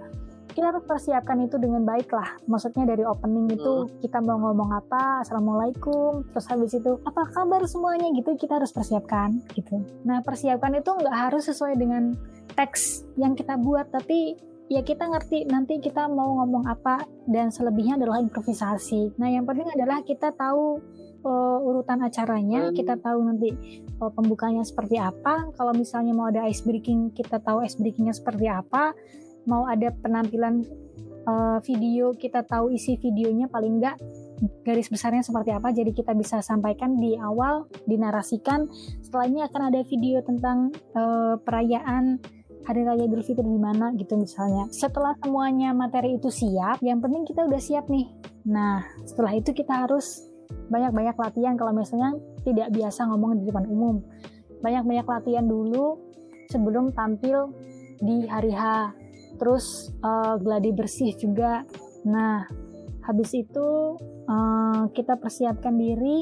kita 0.49 0.73
harus 0.73 0.81
persiapkan 0.81 1.45
itu 1.45 1.61
dengan 1.61 1.85
baik 1.85 2.09
lah 2.09 2.35
maksudnya 2.49 2.89
dari 2.89 3.05
opening 3.05 3.53
itu 3.53 3.85
hmm. 3.85 4.01
kita 4.01 4.17
mau 4.17 4.41
ngomong 4.41 4.75
apa 4.75 5.21
assalamualaikum 5.21 6.25
terus 6.33 6.49
habis 6.49 6.73
itu 6.73 6.97
apa 7.05 7.29
kabar 7.29 7.61
semuanya? 7.69 8.09
Gitu 8.17 8.33
kita 8.35 8.57
harus 8.57 8.73
persiapkan 8.73 9.45
gitu. 9.53 9.77
Nah 10.03 10.25
persiapkan 10.25 10.73
itu 10.73 10.89
nggak 10.89 11.15
harus 11.15 11.45
sesuai 11.47 11.77
dengan 11.77 12.17
teks 12.57 13.05
yang 13.15 13.37
kita 13.37 13.61
buat 13.61 13.93
tapi 13.93 14.48
ya 14.69 14.85
kita 14.85 15.09
ngerti 15.09 15.49
nanti 15.49 15.81
kita 15.81 16.05
mau 16.05 16.39
ngomong 16.41 16.69
apa 16.69 17.03
dan 17.25 17.49
selebihnya 17.49 17.97
adalah 17.97 18.21
improvisasi 18.21 19.17
nah 19.17 19.27
yang 19.27 19.43
penting 19.43 19.67
adalah 19.73 20.05
kita 20.05 20.29
tahu 20.37 20.79
uh, 21.23 21.57
urutan 21.59 21.99
acaranya, 22.03 22.69
hmm. 22.69 22.75
kita 22.75 22.95
tahu 22.99 23.19
nanti 23.25 23.51
uh, 23.99 24.11
pembukanya 24.11 24.63
seperti 24.63 24.99
apa. 24.99 25.51
Kalau 25.55 25.73
misalnya 25.75 26.13
mau 26.15 26.29
ada 26.31 26.45
ice 26.47 26.63
breaking, 26.63 27.11
kita 27.15 27.41
tahu 27.41 27.63
ice 27.63 27.75
breakingnya 27.79 28.15
seperti 28.15 28.47
apa. 28.47 28.95
Mau 29.47 29.65
ada 29.65 29.89
penampilan 30.03 30.63
uh, 31.25 31.57
video, 31.63 32.13
kita 32.15 32.45
tahu 32.45 32.75
isi 32.75 32.99
videonya 32.99 33.49
paling 33.49 33.81
enggak 33.81 33.97
garis 34.63 34.87
besarnya 34.87 35.23
seperti 35.25 35.51
apa. 35.51 35.75
Jadi 35.75 35.91
kita 35.91 36.15
bisa 36.15 36.39
sampaikan 36.39 36.95
di 36.95 37.19
awal, 37.19 37.67
dinarasikan. 37.83 38.71
Setelah 39.03 39.25
ini 39.27 39.39
akan 39.43 39.61
ada 39.73 39.81
video 39.83 40.23
tentang 40.23 40.71
uh, 40.95 41.35
perayaan 41.43 42.19
Hari 42.67 42.81
Raya 42.85 43.03
Idul 43.07 43.23
Fitri 43.23 43.47
di 43.47 43.59
mana 43.59 43.95
gitu 43.95 44.19
misalnya. 44.19 44.67
Setelah 44.69 45.15
semuanya 45.23 45.71
materi 45.71 46.19
itu 46.19 46.27
siap, 46.27 46.83
yang 46.83 46.99
penting 46.99 47.23
kita 47.25 47.47
udah 47.47 47.61
siap 47.61 47.87
nih. 47.87 48.07
Nah, 48.49 48.83
setelah 49.05 49.33
itu 49.35 49.55
kita 49.55 49.87
harus 49.87 50.29
banyak-banyak 50.69 51.15
latihan 51.17 51.53
kalau 51.57 51.73
misalnya 51.73 52.13
tidak 52.45 52.69
biasa 52.73 53.09
ngomong 53.09 53.41
di 53.41 53.43
depan 53.49 53.65
umum. 53.69 54.01
Banyak-banyak 54.59 55.07
latihan 55.07 55.45
dulu 55.45 55.97
sebelum 56.49 56.91
tampil 56.93 57.53
di 58.01 58.25
hari 58.27 58.53
H. 58.53 58.93
Terus 59.39 59.93
uh, 60.03 60.35
gladi 60.41 60.73
bersih 60.73 61.15
juga. 61.15 61.63
Nah, 62.05 62.43
habis 63.05 63.33
itu 63.33 63.97
uh, 64.29 64.83
kita 64.93 65.17
persiapkan 65.17 65.73
diri 65.73 66.21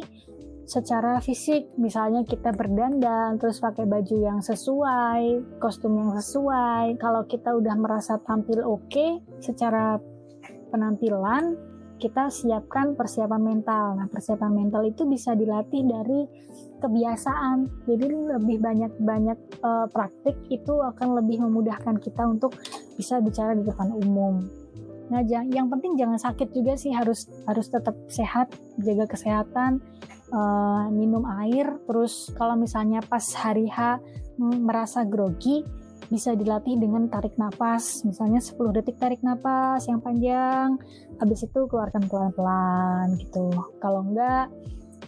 secara 0.68 1.24
fisik. 1.24 1.72
Misalnya 1.80 2.28
kita 2.28 2.52
berdandan, 2.52 3.40
terus 3.40 3.64
pakai 3.64 3.88
baju 3.88 4.16
yang 4.20 4.40
sesuai, 4.44 5.58
kostum 5.64 5.96
yang 5.96 6.12
sesuai. 6.20 7.00
Kalau 7.00 7.24
kita 7.26 7.56
udah 7.56 7.76
merasa 7.80 8.20
tampil 8.20 8.62
oke 8.62 8.86
okay, 8.92 9.24
secara 9.40 9.96
penampilan, 10.70 11.56
kita 11.98 12.30
siapkan 12.30 12.94
persiapan 12.94 13.42
mental. 13.42 13.98
Nah, 13.98 14.08
persiapan 14.12 14.52
mental 14.54 14.86
itu 14.86 15.08
bisa 15.10 15.34
dilatih 15.34 15.82
dari 15.88 16.28
kebiasaan. 16.78 17.88
Jadi 17.90 18.06
lebih 18.38 18.62
banyak-banyak 18.62 19.40
uh, 19.66 19.88
praktik 19.90 20.38
itu 20.52 20.78
akan 20.78 21.18
lebih 21.24 21.42
memudahkan 21.42 21.98
kita 21.98 22.28
untuk 22.28 22.54
bisa 23.00 23.18
bicara 23.18 23.58
di 23.58 23.66
depan 23.66 23.90
umum. 23.98 24.46
Nah, 25.08 25.24
yang 25.24 25.72
penting 25.72 25.96
jangan 25.96 26.20
sakit 26.20 26.52
juga 26.52 26.76
sih 26.76 26.92
harus 26.92 27.32
harus 27.48 27.72
tetap 27.72 27.96
sehat, 28.12 28.52
jaga 28.76 29.08
kesehatan, 29.08 29.80
uh, 30.32 30.88
minum 30.90 31.24
air. 31.44 31.80
Terus 31.86 32.32
kalau 32.36 32.56
misalnya 32.60 33.04
pas 33.06 33.24
hari 33.38 33.68
H 33.70 34.02
merasa 34.38 35.02
grogi, 35.02 35.66
bisa 36.08 36.32
dilatih 36.34 36.80
dengan 36.80 37.12
tarik 37.12 37.36
nafas 37.36 38.08
misalnya 38.08 38.40
10 38.40 38.56
detik 38.80 38.96
tarik 38.96 39.20
nafas 39.20 39.84
yang 39.92 40.00
panjang 40.00 40.80
habis 41.20 41.44
itu 41.44 41.60
keluarkan 41.68 42.08
pelan-pelan 42.08 43.20
gitu. 43.20 43.52
Kalau 43.84 44.08
enggak 44.08 44.48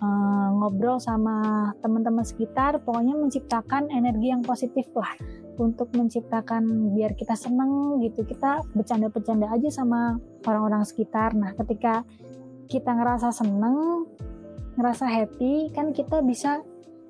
uh, 0.04 0.50
ngobrol 0.60 1.00
sama 1.00 1.70
teman-teman 1.80 2.28
sekitar 2.28 2.84
pokoknya 2.84 3.16
menciptakan 3.16 3.88
energi 3.94 4.28
yang 4.34 4.44
positif 4.44 4.92
lah. 4.96 5.16
Untuk 5.60 5.92
menciptakan 5.92 6.96
biar 6.96 7.20
kita 7.20 7.36
seneng 7.36 8.00
gitu 8.00 8.24
kita 8.24 8.64
bercanda-bercanda 8.76 9.52
aja 9.52 9.68
sama 9.72 10.16
orang-orang 10.48 10.88
sekitar. 10.88 11.36
Nah 11.36 11.52
ketika 11.56 12.04
kita 12.72 12.96
ngerasa 12.96 13.32
seneng 13.36 14.08
ngerasa 14.80 15.06
happy 15.06 15.76
kan 15.76 15.92
kita 15.92 16.24
bisa 16.24 16.64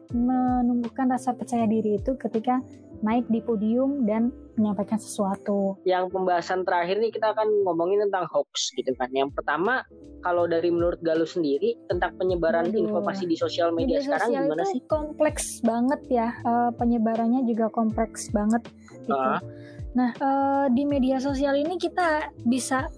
menumbuhkan 0.10 1.06
rasa 1.06 1.38
percaya 1.38 1.70
diri 1.70 2.02
itu 2.02 2.18
ketika 2.18 2.58
naik 3.06 3.30
di 3.30 3.40
podium 3.46 4.04
dan 4.10 4.34
menyampaikan 4.58 5.00
sesuatu. 5.00 5.80
Yang 5.88 6.12
pembahasan 6.12 6.68
terakhir 6.68 7.00
nih 7.00 7.14
kita 7.14 7.32
akan 7.32 7.48
ngomongin 7.64 8.10
tentang 8.10 8.28
hoax 8.28 8.74
gitu 8.76 8.92
kan. 8.98 9.08
Yang 9.14 9.38
pertama 9.38 9.86
kalau 10.20 10.50
dari 10.50 10.68
menurut 10.68 11.00
Galuh 11.00 11.30
sendiri 11.30 11.80
tentang 11.88 12.20
penyebaran 12.20 12.68
Aduh. 12.68 12.90
informasi 12.90 13.24
di 13.30 13.40
sosial 13.40 13.72
media, 13.72 14.02
media 14.02 14.18
sekarang 14.18 14.30
sosial 14.34 14.44
gimana 14.44 14.64
sih? 14.68 14.82
Kompleks 14.90 15.46
banget 15.64 16.02
ya. 16.12 16.28
Uh, 16.44 16.72
penyebarannya 16.76 17.42
juga 17.48 17.72
kompleks 17.72 18.28
banget 18.36 18.68
gitu. 18.92 19.16
Uh. 19.16 19.40
Nah, 19.96 20.12
uh, 20.20 20.66
di 20.74 20.84
media 20.84 21.18
sosial 21.24 21.56
ini 21.56 21.80
kita 21.80 22.34
bisa 22.44 22.92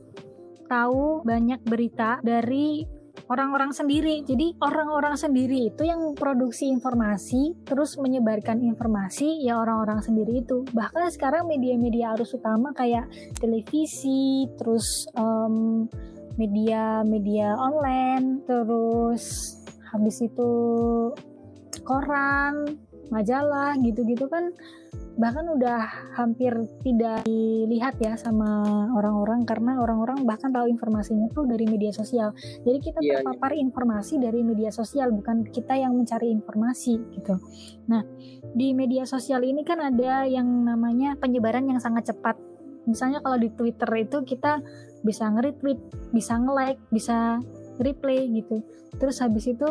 tahu 0.66 1.22
banyak 1.28 1.62
berita 1.68 2.24
dari 2.24 2.88
orang-orang 3.32 3.72
sendiri. 3.72 4.28
Jadi 4.28 4.60
orang-orang 4.60 5.16
sendiri 5.16 5.72
itu 5.72 5.88
yang 5.88 6.12
produksi 6.12 6.68
informasi 6.68 7.64
terus 7.64 7.96
menyebarkan 7.96 8.60
informasi 8.60 9.48
ya 9.48 9.56
orang-orang 9.56 10.04
sendiri 10.04 10.44
itu. 10.44 10.68
Bahkan 10.76 11.08
sekarang 11.16 11.48
media-media 11.48 12.20
arus 12.20 12.36
utama 12.36 12.76
kayak 12.76 13.08
televisi, 13.40 14.52
terus 14.60 15.08
um, 15.16 15.88
media-media 16.36 17.56
online, 17.56 18.44
terus 18.44 19.56
habis 19.96 20.20
itu 20.20 20.52
koran, 21.88 22.76
majalah 23.12 23.76
gitu-gitu 23.78 24.26
kan 24.32 24.56
bahkan 25.20 25.44
udah 25.46 25.86
hampir 26.16 26.52
tidak 26.82 27.24
dilihat 27.28 28.00
ya 28.00 28.16
sama 28.16 28.64
orang-orang 28.96 29.44
karena 29.44 29.78
orang-orang 29.80 30.24
bahkan 30.24 30.50
tahu 30.56 30.72
informasinya 30.72 31.28
tuh 31.36 31.44
dari 31.46 31.68
media 31.68 31.92
sosial. 31.92 32.32
Jadi 32.64 32.78
kita 32.80 33.00
yeah, 33.04 33.06
iya. 33.06 33.16
terpapar 33.20 33.52
yeah. 33.54 33.64
informasi 33.68 34.14
dari 34.18 34.42
media 34.42 34.72
sosial 34.72 35.12
bukan 35.12 35.44
kita 35.52 35.76
yang 35.76 35.94
mencari 35.96 36.32
informasi 36.32 36.96
gitu. 37.20 37.36
Nah, 37.92 38.08
di 38.56 38.72
media 38.72 39.04
sosial 39.04 39.44
ini 39.44 39.68
kan 39.68 39.84
ada 39.84 40.24
yang 40.26 40.48
namanya 40.48 41.20
penyebaran 41.20 41.68
yang 41.68 41.80
sangat 41.84 42.16
cepat. 42.16 42.40
Misalnya 42.88 43.22
kalau 43.22 43.38
di 43.38 43.52
Twitter 43.54 43.92
itu 44.00 44.24
kita 44.26 44.64
bisa 45.06 45.28
nge-retweet, 45.30 45.80
bisa 46.16 46.40
nge-like, 46.40 46.82
bisa 46.90 47.38
replay 47.78 48.26
gitu. 48.32 48.64
Terus 48.98 49.22
habis 49.22 49.46
itu 49.50 49.68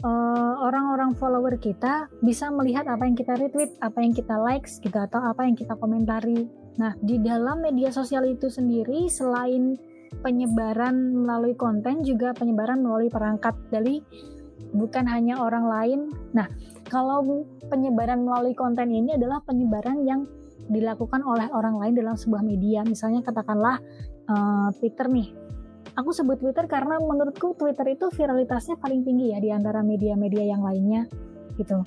eh, 0.00 0.54
orang-orang 0.60 1.14
follower 1.16 1.56
kita 1.60 2.08
bisa 2.24 2.48
melihat 2.48 2.88
apa 2.88 3.04
yang 3.04 3.16
kita 3.16 3.36
retweet, 3.36 3.76
apa 3.80 3.98
yang 4.00 4.12
kita 4.16 4.36
likes 4.40 4.80
gitu 4.80 4.96
atau 4.96 5.20
apa 5.20 5.44
yang 5.44 5.56
kita 5.56 5.76
komentari. 5.76 6.48
Nah, 6.80 6.96
di 7.00 7.20
dalam 7.20 7.60
media 7.60 7.92
sosial 7.92 8.24
itu 8.24 8.48
sendiri 8.48 9.08
selain 9.12 9.76
penyebaran 10.24 11.14
melalui 11.14 11.54
konten 11.54 12.02
juga 12.02 12.34
penyebaran 12.34 12.82
melalui 12.82 13.06
perangkat 13.12 13.54
dari 13.70 14.02
bukan 14.74 15.06
hanya 15.06 15.38
orang 15.38 15.66
lain. 15.66 16.00
Nah, 16.34 16.46
kalau 16.90 17.46
penyebaran 17.70 18.26
melalui 18.26 18.54
konten 18.54 18.90
ini 18.90 19.14
adalah 19.14 19.42
penyebaran 19.46 20.02
yang 20.02 20.26
dilakukan 20.70 21.22
oleh 21.26 21.50
orang 21.50 21.78
lain 21.78 21.94
dalam 21.98 22.14
sebuah 22.14 22.42
media. 22.46 22.86
Misalnya 22.86 23.26
katakanlah 23.26 23.82
uh, 24.30 24.68
Twitter 24.78 25.10
nih 25.10 25.49
aku 25.96 26.10
sebut 26.14 26.38
Twitter 26.38 26.66
karena 26.70 26.98
menurutku 27.00 27.54
Twitter 27.58 27.86
itu 27.94 28.10
viralitasnya 28.12 28.78
paling 28.78 29.02
tinggi 29.02 29.34
ya 29.34 29.38
di 29.42 29.50
antara 29.50 29.82
media-media 29.82 30.44
yang 30.54 30.62
lainnya 30.62 31.06
gitu. 31.58 31.82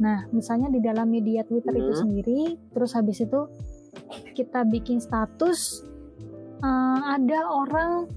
Nah, 0.00 0.24
misalnya 0.32 0.72
di 0.72 0.80
dalam 0.80 1.12
media 1.12 1.44
Twitter 1.44 1.76
hmm. 1.76 1.80
itu 1.84 1.92
sendiri, 1.92 2.40
terus 2.72 2.96
habis 2.96 3.20
itu 3.20 3.46
kita 4.32 4.64
bikin 4.64 4.96
status 4.96 5.84
uh, 6.64 7.00
ada 7.20 7.40
orang 7.52 8.08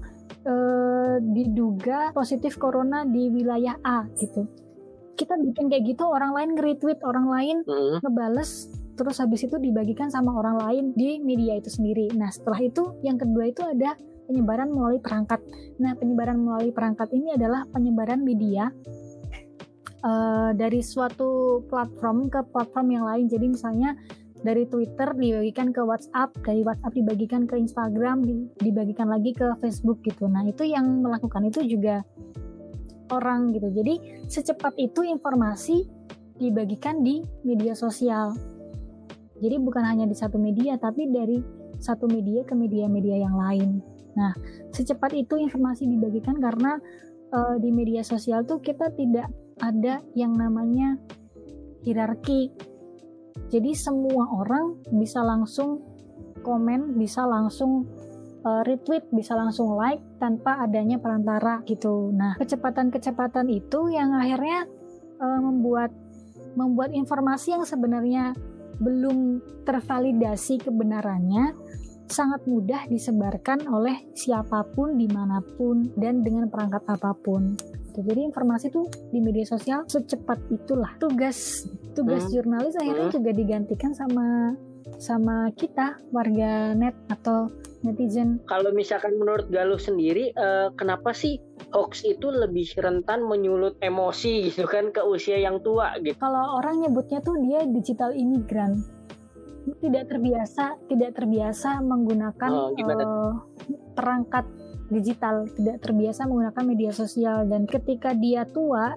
uh, 0.48 1.20
diduga 1.20 2.14
positif 2.16 2.56
corona 2.56 3.04
di 3.04 3.28
wilayah 3.28 3.76
A 3.84 4.08
gitu. 4.16 4.48
Kita 5.14 5.38
bikin 5.38 5.70
kayak 5.70 5.94
gitu, 5.94 6.08
orang 6.08 6.34
lain 6.34 6.58
nge-retweet, 6.58 7.04
orang 7.06 7.28
lain 7.30 7.56
hmm. 7.68 8.02
ngebales, 8.02 8.72
terus 8.96 9.20
habis 9.20 9.46
itu 9.46 9.60
dibagikan 9.60 10.10
sama 10.10 10.34
orang 10.34 10.58
lain 10.58 10.84
di 10.96 11.20
media 11.20 11.54
itu 11.60 11.70
sendiri. 11.70 12.10
Nah, 12.16 12.32
setelah 12.32 12.58
itu 12.64 12.96
yang 13.04 13.20
kedua 13.20 13.44
itu 13.46 13.62
ada 13.62 13.94
penyebaran 14.26 14.72
melalui 14.72 15.00
perangkat. 15.00 15.40
Nah, 15.80 15.92
penyebaran 15.96 16.40
melalui 16.40 16.72
perangkat 16.72 17.12
ini 17.12 17.36
adalah 17.36 17.64
penyebaran 17.70 18.20
media 18.24 18.68
uh, 20.04 20.50
dari 20.52 20.80
suatu 20.84 21.62
platform 21.68 22.28
ke 22.28 22.40
platform 22.52 22.86
yang 22.92 23.04
lain. 23.04 23.26
Jadi 23.28 23.46
misalnya 23.52 23.96
dari 24.44 24.68
Twitter 24.68 25.16
dibagikan 25.16 25.72
ke 25.72 25.80
WhatsApp, 25.80 26.36
dari 26.44 26.60
WhatsApp 26.60 26.92
dibagikan 26.92 27.48
ke 27.48 27.56
Instagram, 27.56 28.28
dibagikan 28.60 29.08
lagi 29.08 29.32
ke 29.32 29.56
Facebook 29.64 30.04
gitu. 30.04 30.28
Nah, 30.28 30.44
itu 30.44 30.68
yang 30.68 31.00
melakukan 31.00 31.48
itu 31.48 31.64
juga 31.64 32.04
orang 33.08 33.56
gitu. 33.56 33.72
Jadi 33.72 34.26
secepat 34.28 34.76
itu 34.76 35.00
informasi 35.04 35.88
dibagikan 36.36 37.00
di 37.00 37.24
media 37.46 37.72
sosial. 37.72 38.36
Jadi 39.40 39.56
bukan 39.60 39.84
hanya 39.84 40.04
di 40.08 40.16
satu 40.16 40.36
media, 40.36 40.76
tapi 40.76 41.08
dari 41.10 41.40
satu 41.80 42.06
media 42.06 42.46
ke 42.46 42.54
media-media 42.54 43.24
yang 43.24 43.34
lain. 43.34 43.82
Nah, 44.14 44.32
secepat 44.70 45.14
itu 45.14 45.38
informasi 45.38 45.86
dibagikan 45.86 46.38
karena 46.38 46.78
uh, 47.34 47.56
di 47.58 47.70
media 47.74 48.02
sosial 48.06 48.46
tuh 48.46 48.62
kita 48.62 48.90
tidak 48.94 49.30
ada 49.62 50.02
yang 50.14 50.34
namanya 50.34 50.98
hierarki. 51.86 52.50
Jadi 53.50 53.74
semua 53.74 54.30
orang 54.30 54.82
bisa 54.94 55.22
langsung 55.22 55.82
komen, 56.42 56.98
bisa 56.98 57.26
langsung 57.26 57.86
uh, 58.46 58.62
retweet, 58.62 59.08
bisa 59.10 59.34
langsung 59.34 59.74
like 59.74 60.02
tanpa 60.22 60.62
adanya 60.62 60.98
perantara 60.98 61.62
gitu. 61.66 62.10
Nah, 62.14 62.38
kecepatan-kecepatan 62.38 63.50
itu 63.50 63.90
yang 63.90 64.14
akhirnya 64.14 64.66
uh, 65.18 65.40
membuat 65.42 65.90
membuat 66.54 66.94
informasi 66.94 67.54
yang 67.56 67.66
sebenarnya 67.66 68.34
belum 68.78 69.42
tervalidasi 69.66 70.62
kebenarannya 70.66 71.54
sangat 72.08 72.44
mudah 72.44 72.86
disebarkan 72.88 73.68
oleh 73.68 74.08
siapa 74.12 74.64
pun, 74.72 74.96
di 74.96 75.08
mana 75.08 75.40
pun, 75.56 75.88
dan 75.96 76.24
dengan 76.24 76.48
perangkat 76.48 76.84
apa 76.88 77.16
pun. 77.16 77.56
Jadi 77.94 78.26
informasi 78.26 78.74
tuh 78.74 78.90
di 79.14 79.22
media 79.22 79.46
sosial 79.46 79.86
secepat 79.86 80.38
itulah. 80.50 80.98
Tugas 80.98 81.62
tugas 81.94 82.26
hmm. 82.26 82.32
jurnalis 82.34 82.74
akhirnya 82.74 83.06
hmm. 83.06 83.14
juga 83.14 83.30
digantikan 83.30 83.94
sama 83.94 84.58
sama 84.98 85.48
kita 85.54 86.02
warga 86.10 86.74
net 86.74 86.98
atau 87.06 87.54
netizen. 87.84 88.40
Kalau 88.48 88.72
misalkan 88.72 89.14
menurut 89.20 89.46
Galuh 89.52 89.78
sendiri, 89.78 90.32
uh, 90.34 90.72
kenapa 90.74 91.12
sih 91.12 91.36
hoax 91.70 92.02
itu 92.02 92.32
lebih 92.32 92.66
rentan 92.80 93.28
menyulut 93.28 93.76
emosi 93.84 94.48
gitu 94.50 94.64
kan 94.64 94.90
ke 94.90 95.04
usia 95.04 95.36
yang 95.36 95.60
tua 95.60 95.94
gitu? 96.00 96.16
Kalau 96.16 96.58
orang 96.58 96.80
nyebutnya 96.82 97.20
tuh 97.20 97.36
dia 97.44 97.62
digital 97.68 98.16
imigran, 98.16 98.80
tidak 99.80 100.04
terbiasa, 100.12 100.76
tidak 100.86 101.16
terbiasa 101.16 101.80
menggunakan 101.80 102.50
oh, 102.52 102.76
uh, 102.76 103.32
perangkat 103.96 104.44
digital, 104.92 105.48
tidak 105.56 105.80
terbiasa 105.80 106.28
menggunakan 106.28 106.64
media 106.64 106.92
sosial 106.92 107.48
dan 107.48 107.64
ketika 107.64 108.12
dia 108.12 108.44
tua, 108.44 108.92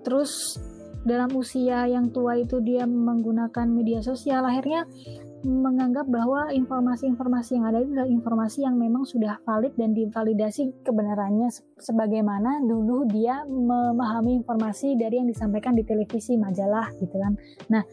terus 0.00 0.56
dalam 1.04 1.28
usia 1.36 1.84
yang 1.84 2.08
tua 2.08 2.40
itu 2.40 2.64
dia 2.64 2.88
menggunakan 2.88 3.68
media 3.68 4.00
sosial 4.00 4.40
akhirnya 4.48 4.88
menganggap 5.44 6.08
bahwa 6.08 6.48
informasi-informasi 6.48 7.60
yang 7.60 7.68
ada 7.68 7.84
itu 7.84 7.92
adalah 7.92 8.08
informasi 8.08 8.58
yang 8.64 8.80
memang 8.80 9.04
sudah 9.04 9.36
valid 9.44 9.76
dan 9.76 9.92
divalidasi 9.92 10.72
kebenarannya 10.80 11.52
sebagaimana 11.76 12.64
dulu 12.64 13.04
dia 13.04 13.44
memahami 13.44 14.40
informasi 14.40 14.96
dari 14.96 15.20
yang 15.20 15.28
disampaikan 15.28 15.76
di 15.76 15.84
televisi 15.84 16.40
majalah 16.40 16.88
gitu 16.96 17.12
kan. 17.20 17.36
Nah, 17.68 17.84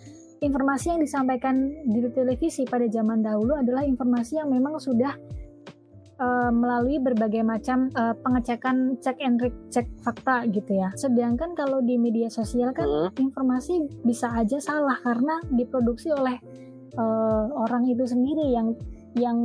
informasi 0.41 0.97
yang 0.97 0.99
disampaikan 1.05 1.85
di 1.85 2.01
televisi 2.09 2.65
pada 2.65 2.89
zaman 2.89 3.21
dahulu 3.21 3.53
adalah 3.53 3.85
informasi 3.85 4.41
yang 4.41 4.49
memang 4.49 4.81
sudah 4.81 5.13
uh, 6.17 6.49
melalui 6.49 6.97
berbagai 6.97 7.45
macam 7.45 7.93
uh, 7.93 8.17
pengecekan 8.17 8.97
cek 8.97 9.21
and 9.21 9.37
cek 9.69 9.85
fakta 10.01 10.49
gitu 10.49 10.81
ya. 10.81 10.89
Sedangkan 10.97 11.53
kalau 11.53 11.85
di 11.85 12.01
media 12.01 12.27
sosial 12.33 12.73
kan 12.73 12.89
uh. 12.89 13.13
informasi 13.21 13.85
bisa 14.01 14.33
aja 14.33 14.57
salah 14.57 14.97
karena 15.05 15.37
diproduksi 15.53 16.09
oleh 16.09 16.41
uh, 16.97 17.45
orang 17.61 17.85
itu 17.85 18.01
sendiri 18.09 18.49
yang 18.49 18.73
yang 19.13 19.37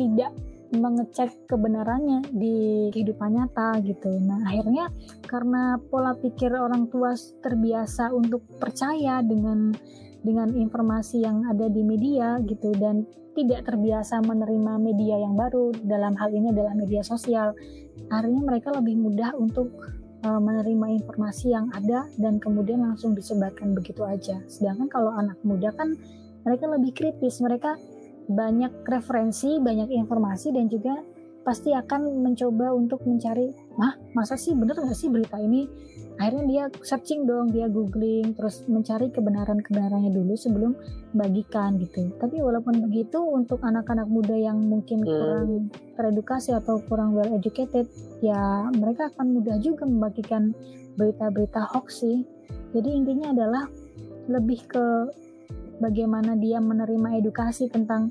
tidak 0.00 0.32
mengecek 0.68 1.48
kebenarannya 1.48 2.28
di 2.28 2.88
kehidupan 2.92 3.36
nyata 3.36 3.80
gitu. 3.84 4.20
Nah, 4.20 4.48
akhirnya 4.48 4.92
karena 5.24 5.80
pola 5.80 6.12
pikir 6.12 6.52
orang 6.52 6.92
tua 6.92 7.16
terbiasa 7.16 8.12
untuk 8.12 8.44
percaya 8.60 9.24
dengan 9.24 9.72
dengan 10.28 10.52
informasi 10.52 11.24
yang 11.24 11.48
ada 11.48 11.72
di 11.72 11.80
media 11.80 12.36
gitu 12.44 12.76
dan 12.76 13.08
tidak 13.32 13.64
terbiasa 13.64 14.20
menerima 14.20 14.76
media 14.76 15.16
yang 15.24 15.32
baru. 15.32 15.72
Dalam 15.72 16.12
hal 16.20 16.28
ini 16.36 16.52
adalah 16.52 16.76
media 16.76 17.00
sosial. 17.00 17.56
Akhirnya 18.12 18.44
mereka 18.44 18.76
lebih 18.76 19.00
mudah 19.00 19.32
untuk 19.40 19.72
uh, 20.28 20.40
menerima 20.42 21.00
informasi 21.00 21.56
yang 21.56 21.72
ada 21.72 22.04
dan 22.20 22.36
kemudian 22.36 22.84
langsung 22.84 23.16
disebarkan 23.16 23.72
begitu 23.72 24.04
aja. 24.04 24.36
Sedangkan 24.52 24.92
kalau 24.92 25.16
anak 25.16 25.40
muda 25.40 25.72
kan 25.72 25.96
mereka 26.44 26.68
lebih 26.68 26.92
kritis. 26.92 27.40
Mereka 27.40 27.80
banyak 28.28 28.84
referensi 28.84 29.56
banyak 29.56 29.88
informasi 29.88 30.52
dan 30.52 30.68
juga 30.68 31.00
pasti 31.48 31.72
akan 31.72 32.20
mencoba 32.20 32.76
untuk 32.76 33.00
mencari, 33.08 33.48
mah 33.80 33.96
masa 34.12 34.36
sih? 34.36 34.52
Bener 34.52 34.76
nggak 34.76 34.92
sih 34.92 35.08
berita 35.08 35.40
ini? 35.40 35.64
Akhirnya 36.18 36.44
dia 36.50 36.64
searching 36.82 37.30
dong, 37.30 37.54
dia 37.54 37.70
googling, 37.70 38.34
terus 38.34 38.66
mencari 38.66 39.08
kebenaran-kebenarannya 39.14 40.10
dulu 40.10 40.34
sebelum 40.34 40.74
bagikan 41.14 41.78
gitu. 41.78 42.10
Tapi 42.18 42.42
walaupun 42.42 42.82
begitu, 42.90 43.22
untuk 43.22 43.62
anak-anak 43.62 44.10
muda 44.10 44.34
yang 44.34 44.58
mungkin 44.58 45.06
hmm. 45.06 45.06
kurang 45.06 45.50
teredukasi 45.94 46.58
atau 46.58 46.82
kurang 46.90 47.14
well 47.14 47.30
educated, 47.30 47.86
ya 48.18 48.66
mereka 48.74 49.14
akan 49.14 49.38
mudah 49.38 49.62
juga 49.62 49.86
membagikan 49.86 50.50
berita-berita 50.98 51.70
hoax 51.70 52.02
sih. 52.02 52.26
Jadi 52.74 52.90
intinya 52.90 53.30
adalah 53.30 53.64
lebih 54.26 54.66
ke 54.66 54.86
bagaimana 55.78 56.34
dia 56.34 56.58
menerima 56.58 57.22
edukasi 57.22 57.70
tentang 57.70 58.10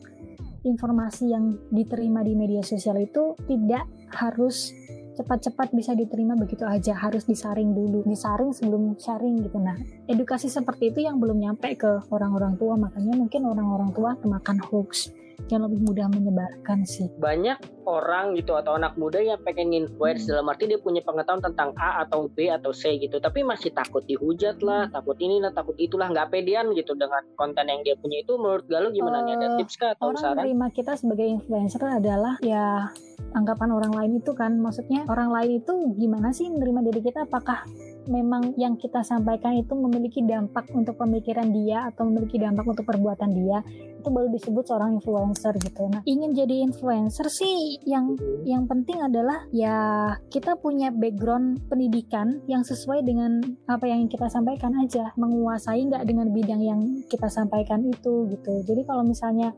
informasi 0.64 1.32
yang 1.32 1.60
diterima 1.70 2.24
di 2.24 2.34
media 2.34 2.64
sosial 2.64 2.98
itu 3.00 3.38
tidak 3.46 3.86
harus 4.12 4.74
cepat-cepat 5.18 5.74
bisa 5.74 5.98
diterima 5.98 6.38
begitu 6.38 6.64
aja 6.64 6.94
harus 6.94 7.26
disaring 7.26 7.74
dulu 7.74 8.06
disaring 8.06 8.54
sebelum 8.54 8.94
sharing 9.02 9.42
gitu 9.42 9.58
nah 9.58 9.74
edukasi 10.06 10.48
seperti 10.48 10.94
itu 10.94 11.02
yang 11.02 11.18
belum 11.18 11.42
nyampe 11.42 11.74
ke 11.74 12.06
orang-orang 12.14 12.54
tua 12.62 12.78
makanya 12.78 13.18
mungkin 13.18 13.50
orang-orang 13.50 13.90
tua 13.98 14.14
kemakan 14.22 14.62
hoax 14.62 15.10
yang 15.48 15.64
lebih 15.64 15.80
mudah 15.86 16.10
menyebarkan 16.12 16.84
sih. 16.84 17.08
Banyak 17.22 17.86
orang 17.88 18.36
gitu 18.36 18.58
atau 18.58 18.76
anak 18.76 18.98
muda 19.00 19.22
yang 19.22 19.40
pengen 19.46 19.72
influence 19.72 20.26
hmm. 20.26 20.36
dalam 20.36 20.50
arti 20.52 20.68
dia 20.68 20.82
punya 20.82 21.00
pengetahuan 21.06 21.40
tentang 21.40 21.72
A 21.80 22.04
atau 22.04 22.28
B 22.28 22.52
atau 22.52 22.76
C 22.76 22.98
gitu, 23.00 23.22
tapi 23.22 23.46
masih 23.46 23.72
takut 23.72 24.04
dihujat 24.04 24.60
lah, 24.66 24.90
hmm. 24.90 24.94
takut 24.98 25.16
ini 25.22 25.40
lah, 25.40 25.54
takut 25.56 25.78
itulah, 25.80 26.10
nggak 26.12 26.34
pedean 26.34 26.74
gitu 26.76 26.98
dengan 26.98 27.24
konten 27.40 27.70
yang 27.70 27.86
dia 27.86 27.96
punya 27.96 28.26
itu. 28.26 28.36
Menurut 28.36 28.66
Galuh 28.68 28.92
gimana 28.92 29.24
uh, 29.24 29.26
nih? 29.30 29.34
Ada 29.40 29.48
eh, 29.48 29.56
tips 29.64 29.76
kah 29.80 29.90
atau 29.96 30.12
orang 30.12 30.20
saran? 30.20 30.34
Orang 30.36 30.46
terima 30.50 30.68
kita 30.74 30.92
sebagai 31.00 31.28
influencer 31.30 31.82
adalah 31.86 32.36
ya 32.44 32.92
anggapan 33.36 33.70
orang 33.74 33.94
lain 33.94 34.12
itu 34.20 34.32
kan, 34.38 34.56
maksudnya 34.60 35.04
orang 35.10 35.34
lain 35.34 35.60
itu 35.64 35.74
gimana 35.98 36.32
sih 36.32 36.48
menerima 36.48 36.80
diri 36.92 37.02
kita? 37.04 37.26
Apakah 37.28 37.66
memang 38.08 38.56
yang 38.56 38.80
kita 38.80 39.04
sampaikan 39.04 39.54
itu 39.60 39.76
memiliki 39.76 40.24
dampak 40.24 40.72
untuk 40.72 40.96
pemikiran 40.96 41.52
dia 41.52 41.92
atau 41.92 42.08
memiliki 42.08 42.40
dampak 42.40 42.64
untuk 42.64 42.88
perbuatan 42.88 43.32
dia 43.36 43.60
itu 43.98 44.10
baru 44.16 44.32
disebut 44.32 44.64
seorang 44.64 44.96
influencer 44.96 45.52
gitu. 45.60 45.84
Nah, 45.92 46.00
ingin 46.08 46.32
jadi 46.32 46.64
influencer 46.64 47.28
sih 47.28 47.76
yang 47.84 48.16
yang 48.48 48.64
penting 48.64 49.04
adalah 49.04 49.44
ya 49.52 50.16
kita 50.32 50.56
punya 50.56 50.96
background 50.96 51.68
pendidikan 51.68 52.40
yang 52.48 52.64
sesuai 52.64 53.04
dengan 53.04 53.44
apa 53.68 53.84
yang 53.84 54.08
kita 54.08 54.32
sampaikan 54.32 54.80
aja, 54.80 55.12
menguasai 55.20 55.84
nggak 55.92 56.08
dengan 56.08 56.32
bidang 56.32 56.64
yang 56.64 56.82
kita 57.12 57.28
sampaikan 57.28 57.84
itu 57.84 58.32
gitu. 58.32 58.64
Jadi 58.64 58.88
kalau 58.88 59.04
misalnya 59.04 59.52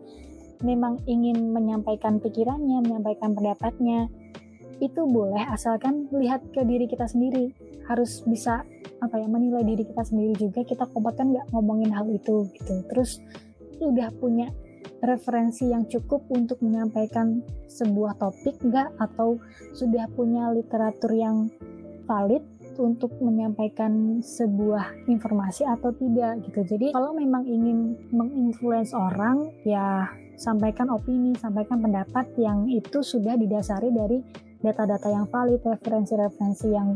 memang 0.64 1.00
ingin 1.08 1.56
menyampaikan 1.56 2.20
pikirannya, 2.20 2.84
menyampaikan 2.84 3.36
pendapatnya, 3.36 4.12
itu 4.80 5.02
boleh 5.04 5.44
asalkan 5.52 6.08
lihat 6.16 6.44
ke 6.56 6.64
diri 6.64 6.88
kita 6.88 7.08
sendiri. 7.08 7.52
Harus 7.88 8.24
bisa 8.24 8.64
apa 9.00 9.16
ya 9.20 9.28
menilai 9.28 9.64
diri 9.64 9.84
kita 9.84 10.04
sendiri 10.08 10.36
juga. 10.40 10.64
Kita 10.64 10.88
kompeten 10.88 11.36
nggak 11.36 11.52
ngomongin 11.52 11.92
hal 11.92 12.08
itu 12.08 12.48
gitu. 12.56 12.74
Terus 12.88 13.20
udah 13.80 14.12
punya 14.16 14.52
referensi 15.00 15.72
yang 15.72 15.88
cukup 15.88 16.28
untuk 16.32 16.60
menyampaikan 16.64 17.44
sebuah 17.68 18.20
topik 18.20 18.60
nggak? 18.64 18.96
Atau 19.00 19.44
sudah 19.76 20.08
punya 20.16 20.52
literatur 20.52 21.12
yang 21.12 21.52
valid 22.08 22.42
untuk 22.80 23.12
menyampaikan 23.20 24.24
sebuah 24.24 25.06
informasi 25.12 25.68
atau 25.68 25.92
tidak 25.92 26.40
gitu. 26.48 26.64
Jadi 26.64 26.96
kalau 26.96 27.12
memang 27.12 27.44
ingin 27.44 28.00
menginfluence 28.16 28.96
orang 28.96 29.52
ya 29.68 30.08
sampaikan 30.40 30.88
opini, 30.90 31.36
sampaikan 31.36 31.84
pendapat 31.84 32.32
yang 32.40 32.66
itu 32.72 33.04
sudah 33.04 33.36
didasari 33.36 33.92
dari 33.92 34.24
data-data 34.64 35.12
yang 35.12 35.28
valid, 35.28 35.60
referensi-referensi 35.60 36.68
yang 36.72 36.96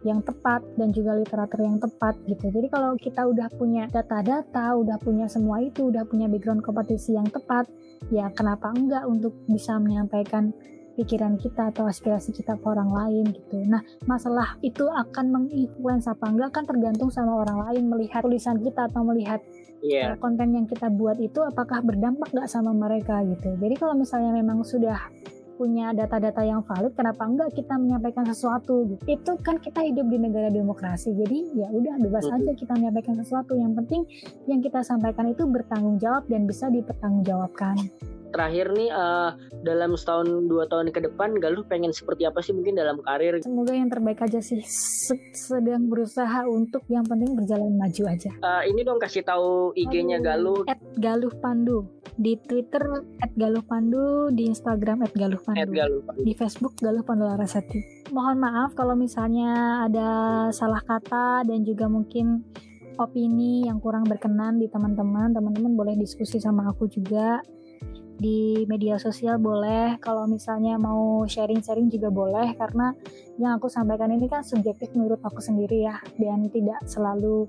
yang 0.00 0.24
tepat 0.24 0.64
dan 0.80 0.96
juga 0.96 1.12
literatur 1.12 1.60
yang 1.60 1.76
tepat 1.76 2.16
gitu. 2.24 2.48
Jadi 2.48 2.72
kalau 2.72 2.96
kita 2.96 3.20
udah 3.28 3.52
punya 3.52 3.84
data-data, 3.84 4.72
udah 4.80 4.96
punya 4.96 5.28
semua 5.28 5.60
itu, 5.60 5.92
udah 5.92 6.08
punya 6.08 6.24
background 6.24 6.64
kompetisi 6.64 7.12
yang 7.12 7.28
tepat, 7.28 7.68
ya 8.08 8.32
kenapa 8.32 8.72
enggak 8.72 9.04
untuk 9.04 9.36
bisa 9.44 9.76
menyampaikan 9.76 10.56
pikiran 10.96 11.36
kita 11.36 11.72
atau 11.72 11.84
aspirasi 11.84 12.32
kita 12.32 12.56
ke 12.56 12.64
orang 12.64 12.88
lain 12.92 13.24
gitu. 13.28 13.60
Nah, 13.68 13.84
masalah 14.08 14.56
itu 14.64 14.88
akan 14.88 15.32
menginfluence 15.32 16.08
apa 16.08 16.28
enggak 16.32 16.50
kan 16.56 16.64
tergantung 16.64 17.12
sama 17.12 17.36
orang 17.44 17.68
lain 17.68 17.92
melihat 17.92 18.24
tulisan 18.24 18.56
kita 18.56 18.88
atau 18.88 19.04
melihat 19.04 19.44
yeah. 19.82 20.16
konten 20.16 20.56
yang 20.56 20.66
kita 20.68 20.88
buat 20.92 21.16
itu 21.20 21.40
apakah 21.40 21.80
berdampak 21.84 22.30
nggak 22.32 22.48
sama 22.48 22.72
mereka 22.72 23.20
gitu. 23.24 23.56
Jadi 23.56 23.74
kalau 23.76 23.94
misalnya 23.96 24.32
memang 24.36 24.64
sudah 24.64 24.98
punya 25.60 25.92
data-data 25.92 26.40
yang 26.40 26.64
valid, 26.64 26.96
kenapa 26.96 27.20
enggak 27.28 27.52
kita 27.52 27.76
menyampaikan 27.76 28.24
sesuatu? 28.24 28.88
Gitu. 28.88 29.20
Itu 29.20 29.36
kan 29.44 29.60
kita 29.60 29.84
hidup 29.84 30.08
di 30.08 30.16
negara 30.16 30.48
demokrasi, 30.48 31.12
jadi 31.12 31.38
ya 31.52 31.68
udah 31.68 32.00
bebas 32.00 32.24
hmm. 32.24 32.36
aja 32.40 32.50
kita 32.56 32.72
menyampaikan 32.80 33.20
sesuatu. 33.20 33.52
Yang 33.60 33.84
penting 33.84 34.02
yang 34.48 34.64
kita 34.64 34.80
sampaikan 34.80 35.28
itu 35.28 35.44
bertanggung 35.44 36.00
jawab 36.00 36.24
dan 36.32 36.48
bisa 36.48 36.72
dipertanggungjawabkan. 36.72 37.76
Terakhir 38.30 38.72
nih 38.72 38.90
uh, 38.90 39.34
dalam 39.66 39.98
setahun 39.98 40.26
dua 40.46 40.64
tahun 40.70 40.94
ke 40.94 41.10
depan 41.10 41.36
Galuh 41.38 41.66
pengen 41.66 41.90
seperti 41.90 42.24
apa 42.24 42.40
sih 42.40 42.54
mungkin 42.54 42.78
dalam 42.78 43.02
karir? 43.04 43.42
Semoga 43.42 43.74
yang 43.74 43.90
terbaik 43.90 44.22
aja 44.22 44.40
sih. 44.40 44.62
Sedang 45.34 45.90
berusaha 45.90 46.46
untuk 46.46 46.86
yang 46.88 47.04
penting 47.04 47.34
berjalan 47.34 47.74
maju 47.76 48.02
aja. 48.08 48.30
Uh, 48.40 48.62
ini 48.66 48.86
dong 48.86 49.02
kasih 49.02 49.26
tahu 49.26 49.74
IG-nya 49.76 50.22
Galuh 50.22 50.64
at 50.70 50.80
Galuh 50.96 51.32
Pandu. 51.42 51.86
Di 52.20 52.36
Twitter 52.40 53.04
at 53.20 53.32
Galuh 53.34 53.64
Pandu. 53.64 54.30
Di 54.32 54.48
Instagram 54.48 55.04
at 55.04 55.12
Galuh 55.12 55.40
Pandu, 55.40 55.60
at 55.60 55.70
Galuh 55.70 56.02
Pandu. 56.06 56.22
di 56.24 56.32
Facebook 56.32 56.74
Galuh 56.78 57.04
Pandu 57.04 57.26
Larasati. 57.26 58.08
Mohon 58.14 58.36
maaf 58.42 58.70
kalau 58.78 58.94
misalnya 58.94 59.84
ada 59.86 60.08
salah 60.50 60.82
kata 60.82 61.46
dan 61.46 61.62
juga 61.62 61.86
mungkin 61.86 62.42
opini 63.00 63.64
yang 63.64 63.80
kurang 63.80 64.04
berkenan 64.04 64.60
di 64.60 64.68
teman-teman. 64.68 65.32
Teman-teman 65.32 65.72
boleh 65.72 65.94
diskusi 65.96 66.36
sama 66.36 66.68
aku 66.68 66.84
juga 66.90 67.40
di 68.20 68.68
media 68.68 69.00
sosial 69.00 69.40
boleh. 69.40 69.96
Kalau 69.98 70.28
misalnya 70.28 70.76
mau 70.76 71.24
sharing-sharing 71.24 71.88
juga 71.88 72.12
boleh 72.12 72.52
karena 72.54 72.92
yang 73.40 73.56
aku 73.56 73.72
sampaikan 73.72 74.12
ini 74.12 74.28
kan 74.28 74.44
subjektif 74.44 74.92
menurut 74.92 75.24
aku 75.24 75.40
sendiri 75.40 75.88
ya 75.88 75.96
dan 76.20 76.52
tidak 76.52 76.84
selalu 76.84 77.48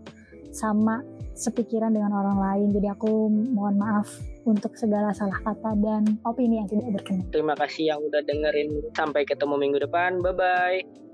sama 0.55 1.03
sepikiran 1.35 1.91
dengan 1.91 2.15
orang 2.15 2.39
lain. 2.39 2.67
Jadi 2.71 2.87
aku 2.87 3.27
mohon 3.31 3.75
maaf 3.75 4.07
untuk 4.47 4.75
segala 4.79 5.11
salah 5.11 5.37
kata 5.43 5.75
dan 5.79 6.17
opini 6.23 6.63
yang 6.63 6.67
tidak 6.71 6.87
berkenan. 7.01 7.27
Terima 7.31 7.55
kasih 7.59 7.95
yang 7.95 7.99
udah 7.99 8.23
dengerin. 8.23 8.79
Sampai 8.95 9.27
ketemu 9.27 9.55
minggu 9.59 9.79
depan. 9.83 10.23
Bye 10.23 10.35
bye 10.35 11.10